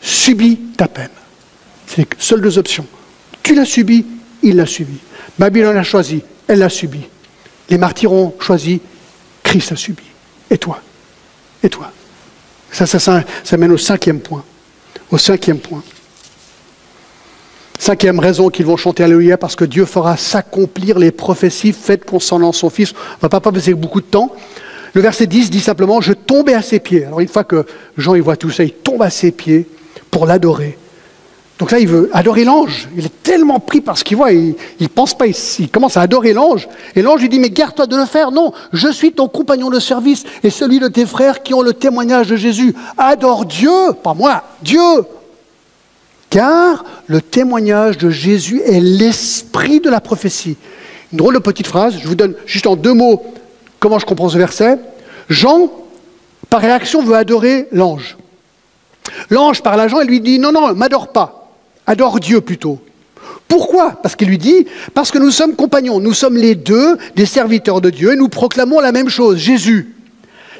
subit 0.00 0.58
ta 0.76 0.88
peine. 0.88 1.10
C'est 1.86 1.98
les 1.98 2.08
seules 2.18 2.40
deux 2.40 2.58
options. 2.58 2.86
Tu 3.42 3.54
l'as 3.54 3.64
subi, 3.64 4.04
il 4.42 4.56
l'a 4.56 4.66
subi. 4.66 4.98
Babylone 5.38 5.76
a 5.76 5.82
choisi, 5.82 6.22
elle 6.46 6.58
l'a 6.58 6.68
subi. 6.68 7.00
Les 7.70 7.78
martyrs 7.78 8.12
ont 8.12 8.34
choisi, 8.40 8.80
Christ 9.42 9.72
a 9.72 9.76
subi. 9.76 10.04
Et 10.50 10.58
toi? 10.58 10.80
Et 11.62 11.68
toi? 11.68 11.90
Ça, 12.70 12.86
ça, 12.86 12.98
ça, 12.98 13.56
mène 13.56 13.72
au 13.72 13.78
cinquième 13.78 14.20
point. 14.20 14.44
Au 15.10 15.18
cinquième 15.18 15.58
point. 15.58 15.82
Cinquième 17.78 18.18
raison 18.18 18.50
qu'ils 18.50 18.66
vont 18.66 18.76
chanter 18.76 19.04
Alléluia, 19.04 19.38
parce 19.38 19.56
que 19.56 19.64
Dieu 19.64 19.84
fera 19.86 20.16
s'accomplir 20.16 20.98
les 20.98 21.10
prophéties 21.10 21.72
faites 21.72 22.04
concernant 22.04 22.52
son 22.52 22.68
Fils. 22.68 22.92
On 22.92 23.16
ne 23.16 23.22
va 23.22 23.28
pas 23.28 23.40
passer 23.40 23.72
beaucoup 23.72 24.00
de 24.00 24.06
temps. 24.06 24.34
Le 24.94 25.00
verset 25.00 25.26
10 25.26 25.50
dit 25.50 25.60
simplement, 25.60 26.00
je 26.00 26.12
tombais 26.12 26.54
à 26.54 26.62
ses 26.62 26.80
pieds. 26.80 27.04
Alors 27.04 27.20
une 27.20 27.28
fois 27.28 27.44
que 27.44 27.64
Jean 27.96 28.14
il 28.14 28.22
voit 28.22 28.36
tout 28.36 28.50
ça, 28.50 28.64
il 28.64 28.72
tombe 28.72 29.02
à 29.02 29.10
ses 29.10 29.30
pieds 29.30 29.66
pour 30.10 30.26
l'adorer. 30.26 30.78
Donc 31.58 31.72
là, 31.72 31.80
il 31.80 31.88
veut 31.88 32.08
adorer 32.12 32.44
l'ange. 32.44 32.88
Il 32.96 33.04
est 33.04 33.22
tellement 33.22 33.58
pris 33.58 33.80
par 33.80 33.98
ce 33.98 34.04
qu'il 34.04 34.16
voit, 34.16 34.32
il 34.32 34.54
ne 34.80 34.86
pense 34.86 35.16
pas, 35.16 35.26
il, 35.26 35.68
commence 35.70 35.96
à 35.96 36.02
adorer 36.02 36.32
l'ange. 36.32 36.68
Et 36.94 37.02
l'ange 37.02 37.20
lui 37.20 37.28
dit, 37.28 37.40
mais 37.40 37.50
garde-toi 37.50 37.86
de 37.86 37.96
le 37.96 38.04
faire. 38.04 38.30
Non, 38.30 38.52
je 38.72 38.88
suis 38.88 39.12
ton 39.12 39.28
compagnon 39.28 39.68
de 39.68 39.80
service 39.80 40.24
et 40.44 40.50
celui 40.50 40.78
de 40.78 40.88
tes 40.88 41.04
frères 41.04 41.42
qui 41.42 41.54
ont 41.54 41.62
le 41.62 41.72
témoignage 41.72 42.28
de 42.28 42.36
Jésus. 42.36 42.74
Adore 42.96 43.44
Dieu, 43.44 43.92
pas 44.02 44.14
moi, 44.14 44.44
Dieu. 44.62 44.80
Car 46.30 46.84
le 47.06 47.20
témoignage 47.20 47.98
de 47.98 48.10
Jésus 48.10 48.62
est 48.64 48.80
l'esprit 48.80 49.80
de 49.80 49.90
la 49.90 50.00
prophétie. 50.00 50.56
Une 51.10 51.18
drôle 51.18 51.34
de 51.34 51.40
petite 51.40 51.66
phrase, 51.66 51.96
je 52.00 52.06
vous 52.06 52.14
donne 52.14 52.34
juste 52.46 52.66
en 52.66 52.76
deux 52.76 52.92
mots 52.92 53.24
comment 53.80 53.98
je 53.98 54.06
comprends 54.06 54.28
ce 54.28 54.38
verset. 54.38 54.78
Jean, 55.28 55.70
par 56.50 56.60
réaction, 56.60 57.02
veut 57.02 57.14
adorer 57.14 57.66
l'ange. 57.72 58.16
L'ange 59.30 59.62
parle 59.62 59.80
à 59.80 59.88
Jean 59.88 60.00
et 60.00 60.06
lui 60.06 60.20
dit 60.20 60.38
Non, 60.38 60.52
non, 60.52 60.74
m'adore 60.74 61.08
pas, 61.08 61.50
adore 61.86 62.20
Dieu 62.20 62.40
plutôt. 62.40 62.78
Pourquoi? 63.46 63.92
Parce 64.02 64.14
qu'il 64.14 64.28
lui 64.28 64.38
dit 64.38 64.66
Parce 64.94 65.10
que 65.10 65.18
nous 65.18 65.30
sommes 65.30 65.56
compagnons, 65.56 66.00
nous 66.00 66.12
sommes 66.12 66.36
les 66.36 66.54
deux 66.54 66.98
des 67.16 67.26
serviteurs 67.26 67.80
de 67.80 67.90
Dieu 67.90 68.12
et 68.12 68.16
nous 68.16 68.28
proclamons 68.28 68.80
la 68.80 68.92
même 68.92 69.08
chose, 69.08 69.38
Jésus. 69.38 69.94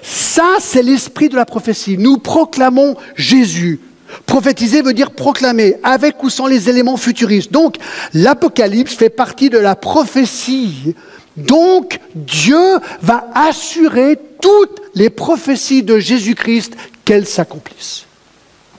Ça, 0.02 0.56
c'est 0.60 0.82
l'esprit 0.82 1.28
de 1.28 1.36
la 1.36 1.44
prophétie. 1.44 1.98
Nous 1.98 2.18
proclamons 2.18 2.96
Jésus. 3.16 3.80
Prophétiser 4.26 4.80
veut 4.80 4.94
dire 4.94 5.10
proclamer, 5.10 5.76
avec 5.82 6.22
ou 6.22 6.30
sans 6.30 6.46
les 6.46 6.70
éléments 6.70 6.96
futuristes. 6.96 7.52
Donc, 7.52 7.76
l'Apocalypse 8.14 8.94
fait 8.94 9.10
partie 9.10 9.50
de 9.50 9.58
la 9.58 9.76
prophétie. 9.76 10.94
Donc, 11.36 12.00
Dieu 12.14 12.78
va 13.02 13.28
assurer 13.34 14.18
toutes 14.40 14.80
les 14.94 15.10
prophéties 15.10 15.82
de 15.82 15.98
Jésus-Christ 15.98 16.74
qu'elles 17.04 17.26
s'accomplissent. 17.26 18.07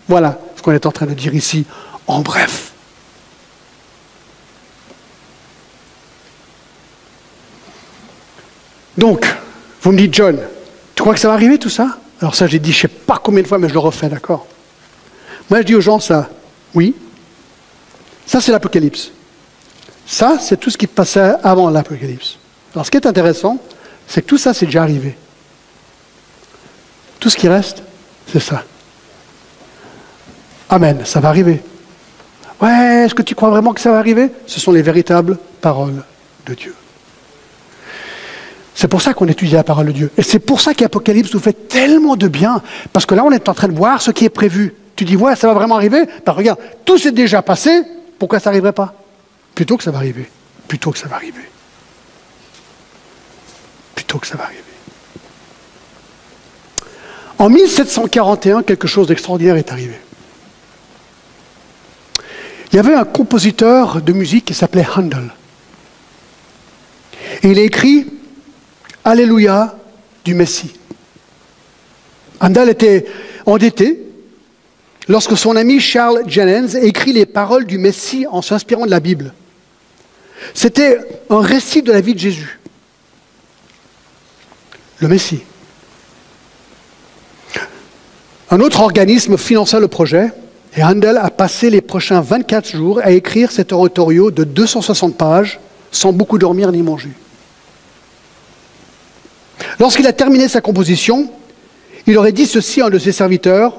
Voilà 0.10 0.40
ce 0.58 0.62
qu'on 0.64 0.72
est 0.72 0.86
en 0.88 0.92
train 0.92 1.06
de 1.06 1.14
dire 1.14 1.36
ici 1.36 1.66
en 2.08 2.22
bref. 2.22 2.74
Donc, 8.98 9.26
vous 9.84 9.92
me 9.92 9.98
dites, 9.98 10.14
John, 10.14 10.40
tu 10.96 11.04
crois 11.04 11.14
que 11.14 11.20
ça 11.20 11.30
va 11.30 11.36
arriver 11.36 11.58
tout 11.58 11.70
ça? 11.70 12.00
Alors 12.20 12.36
ça, 12.36 12.48
j'ai 12.48 12.60
dit, 12.60 12.74
je 12.74 12.78
ne 12.78 12.82
sais 12.82 12.88
pas 12.88 13.22
combien 13.24 13.44
de 13.44 13.48
fois, 13.48 13.60
mais 13.60 13.70
je 13.70 13.74
le 13.74 13.80
refais, 13.80 14.10
d'accord? 14.10 14.48
Moi, 15.50 15.62
je 15.62 15.66
dis 15.66 15.76
aux 15.76 15.82
gens 15.82 16.00
ça, 16.00 16.28
oui. 16.74 16.96
Ça, 18.26 18.42
c'est 18.42 18.52
l'Apocalypse. 18.52 19.12
Ça, 20.06 20.38
c'est 20.40 20.58
tout 20.58 20.72
ce 20.72 20.78
qui 20.78 20.88
passait 20.88 21.36
avant 21.44 21.70
l'Apocalypse. 21.70 22.40
Alors, 22.74 22.86
ce 22.86 22.92
qui 22.92 22.98
est 22.98 23.06
intéressant, 23.06 23.60
c'est 24.08 24.24
que 24.24 24.28
tout 24.28 24.40
ça, 24.40 24.56
c'est 24.56 24.66
déjà 24.66 24.82
arrivé. 24.82 25.16
Tout 27.20 27.30
ce 27.30 27.38
qui 27.38 27.48
reste, 27.48 27.84
c'est 28.28 28.40
ça. 28.40 28.64
Amen, 30.70 31.02
ça 31.04 31.20
va 31.20 31.30
arriver. 31.30 31.62
Ouais, 32.62 33.06
est-ce 33.06 33.16
que 33.16 33.24
tu 33.24 33.36
crois 33.36 33.50
vraiment 33.50 33.74
que 33.74 33.82
ça 33.82 33.92
va 33.92 33.98
arriver? 33.98 34.30
Ce 34.46 34.60
sont 34.60 34.72
les 34.72 34.82
véritables 34.82 35.38
paroles 35.62 36.04
de 36.46 36.54
Dieu. 36.54 36.76
C'est 38.76 38.88
pour 38.88 39.02
ça 39.02 39.14
qu'on 39.14 39.28
étudie 39.28 39.54
la 39.54 39.64
parole 39.64 39.88
de 39.88 39.92
Dieu. 39.92 40.12
Et 40.18 40.24
c'est 40.24 40.40
pour 40.40 40.62
ça 40.62 40.74
qu'Apocalypse 40.74 41.34
nous 41.34 41.40
fait 41.40 41.68
tellement 41.68 42.16
de 42.16 42.28
bien. 42.28 42.62
Parce 42.94 43.06
que 43.06 43.16
là, 43.16 43.26
on 43.26 43.32
est 43.32 43.50
en 43.50 43.54
train 43.54 43.68
de 43.68 43.76
voir 43.76 44.02
ce 44.02 44.12
qui 44.12 44.26
est 44.26 44.30
prévu. 44.30 44.76
Tu 44.96 45.06
dis, 45.06 45.18
ouais, 45.18 45.36
ça 45.36 45.48
va 45.48 45.54
vraiment 45.54 45.76
arriver? 45.76 46.06
Ben, 46.26 46.32
Regarde, 46.32 46.60
tout 46.86 46.98
s'est 46.98 47.12
déjà 47.12 47.42
passé, 47.42 47.82
pourquoi 48.18 48.40
ça 48.40 48.50
n'arriverait 48.50 48.74
pas? 48.74 48.94
Plutôt 49.56 49.76
que 49.76 49.84
ça 49.84 49.92
va 49.92 49.98
arriver. 49.98 50.30
Plutôt 50.68 50.92
que 50.92 50.98
ça 50.98 51.08
va 51.08 51.16
arriver. 51.16 51.50
Plutôt 53.96 54.20
que 54.20 54.28
ça 54.28 54.38
va 54.38 54.46
arriver. 54.46 54.64
En 57.38 57.50
1741, 57.50 58.64
quelque 58.64 58.88
chose 58.88 59.08
d'extraordinaire 59.08 59.56
est 59.56 59.72
arrivé. 59.72 60.00
Il 62.72 62.76
y 62.76 62.80
avait 62.80 62.94
un 62.94 63.06
compositeur 63.06 64.02
de 64.02 64.14
musique 64.14 64.46
qui 64.46 64.54
s'appelait 64.54 64.86
Handel. 64.96 65.32
Et 67.42 67.50
il 67.50 67.60
a 67.60 67.64
écrit 67.64 68.08
Alléluia 69.04 69.76
du 70.24 70.36
Messie. 70.36 70.74
Handel 72.40 72.70
était 72.70 73.06
endetté 73.46 74.00
lorsque 75.08 75.36
son 75.36 75.56
ami 75.56 75.80
Charles 75.80 76.24
Jennens 76.28 76.76
écrit 76.76 77.14
les 77.14 77.26
paroles 77.26 77.66
du 77.66 77.78
Messie 77.78 78.26
en 78.30 78.42
s'inspirant 78.42 78.86
de 78.86 78.92
la 78.92 79.00
Bible. 79.00 79.34
C'était 80.54 81.00
un 81.30 81.42
récit 81.42 81.82
de 81.82 81.92
la 81.92 82.02
vie 82.02 82.14
de 82.14 82.20
Jésus. 82.20 82.60
Le 85.00 85.08
Messie. 85.08 85.42
Un 88.52 88.60
autre 88.60 88.82
organisme 88.82 89.38
finança 89.38 89.80
le 89.80 89.88
projet 89.88 90.32
et 90.76 90.84
Handel 90.84 91.18
a 91.18 91.30
passé 91.30 91.70
les 91.70 91.82
prochains 91.82 92.22
24 92.22 92.70
jours 92.70 93.00
à 93.04 93.12
écrire 93.12 93.52
cet 93.52 93.72
oratorio 93.72 94.32
de 94.32 94.44
260 94.44 95.16
pages 95.16 95.60
sans 95.92 96.14
beaucoup 96.14 96.38
dormir 96.38 96.72
ni 96.72 96.84
manger. 96.84 97.10
Lorsqu'il 99.80 100.08
a 100.08 100.14
terminé 100.14 100.48
sa 100.48 100.62
composition, 100.62 101.30
il 102.06 102.18
aurait 102.18 102.32
dit 102.32 102.46
ceci 102.46 102.82
à 102.82 102.88
un 102.88 102.90
de 102.90 103.00
ses 103.00 103.12
serviteurs, 103.12 103.74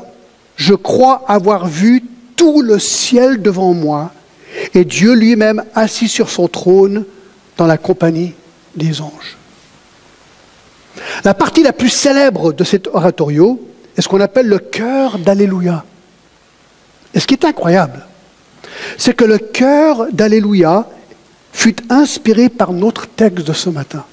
Je 0.57 0.75
crois 0.75 1.25
avoir 1.27 1.67
vu 1.67 2.05
tout 2.37 2.61
le 2.61 2.79
ciel 2.79 3.41
devant 3.41 3.73
moi 3.73 4.13
et 4.75 4.85
Dieu 4.85 5.15
lui-même 5.15 5.65
assis 5.75 6.09
sur 6.09 6.29
son 6.29 6.49
trône 6.49 7.05
dans 7.57 7.67
la 7.67 7.79
compagnie 7.79 8.35
des 8.77 9.01
anges. 9.01 9.39
La 11.25 11.35
partie 11.35 11.63
la 11.63 11.73
plus 11.73 11.89
célèbre 11.89 12.53
de 12.53 12.65
cet 12.65 12.89
oratorio 12.89 13.61
est 13.97 14.03
ce 14.03 14.09
qu'on 14.09 14.21
appelle 14.21 14.49
le 14.49 14.59
cœur 14.59 15.19
d'Alléluia. 15.19 15.85
Et 17.15 17.21
ce 17.21 17.27
qui 17.27 17.35
est 17.35 17.45
incroyable, 17.45 18.07
c'est 18.99 19.15
que 19.15 19.25
le 19.25 19.39
cœur 19.39 20.07
d'Alléluia 20.13 20.89
fut 21.53 21.77
inspiré 21.91 22.49
par 22.49 22.73
notre 22.73 23.07
texte 23.07 23.47
de 23.47 23.53
ce 23.53 23.71
matin. 23.71 24.05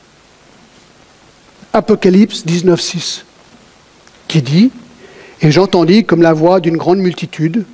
Apocalypse 1.74 2.44
19.6, 2.46 3.24
qui 4.28 4.42
dit, 4.42 4.72
Et 5.42 5.52
j'entendis 5.52 6.06
comme 6.06 6.22
la 6.22 6.34
voix 6.34 6.60
d'une 6.60 6.78
grande 6.78 7.00
multitude, 7.00 7.66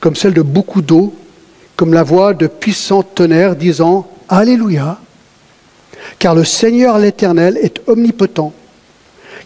comme 0.00 0.16
celle 0.16 0.34
de 0.34 0.42
beaucoup 0.42 0.82
d'eau, 0.82 1.14
comme 1.76 1.94
la 1.94 2.02
voix 2.02 2.34
de 2.34 2.46
puissants 2.46 3.02
tonnerres 3.02 3.56
disant, 3.56 4.10
Alléluia, 4.28 5.00
car 6.18 6.34
le 6.34 6.44
Seigneur 6.44 6.98
l'Éternel 6.98 7.58
est 7.62 7.80
omnipotent, 7.86 8.52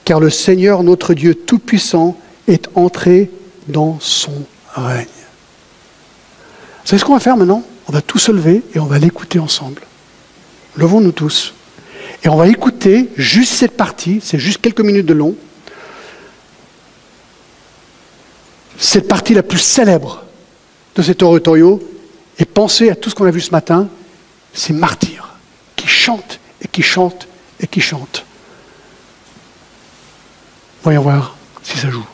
car 0.05 0.19
le 0.19 0.31
Seigneur 0.31 0.83
notre 0.83 1.15
Dieu 1.15 1.35
Tout-Puissant 1.35 2.17
est 2.49 2.69
entré 2.75 3.31
dans 3.69 3.99
son 4.01 4.33
règne. 4.75 5.07
Vous 6.83 6.89
savez 6.89 7.01
ce 7.01 7.05
qu'on 7.05 7.15
va 7.15 7.21
faire 7.21 7.37
maintenant? 7.37 7.63
On 7.89 7.93
va 7.93 8.03
tous 8.03 8.19
se 8.19 8.33
lever 8.33 8.63
et 8.75 8.79
on 8.79 8.87
va 8.87 8.99
l'écouter 8.99 9.39
ensemble. 9.39 9.83
Levons-nous 10.77 11.13
tous. 11.13 11.55
Et 12.23 12.29
on 12.29 12.37
va 12.37 12.49
écouter 12.49 13.11
juste 13.17 13.55
cette 13.55 13.77
partie, 13.77 14.21
c'est 14.23 14.39
juste 14.39 14.61
quelques 14.61 14.81
minutes 14.81 15.07
de 15.07 15.15
long, 15.15 15.35
cette 18.79 19.09
partie 19.09 19.35
la 19.35 19.43
plus 19.43 19.59
célèbre 19.59 20.25
de 20.95 21.03
cet 21.03 21.23
oratorio, 21.23 21.83
et 22.39 22.45
penser 22.45 22.91
à 22.91 22.97
tout 22.97 23.11
ce 23.11 23.15
qu'on 23.15 23.27
a 23.27 23.31
vu 23.31 23.41
ce 23.41 23.51
matin, 23.51 23.89
ces 24.53 24.73
martyrs 24.73 25.35
qui 25.77 25.87
chantent 25.87 26.41
et 26.63 26.69
qui 26.69 26.83
chantent 26.83 27.29
et 27.61 27.67
qui 27.67 27.81
chantent. 27.81 28.25
Voyons 30.83 31.03
voir 31.03 31.37
si 31.63 31.79
ça 31.79 31.91
joue. 31.91 32.05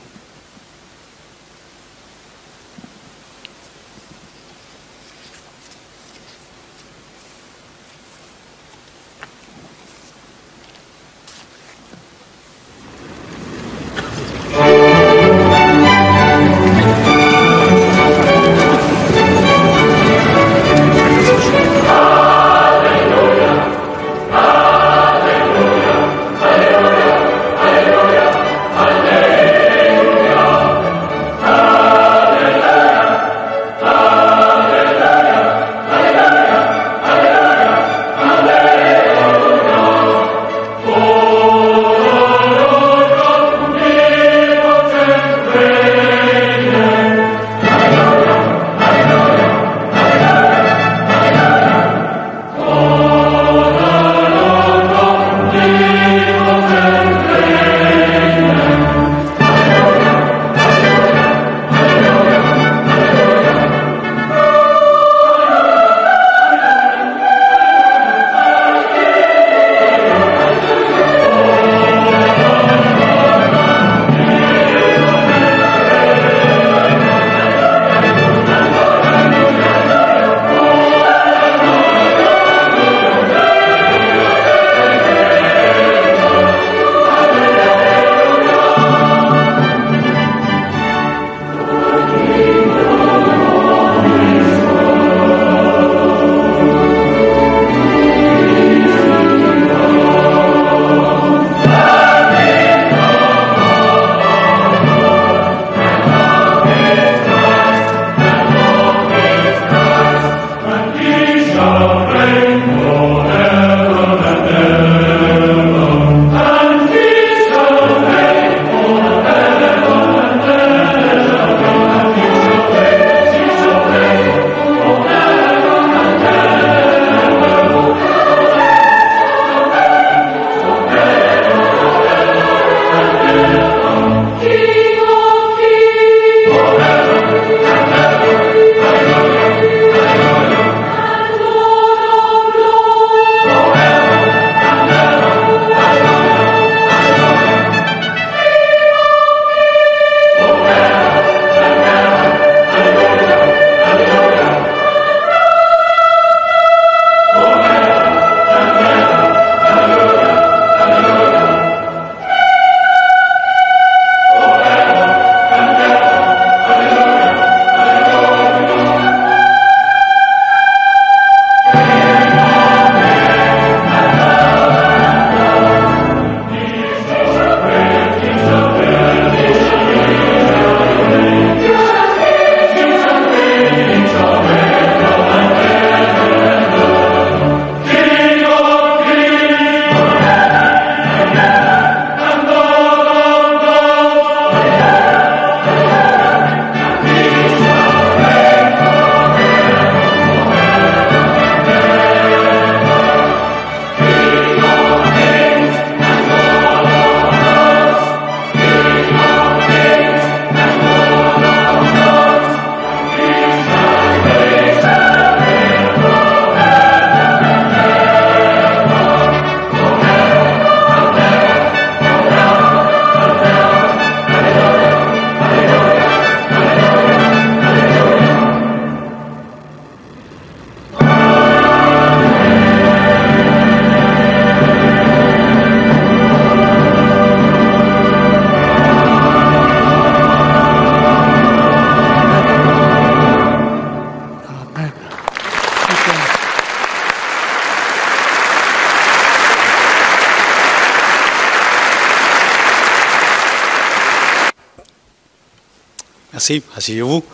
Merci, 256.51 256.65
asseyez-vous. 256.77 257.25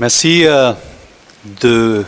Merci 0.00 0.44
euh, 0.44 0.72
de 1.62 2.04